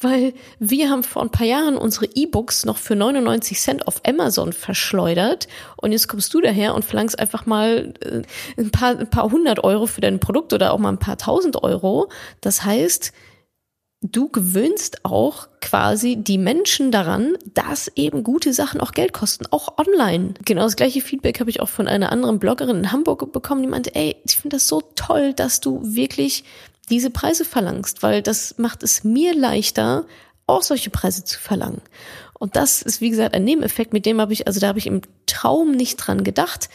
[0.01, 4.53] weil wir haben vor ein paar Jahren unsere E-Books noch für 99 Cent auf Amazon
[4.53, 8.23] verschleudert und jetzt kommst du daher und verlangst einfach mal äh,
[8.61, 11.63] ein paar, ein paar hundert Euro für dein Produkt oder auch mal ein paar tausend
[11.63, 12.09] Euro.
[12.41, 13.13] Das heißt,
[14.03, 19.79] du gewöhnst auch quasi die Menschen daran, dass eben gute Sachen auch Geld kosten, auch
[19.79, 20.35] online.
[20.45, 23.69] Genau das gleiche Feedback habe ich auch von einer anderen Bloggerin in Hamburg bekommen, die
[23.69, 26.45] meinte, ey, ich finde das so toll, dass du wirklich
[26.91, 30.05] diese Preise verlangst, weil das macht es mir leichter,
[30.47, 31.81] auch solche Preise zu verlangen.
[32.39, 34.89] Und das ist, wie gesagt, ein Nebeneffekt, mit dem habe ich, also da habe ich
[34.89, 36.69] im Traum nicht dran gedacht,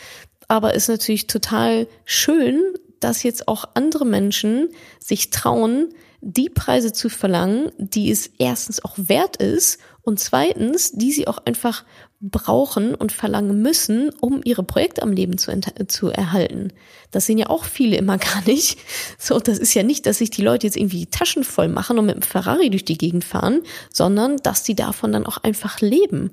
[0.48, 2.62] aber ist natürlich total schön,
[3.02, 5.90] dass jetzt auch andere Menschen sich trauen,
[6.22, 11.38] die Preise zu verlangen, die es erstens auch wert ist und zweitens, die sie auch
[11.46, 11.84] einfach
[12.20, 15.52] brauchen und verlangen müssen, um ihre Projekte am Leben zu,
[15.88, 16.74] zu erhalten.
[17.12, 18.80] Das sehen ja auch viele immer gar nicht.
[19.20, 22.08] So, das ist ja nicht, dass sich die Leute jetzt irgendwie Taschen voll machen und
[22.08, 23.62] mit dem Ferrari durch die Gegend fahren,
[23.94, 26.32] sondern dass sie davon dann auch einfach leben.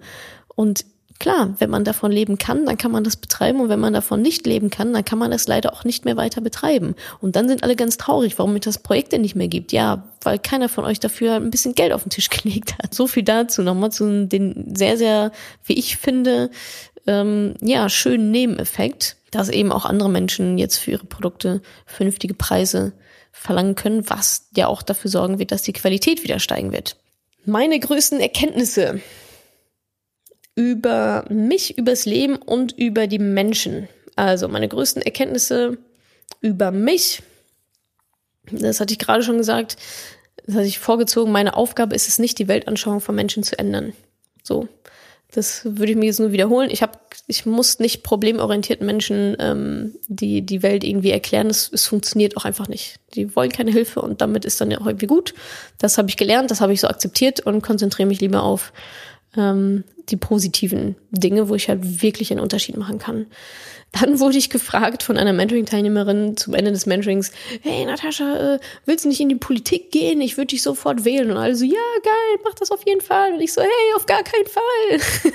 [0.54, 0.86] Und
[1.20, 4.20] Klar, wenn man davon leben kann, dann kann man das betreiben und wenn man davon
[4.20, 6.96] nicht leben kann, dann kann man es leider auch nicht mehr weiter betreiben.
[7.20, 9.72] Und dann sind alle ganz traurig, warum es das Projekt denn nicht mehr gibt.
[9.72, 12.94] Ja, weil keiner von euch dafür ein bisschen Geld auf den Tisch gelegt hat.
[12.94, 15.30] So viel dazu nochmal zu den sehr, sehr,
[15.64, 16.50] wie ich finde,
[17.06, 22.92] ähm, ja, schönen Nebeneffekt, dass eben auch andere Menschen jetzt für ihre Produkte vernünftige Preise
[23.30, 26.96] verlangen können, was ja auch dafür sorgen wird, dass die Qualität wieder steigen wird.
[27.44, 29.00] Meine größten Erkenntnisse
[30.54, 33.88] über mich, übers Leben und über die Menschen.
[34.16, 35.78] Also meine größten Erkenntnisse
[36.40, 37.22] über mich,
[38.50, 39.76] das hatte ich gerade schon gesagt,
[40.46, 43.94] das hatte ich vorgezogen, meine Aufgabe ist es nicht, die Weltanschauung von Menschen zu ändern.
[44.42, 44.68] So,
[45.32, 46.70] das würde ich mir jetzt nur wiederholen.
[46.70, 51.48] Ich habe, ich muss nicht problemorientierten Menschen ähm, die die Welt irgendwie erklären.
[51.48, 53.00] Es, es funktioniert auch einfach nicht.
[53.14, 55.34] Die wollen keine Hilfe und damit ist dann ja auch irgendwie gut.
[55.78, 58.72] Das habe ich gelernt, das habe ich so akzeptiert und konzentriere mich lieber auf
[59.36, 63.26] ähm, die positiven Dinge, wo ich halt wirklich einen Unterschied machen kann.
[63.92, 67.30] Dann wurde ich gefragt von einer Mentoring-Teilnehmerin zum Ende des Mentorings,
[67.62, 70.20] hey Natascha, äh, willst du nicht in die Politik gehen?
[70.20, 71.30] Ich würde dich sofort wählen.
[71.30, 73.34] Und alle so, ja, geil, mach das auf jeden Fall.
[73.34, 75.32] Und ich so, hey, auf gar keinen Fall.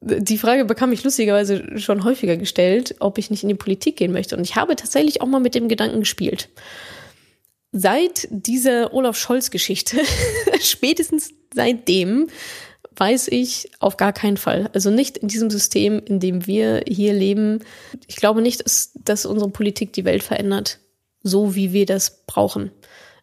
[0.20, 4.12] die Frage bekam ich lustigerweise schon häufiger gestellt, ob ich nicht in die Politik gehen
[4.12, 4.36] möchte.
[4.36, 6.48] Und ich habe tatsächlich auch mal mit dem Gedanken gespielt.
[7.70, 9.98] Seit dieser Olaf Scholz-Geschichte,
[10.60, 12.28] spätestens seitdem,
[12.96, 14.70] weiß ich auf gar keinen Fall.
[14.72, 17.60] Also nicht in diesem System, in dem wir hier leben.
[18.06, 20.78] Ich glaube nicht, dass, dass unsere Politik die Welt verändert,
[21.22, 22.70] so wie wir das brauchen.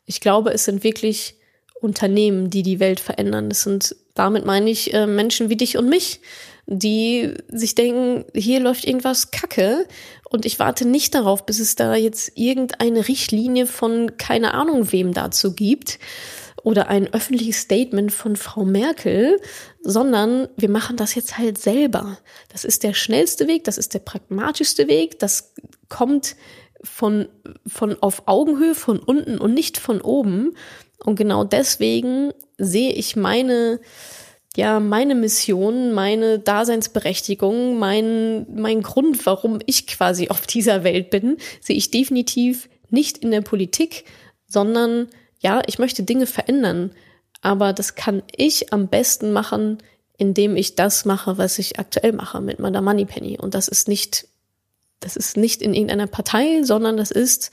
[0.05, 1.35] Ich glaube, es sind wirklich
[1.81, 3.49] Unternehmen, die die Welt verändern.
[3.49, 6.19] Das sind, damit meine ich, äh, Menschen wie dich und mich,
[6.65, 9.87] die sich denken, hier läuft irgendwas Kacke
[10.29, 15.13] und ich warte nicht darauf, bis es da jetzt irgendeine Richtlinie von keine Ahnung wem
[15.13, 15.99] dazu gibt
[16.63, 19.39] oder ein öffentliches Statement von Frau Merkel,
[19.81, 22.17] sondern wir machen das jetzt halt selber.
[22.51, 25.53] Das ist der schnellste Weg, das ist der pragmatischste Weg, das
[25.87, 26.35] kommt
[26.83, 27.27] von,
[27.67, 30.55] von auf Augenhöhe, von unten und nicht von oben.
[31.03, 33.79] Und genau deswegen sehe ich meine
[34.55, 41.37] ja, meine Mission, meine Daseinsberechtigung, mein, mein Grund, warum ich quasi auf dieser Welt bin,
[41.61, 44.05] sehe ich definitiv nicht in der Politik,
[44.47, 45.07] sondern
[45.39, 46.91] ja, ich möchte Dinge verändern.
[47.41, 49.77] Aber das kann ich am besten machen,
[50.17, 53.37] indem ich das mache, was ich aktuell mache mit meiner Moneypenny.
[53.39, 54.27] Und das ist nicht,
[54.99, 57.51] das ist nicht in irgendeiner Partei, sondern das ist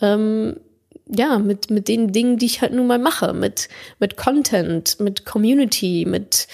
[0.00, 0.60] ähm,
[1.06, 5.24] ja, mit, mit den Dingen, die ich halt nun mal mache, mit, mit Content, mit
[5.24, 6.46] Community, mit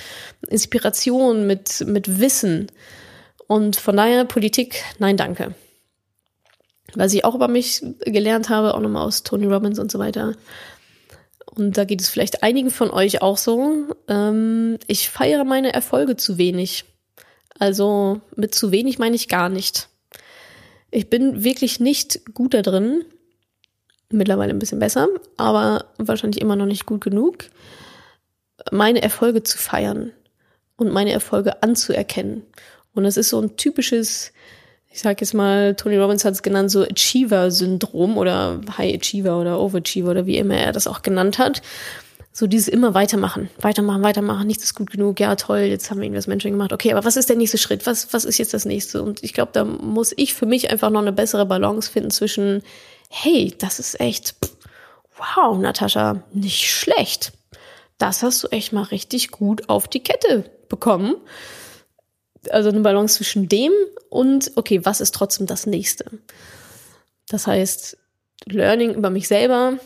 [0.49, 2.69] Inspiration, mit, mit Wissen.
[3.47, 5.55] Und von daher Politik, nein, danke.
[6.95, 10.35] Was ich auch über mich gelernt habe, auch nochmal aus Tony Robbins und so weiter.
[11.47, 13.87] Und da geht es vielleicht einigen von euch auch so.
[14.09, 16.85] Ähm, ich feiere meine Erfolge zu wenig.
[17.59, 19.89] Also mit zu wenig meine ich gar nicht.
[20.91, 23.05] Ich bin wirklich nicht gut da drin,
[24.11, 27.45] mittlerweile ein bisschen besser, aber wahrscheinlich immer noch nicht gut genug,
[28.73, 30.13] meine Erfolge zu feiern
[30.77, 32.43] und meine Erfolge anzuerkennen.
[32.93, 34.33] Und es ist so ein typisches,
[34.93, 39.61] ich sag jetzt mal, Tony Robbins hat es genannt, so Achiever-Syndrom oder High Achiever oder
[39.61, 41.63] Overachiever oder wie immer er das auch genannt hat.
[42.33, 46.05] So dieses immer weitermachen, weitermachen, weitermachen, nichts ist gut genug, ja toll, jetzt haben wir
[46.05, 46.73] irgendwas Menschen gemacht.
[46.73, 47.87] Okay, aber was ist der nächste Schritt?
[47.87, 49.03] Was, was ist jetzt das nächste?
[49.03, 52.63] Und ich glaube, da muss ich für mich einfach noch eine bessere Balance finden zwischen,
[53.09, 54.35] hey, das ist echt,
[55.17, 57.33] wow, Natascha, nicht schlecht.
[57.99, 61.17] Das hast du echt mal richtig gut auf die Kette bekommen.
[62.49, 63.73] Also eine Balance zwischen dem
[64.09, 66.07] und, okay, was ist trotzdem das nächste?
[67.29, 67.99] Das heißt,
[68.47, 69.79] Learning über mich selber,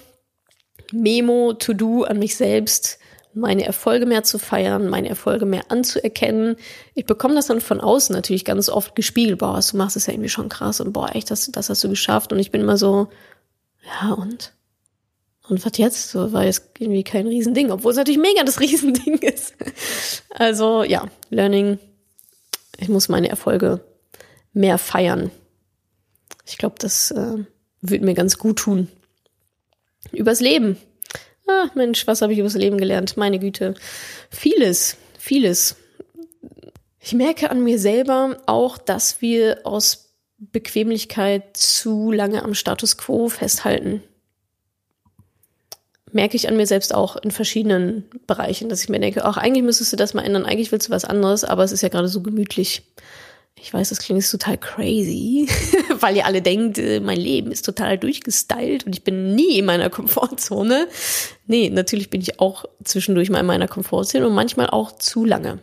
[0.93, 2.99] Memo, To-Do an mich selbst,
[3.35, 6.57] meine Erfolge mehr zu feiern, meine Erfolge mehr anzuerkennen.
[6.95, 9.39] Ich bekomme das dann von außen natürlich ganz oft gespiegelt.
[9.39, 11.89] Boah, du machst es ja irgendwie schon krass und boah, echt, das, das hast du
[11.89, 12.33] geschafft.
[12.33, 13.09] Und ich bin immer so,
[13.85, 14.53] ja und?
[15.49, 16.11] Und was jetzt?
[16.11, 19.55] So war jetzt irgendwie kein Riesending, obwohl es natürlich mega das Riesending ist.
[20.31, 21.79] Also ja, Learning.
[22.79, 23.81] Ich muss meine Erfolge
[24.53, 25.31] mehr feiern.
[26.47, 27.45] Ich glaube, das äh,
[27.81, 28.89] würde mir ganz gut tun.
[30.13, 30.77] Übers Leben.
[31.47, 33.17] Ah, Mensch, was habe ich übers Leben gelernt?
[33.17, 33.75] Meine Güte.
[34.31, 35.77] Vieles, vieles.
[37.01, 43.29] Ich merke an mir selber auch, dass wir aus Bequemlichkeit zu lange am Status quo
[43.29, 44.03] festhalten.
[46.15, 49.65] Merke ich an mir selbst auch in verschiedenen Bereichen, dass ich mir denke, ach, eigentlich
[49.65, 52.09] müsstest du das mal ändern, eigentlich willst du was anderes, aber es ist ja gerade
[52.09, 52.83] so gemütlich.
[53.57, 55.49] Ich weiß, das klingt total crazy,
[56.01, 59.65] weil ihr alle denkt, äh, mein Leben ist total durchgestylt und ich bin nie in
[59.65, 60.87] meiner Komfortzone.
[61.47, 65.61] Nee, natürlich bin ich auch zwischendurch mal in meiner Komfortzone und manchmal auch zu lange.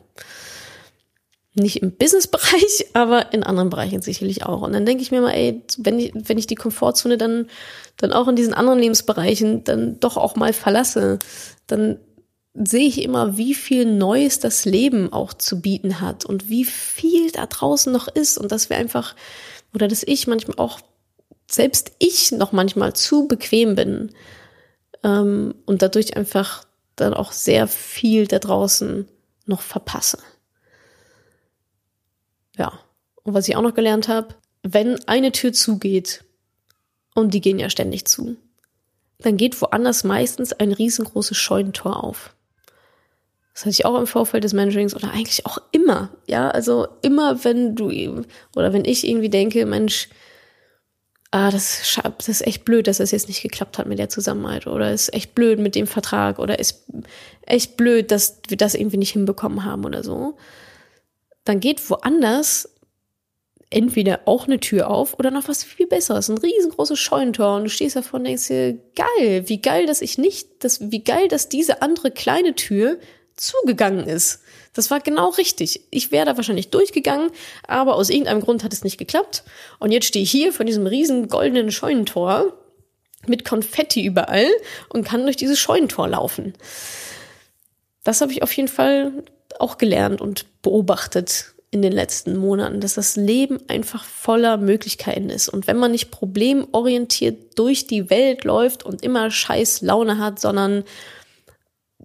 [1.54, 4.62] Nicht im Businessbereich, aber in anderen Bereichen sicherlich auch.
[4.62, 7.48] Und dann denke ich mir mal, ey, wenn ich, wenn ich die Komfortzone dann,
[7.98, 11.20] dann auch in diesen anderen Lebensbereichen dann doch auch mal verlasse,
[11.68, 12.00] dann
[12.54, 17.32] sehe ich immer, wie viel Neues das Leben auch zu bieten hat und wie viel
[17.32, 19.16] da draußen noch ist und dass wir einfach,
[19.74, 20.80] oder dass ich manchmal auch,
[21.50, 24.12] selbst ich noch manchmal zu bequem bin
[25.04, 26.66] ähm, und dadurch einfach
[26.96, 29.08] dann auch sehr viel da draußen
[29.46, 30.20] noch verpasse.
[32.58, 32.80] Ja,
[33.24, 36.24] und was ich auch noch gelernt habe, wenn eine Tür zugeht,
[37.14, 38.38] und die gehen ja ständig zu,
[39.20, 42.34] dann geht woanders meistens ein riesengroßes Scheunentor auf.
[43.54, 46.10] Das hatte ich auch im Vorfeld des Mentorings oder eigentlich auch immer.
[46.26, 48.24] Ja, also immer wenn du
[48.56, 50.08] oder wenn ich irgendwie denke, Mensch,
[51.32, 54.68] ah, das, das ist echt blöd, dass das jetzt nicht geklappt hat mit der Zusammenarbeit
[54.68, 56.86] oder ist echt blöd mit dem Vertrag oder ist
[57.42, 60.38] echt blöd, dass wir das irgendwie nicht hinbekommen haben oder so,
[61.44, 62.70] dann geht woanders
[63.72, 67.70] entweder auch eine Tür auf oder noch was viel Besseres, ein riesengroßes Scheunentor und du
[67.70, 71.50] stehst davor und denkst dir, geil, wie geil, dass ich nicht, dass, wie geil, dass
[71.50, 73.00] diese andere kleine Tür
[73.38, 74.42] zugegangen ist.
[74.74, 75.82] Das war genau richtig.
[75.90, 77.32] Ich wäre da wahrscheinlich durchgegangen,
[77.66, 79.44] aber aus irgendeinem Grund hat es nicht geklappt.
[79.80, 82.54] Und jetzt stehe ich hier vor diesem riesen goldenen Scheunentor
[83.28, 84.48] mit Konfetti überall
[84.90, 86.54] und kann durch dieses Scheunentor laufen.
[88.04, 89.24] Das habe ich auf jeden Fall
[89.60, 95.48] auch gelernt und beobachtet in den letzten Monaten, dass das Leben einfach voller Möglichkeiten ist.
[95.48, 100.84] Und wenn man nicht problemorientiert durch die Welt läuft und immer scheiß Laune hat, sondern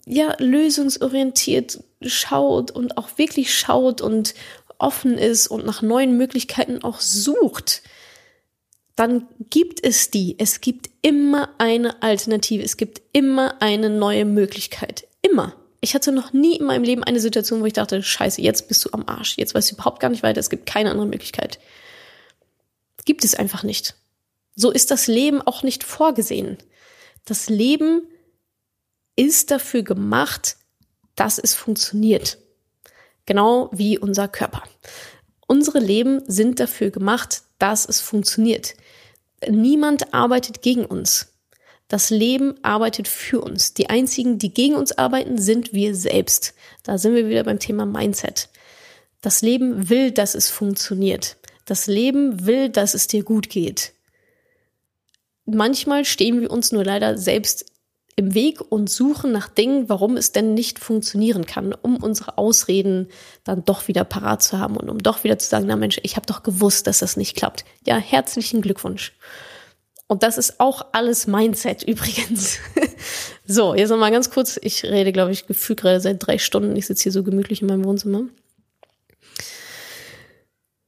[0.06, 4.34] ja, lösungsorientiert schaut und auch wirklich schaut und
[4.78, 7.82] offen ist und nach neuen Möglichkeiten auch sucht,
[8.94, 10.36] dann gibt es die.
[10.38, 12.62] Es gibt immer eine Alternative.
[12.62, 15.06] Es gibt immer eine neue Möglichkeit.
[15.22, 15.54] Immer.
[15.86, 18.84] Ich hatte noch nie in meinem Leben eine Situation, wo ich dachte, scheiße, jetzt bist
[18.84, 19.38] du am Arsch.
[19.38, 20.40] Jetzt weißt du überhaupt gar nicht weiter.
[20.40, 21.60] Es gibt keine andere Möglichkeit.
[23.04, 23.94] Gibt es einfach nicht.
[24.56, 26.58] So ist das Leben auch nicht vorgesehen.
[27.24, 28.02] Das Leben
[29.14, 30.56] ist dafür gemacht,
[31.14, 32.38] dass es funktioniert.
[33.24, 34.64] Genau wie unser Körper.
[35.46, 38.74] Unsere Leben sind dafür gemacht, dass es funktioniert.
[39.48, 41.35] Niemand arbeitet gegen uns.
[41.88, 43.74] Das Leben arbeitet für uns.
[43.74, 46.54] Die einzigen, die gegen uns arbeiten, sind wir selbst.
[46.82, 48.48] Da sind wir wieder beim Thema Mindset.
[49.20, 51.36] Das Leben will, dass es funktioniert.
[51.64, 53.92] Das Leben will, dass es dir gut geht.
[55.44, 57.66] Manchmal stehen wir uns nur leider selbst
[58.16, 63.08] im Weg und suchen nach Dingen, warum es denn nicht funktionieren kann, um unsere Ausreden
[63.44, 66.16] dann doch wieder parat zu haben und um doch wieder zu sagen, na Mensch, ich
[66.16, 67.64] habe doch gewusst, dass das nicht klappt.
[67.86, 69.12] Ja, herzlichen Glückwunsch.
[70.08, 72.58] Und das ist auch alles Mindset übrigens.
[73.46, 74.58] so, jetzt noch mal ganz kurz.
[74.62, 76.76] Ich rede, glaube ich, gefühlt gerade seit drei Stunden.
[76.76, 78.22] Ich sitze hier so gemütlich in meinem Wohnzimmer.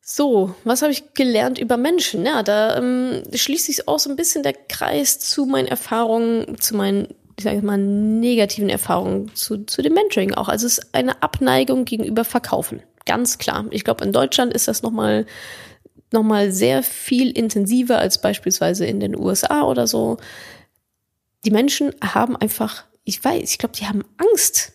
[0.00, 2.24] So, was habe ich gelernt über Menschen?
[2.24, 6.76] Ja, da ähm, schließt sich auch so ein bisschen der Kreis zu meinen Erfahrungen, zu
[6.76, 10.48] meinen, ich sage mal, negativen Erfahrungen, zu, zu dem Mentoring auch.
[10.48, 12.82] Also es ist eine Abneigung gegenüber Verkaufen.
[13.04, 13.66] Ganz klar.
[13.70, 15.26] Ich glaube, in Deutschland ist das nochmal
[16.12, 20.16] noch mal sehr viel intensiver als beispielsweise in den USA oder so.
[21.44, 24.72] Die Menschen haben einfach, ich weiß, ich glaube, die haben Angst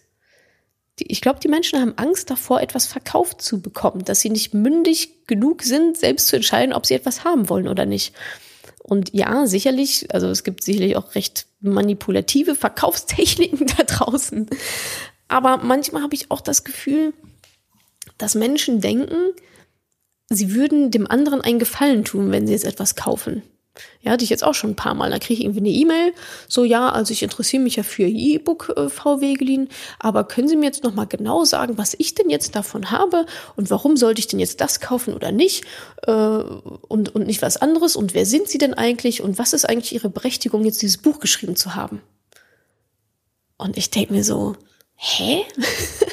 [1.00, 5.26] ich glaube, die Menschen haben Angst davor, etwas verkauft zu bekommen, dass sie nicht mündig
[5.28, 8.14] genug sind, selbst zu entscheiden, ob sie etwas haben wollen oder nicht.
[8.84, 14.50] Und ja, sicherlich, also es gibt sicherlich auch recht manipulative Verkaufstechniken da draußen.
[15.28, 17.14] Aber manchmal habe ich auch das Gefühl,
[18.18, 19.32] dass Menschen denken,
[20.30, 23.44] sie würden dem anderen einen Gefallen tun, wenn sie jetzt etwas kaufen.
[24.02, 25.10] Ja, hatte ich jetzt auch schon ein paar Mal.
[25.10, 26.14] Da kriege ich irgendwie eine E-Mail,
[26.48, 29.68] so ja, also ich interessiere mich ja für E-Book, äh, Frau Wegelin,
[29.98, 33.26] aber können Sie mir jetzt nochmal genau sagen, was ich denn jetzt davon habe
[33.56, 35.66] und warum sollte ich denn jetzt das kaufen oder nicht
[36.04, 39.68] äh, und, und nicht was anderes und wer sind Sie denn eigentlich und was ist
[39.68, 42.02] eigentlich Ihre Berechtigung, jetzt dieses Buch geschrieben zu haben?
[43.58, 44.56] Und ich denke mir so,
[44.96, 45.46] hä?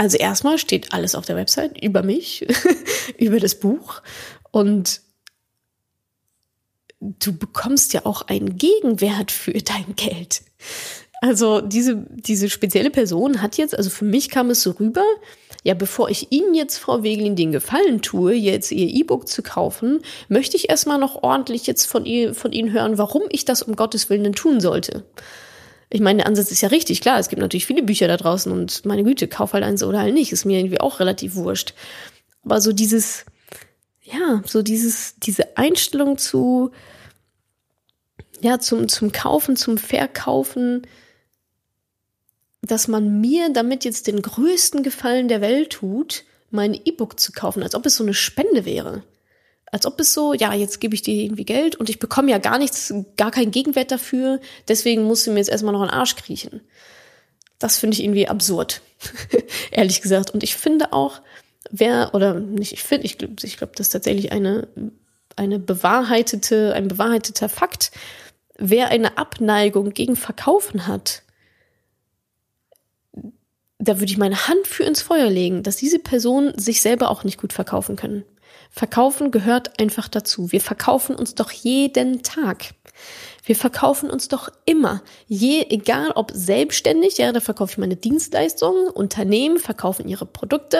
[0.00, 2.46] also erstmal steht alles auf der Website über mich,
[3.18, 4.00] über das Buch
[4.50, 5.02] und
[7.00, 10.40] du bekommst ja auch einen Gegenwert für dein Geld.
[11.20, 15.04] Also diese, diese spezielle Person hat jetzt, also für mich kam es so rüber,
[15.64, 20.00] ja, bevor ich Ihnen jetzt, Frau Wegelin, den Gefallen tue, jetzt Ihr E-Book zu kaufen,
[20.30, 23.76] möchte ich erstmal noch ordentlich jetzt von, ihr, von Ihnen hören, warum ich das um
[23.76, 25.04] Gottes Willen denn tun sollte.
[25.92, 28.50] Ich meine, der Ansatz ist ja richtig, klar, es gibt natürlich viele Bücher da draußen
[28.52, 31.74] und meine Güte, kauf halt eins oder halt nicht, ist mir irgendwie auch relativ wurscht.
[32.44, 33.24] Aber so dieses,
[34.02, 36.70] ja, so dieses, diese Einstellung zu,
[38.40, 40.86] ja, zum, zum Kaufen, zum Verkaufen,
[42.62, 47.62] dass man mir damit jetzt den größten Gefallen der Welt tut, mein E-Book zu kaufen,
[47.62, 49.02] als ob es so eine Spende wäre.
[49.72, 52.38] Als ob es so, ja, jetzt gebe ich dir irgendwie Geld und ich bekomme ja
[52.38, 56.16] gar nichts, gar keinen Gegenwert dafür, deswegen musst du mir jetzt erstmal noch einen Arsch
[56.16, 56.60] kriechen.
[57.58, 58.80] Das finde ich irgendwie absurd,
[59.70, 60.30] ehrlich gesagt.
[60.30, 61.20] Und ich finde auch,
[61.70, 64.66] wer, oder nicht, ich finde, ich, ich glaube, das ist tatsächlich eine,
[65.36, 67.92] eine bewahrheitete, ein bewahrheiteter Fakt,
[68.56, 71.22] wer eine Abneigung gegen Verkaufen hat,
[73.80, 77.24] da würde ich meine Hand für ins Feuer legen, dass diese Personen sich selber auch
[77.24, 78.24] nicht gut verkaufen können.
[78.70, 80.52] Verkaufen gehört einfach dazu.
[80.52, 82.74] Wir verkaufen uns doch jeden Tag.
[83.44, 85.02] Wir verkaufen uns doch immer.
[85.26, 90.78] Je, egal ob selbstständig, ja, da verkaufe ich meine Dienstleistungen, Unternehmen verkaufen ihre Produkte,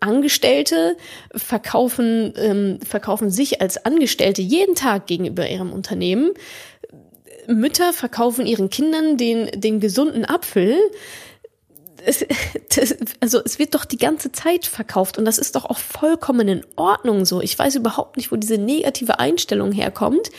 [0.00, 0.96] Angestellte
[1.34, 6.32] verkaufen, ähm, verkaufen sich als Angestellte jeden Tag gegenüber ihrem Unternehmen.
[7.46, 10.76] Mütter verkaufen ihren Kindern den, den gesunden Apfel.
[12.04, 12.24] Es,
[12.74, 16.48] das, also es wird doch die ganze Zeit verkauft und das ist doch auch vollkommen
[16.48, 17.40] in Ordnung so.
[17.40, 20.30] Ich weiß überhaupt nicht, wo diese negative Einstellung herkommt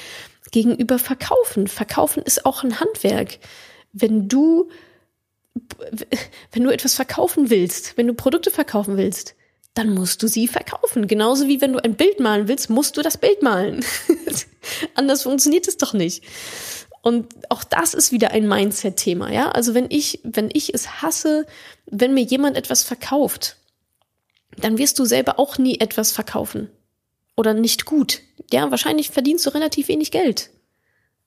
[0.51, 1.67] gegenüber Verkaufen.
[1.67, 3.39] Verkaufen ist auch ein Handwerk.
[3.91, 4.69] Wenn du,
[6.51, 9.35] wenn du etwas verkaufen willst, wenn du Produkte verkaufen willst,
[9.73, 11.07] dann musst du sie verkaufen.
[11.07, 13.83] Genauso wie wenn du ein Bild malen willst, musst du das Bild malen.
[14.95, 16.23] Anders funktioniert es doch nicht.
[17.05, 19.51] Und auch das ist wieder ein Mindset-Thema, ja.
[19.51, 21.45] Also wenn ich, wenn ich es hasse,
[21.85, 23.57] wenn mir jemand etwas verkauft,
[24.57, 26.71] dann wirst du selber auch nie etwas verkaufen.
[27.37, 28.21] Oder nicht gut.
[28.51, 30.49] Ja, wahrscheinlich verdienst du relativ wenig Geld.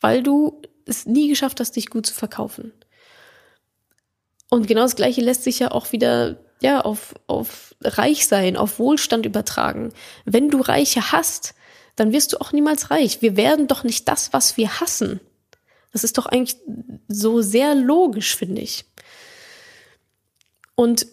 [0.00, 2.72] Weil du es nie geschafft hast, dich gut zu verkaufen.
[4.50, 9.26] Und genau das Gleiche lässt sich ja auch wieder ja, auf, auf Reichsein, auf Wohlstand
[9.26, 9.92] übertragen.
[10.24, 11.54] Wenn du Reiche hast,
[11.94, 13.22] dann wirst du auch niemals reich.
[13.22, 15.20] Wir werden doch nicht das, was wir hassen.
[15.92, 16.56] Das ist doch eigentlich
[17.08, 18.84] so sehr logisch, finde ich.
[20.74, 21.06] Und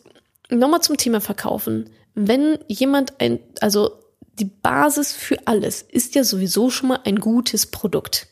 [0.49, 1.89] nochmal zum Thema Verkaufen.
[2.13, 3.99] Wenn jemand ein, also
[4.39, 8.27] die Basis für alles ist ja sowieso schon mal ein gutes Produkt.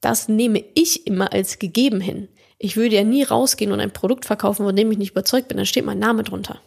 [0.00, 2.28] Das nehme ich immer als gegeben hin.
[2.58, 5.56] Ich würde ja nie rausgehen und ein Produkt verkaufen, von dem ich nicht überzeugt bin.
[5.56, 6.60] Da steht mein Name drunter.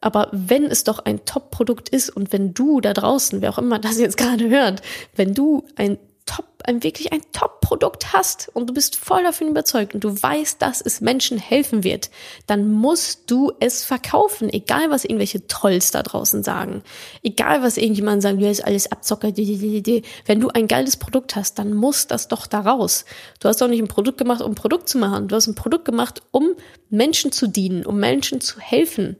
[0.00, 3.78] Aber wenn es doch ein Top-Produkt ist und wenn du da draußen, wer auch immer
[3.78, 4.82] das jetzt gerade hört,
[5.14, 5.98] wenn du ein
[6.28, 10.60] Top, ein wirklich ein Top-Produkt hast und du bist voll davon überzeugt und du weißt,
[10.60, 12.10] dass es Menschen helfen wird,
[12.46, 16.82] dann musst du es verkaufen, egal was irgendwelche Trolls da draußen sagen,
[17.22, 21.72] egal was irgendjemand sagt, ja, ist alles Abzocker, wenn du ein geiles Produkt hast, dann
[21.72, 23.06] muss das doch da raus.
[23.40, 25.54] Du hast doch nicht ein Produkt gemacht, um ein Produkt zu machen, du hast ein
[25.54, 26.54] Produkt gemacht, um
[26.90, 29.16] Menschen zu dienen, um Menschen zu helfen.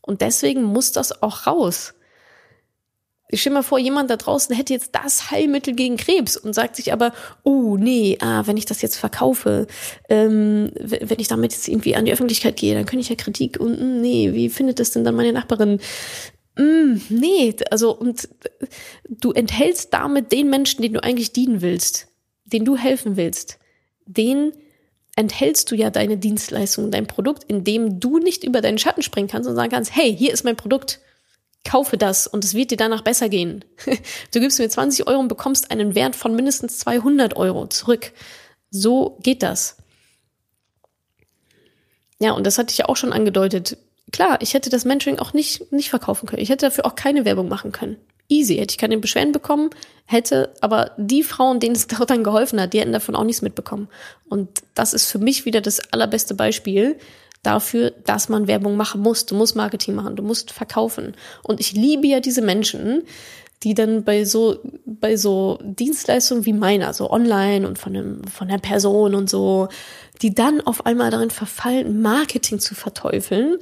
[0.00, 1.92] Und deswegen muss das auch raus.
[3.30, 6.76] Ich stell mir vor, jemand da draußen hätte jetzt das Heilmittel gegen Krebs und sagt
[6.76, 7.12] sich aber,
[7.44, 9.66] oh nee, ah, wenn ich das jetzt verkaufe,
[10.08, 13.60] ähm, wenn ich damit jetzt irgendwie an die Öffentlichkeit gehe, dann könnte ich ja Kritik
[13.60, 15.80] und mm, nee, wie findet das denn dann meine Nachbarin?
[16.56, 18.28] Mm, nee, also und
[19.08, 22.08] du enthältst damit den Menschen, den du eigentlich dienen willst,
[22.44, 23.58] den du helfen willst,
[24.06, 24.52] den
[25.16, 29.48] enthältst du ja deine Dienstleistung, dein Produkt, indem du nicht über deinen Schatten springen kannst
[29.48, 31.00] und sagen kannst, hey, hier ist mein Produkt
[31.64, 33.64] kaufe das und es wird dir danach besser gehen.
[34.32, 38.12] Du gibst mir 20 Euro und bekommst einen Wert von mindestens 200 Euro zurück.
[38.70, 39.76] So geht das.
[42.20, 43.76] Ja, und das hatte ich ja auch schon angedeutet.
[44.12, 46.42] Klar, ich hätte das Mentoring auch nicht, nicht verkaufen können.
[46.42, 47.96] Ich hätte dafür auch keine Werbung machen können.
[48.28, 48.56] Easy.
[48.56, 49.70] Hätte ich keine Beschwerden bekommen,
[50.04, 53.42] hätte aber die Frauen, denen es dort dann geholfen hat, die hätten davon auch nichts
[53.42, 53.88] mitbekommen.
[54.28, 56.96] Und das ist für mich wieder das allerbeste Beispiel,
[57.42, 59.26] dafür, dass man Werbung machen muss.
[59.26, 61.14] Du musst Marketing machen, du musst verkaufen.
[61.42, 63.02] Und ich liebe ja diese Menschen,
[63.62, 68.48] die dann bei so, bei so Dienstleistungen wie meiner, so online und von einem, von
[68.48, 69.68] der Person und so,
[70.22, 73.58] die dann auf einmal darin verfallen, Marketing zu verteufeln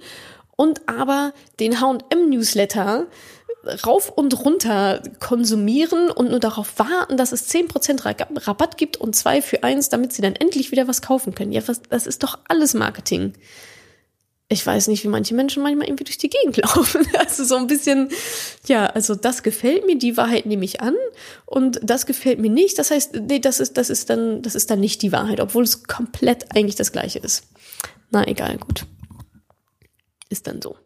[0.57, 3.07] und aber den H&M-Newsletter
[3.87, 9.43] rauf und runter konsumieren und nur darauf warten, dass es 10% Rabatt gibt und zwei
[9.43, 11.53] für eins, damit sie dann endlich wieder was kaufen können.
[11.53, 13.35] Ja, das ist doch alles Marketing.
[14.51, 17.07] Ich weiß nicht, wie manche Menschen manchmal irgendwie durch die Gegend laufen.
[17.19, 18.09] Also so ein bisschen,
[18.66, 20.95] ja, also das gefällt mir, die Wahrheit nehme ich an
[21.45, 22.79] und das gefällt mir nicht.
[22.79, 25.65] Das heißt, nee, das ist, das ist dann, das ist dann nicht die Wahrheit, obwohl
[25.65, 27.45] es komplett eigentlich das Gleiche ist.
[28.11, 28.87] Na, egal, gut.
[30.31, 30.77] Ist dann so.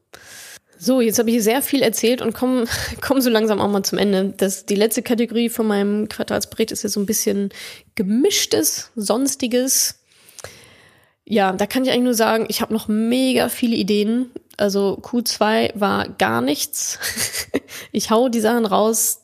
[0.84, 2.64] So, jetzt habe ich sehr viel erzählt und komme
[3.00, 4.34] komm so langsam auch mal zum Ende.
[4.36, 7.50] Das, die letzte Kategorie von meinem Quartalsbericht ist ja so ein bisschen
[7.94, 10.01] gemischtes, sonstiges.
[11.24, 14.30] Ja, da kann ich eigentlich nur sagen, ich habe noch mega viele Ideen.
[14.56, 16.98] Also Q2 war gar nichts.
[17.92, 19.20] ich hau die Sachen raus,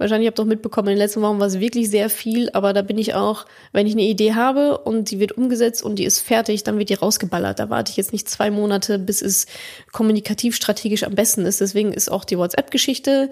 [0.00, 2.72] Wahrscheinlich habt ihr auch mitbekommen, in den letzten Wochen war es wirklich sehr viel, aber
[2.72, 6.04] da bin ich auch, wenn ich eine Idee habe und die wird umgesetzt und die
[6.04, 7.58] ist fertig, dann wird die rausgeballert.
[7.58, 9.44] Da warte ich jetzt nicht zwei Monate, bis es
[9.92, 11.60] kommunikativ strategisch am besten ist.
[11.60, 13.28] Deswegen ist auch die WhatsApp-Geschichte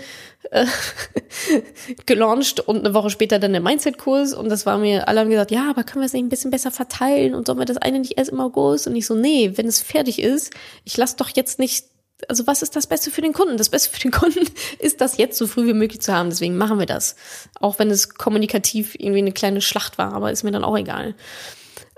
[0.50, 0.66] äh,
[2.04, 5.50] gelauncht und eine Woche später dann der Mindset-Kurs und das war mir, alle haben gesagt,
[5.50, 7.98] ja, aber können wir es nicht ein bisschen besser verteilen und sollen wir das eine
[7.98, 8.86] nicht erst im August?
[8.86, 10.52] Und ich so, nee, wenn es fertig ist,
[10.84, 11.86] ich lasse doch jetzt nicht
[12.26, 13.56] also was ist das Beste für den Kunden?
[13.56, 14.44] Das Beste für den Kunden
[14.78, 16.30] ist, das jetzt so früh wie möglich zu haben.
[16.30, 17.16] Deswegen machen wir das.
[17.60, 21.14] Auch wenn es kommunikativ irgendwie eine kleine Schlacht war, aber ist mir dann auch egal.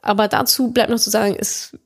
[0.02, 1.78] Aber dazu bleibt noch zu sagen, ist,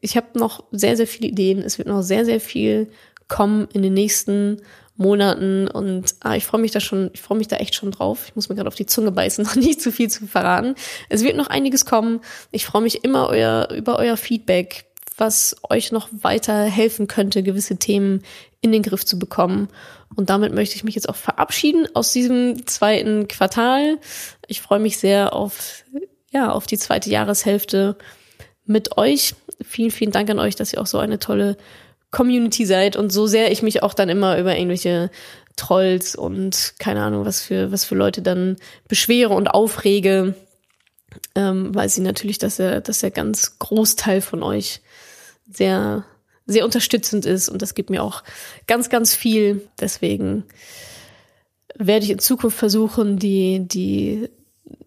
[0.00, 1.60] ich habe noch sehr, sehr viele Ideen.
[1.60, 2.90] Es wird noch sehr, sehr viel
[3.28, 4.62] kommen in den nächsten
[4.96, 8.24] Monaten und ah, ich freue mich da schon, ich freue mich da echt schon drauf.
[8.26, 10.74] Ich muss mir gerade auf die Zunge beißen, noch nicht zu viel zu verraten.
[11.08, 12.20] Es wird noch einiges kommen.
[12.50, 14.84] Ich freue mich immer euer, über euer Feedback,
[15.22, 18.22] was euch noch weiter helfen könnte, gewisse Themen
[18.60, 19.68] in den Griff zu bekommen.
[20.16, 23.98] Und damit möchte ich mich jetzt auch verabschieden aus diesem zweiten Quartal.
[24.48, 25.84] Ich freue mich sehr auf,
[26.32, 27.96] ja, auf die zweite Jahreshälfte
[28.66, 29.36] mit euch.
[29.64, 31.56] Vielen, vielen Dank an euch, dass ihr auch so eine tolle
[32.10, 35.08] Community seid und so sehr ich mich auch dann immer über irgendwelche
[35.54, 38.56] Trolls und keine Ahnung, was für, was für Leute dann
[38.88, 40.34] beschwere und aufrege,
[41.36, 44.81] ähm, weiß ich natürlich, dass er, dass der ganz Großteil von euch
[45.52, 46.04] sehr,
[46.46, 48.22] sehr unterstützend ist und das gibt mir auch
[48.66, 49.68] ganz, ganz viel.
[49.80, 50.44] Deswegen
[51.76, 54.28] werde ich in Zukunft versuchen, die, die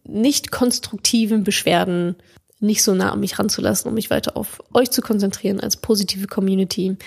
[0.03, 2.15] nicht konstruktiven Beschwerden
[2.59, 6.27] nicht so nah an mich ranzulassen, um mich weiter auf euch zu konzentrieren als positive
[6.27, 6.97] Community.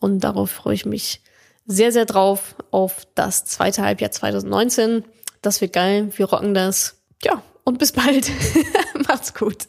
[0.00, 1.20] Und darauf freue ich mich
[1.66, 5.04] sehr, sehr drauf auf das zweite Halbjahr 2019.
[5.42, 6.10] Das wird geil.
[6.16, 6.96] Wir rocken das.
[7.22, 8.30] Ja, und bis bald.
[9.08, 9.68] Macht's gut.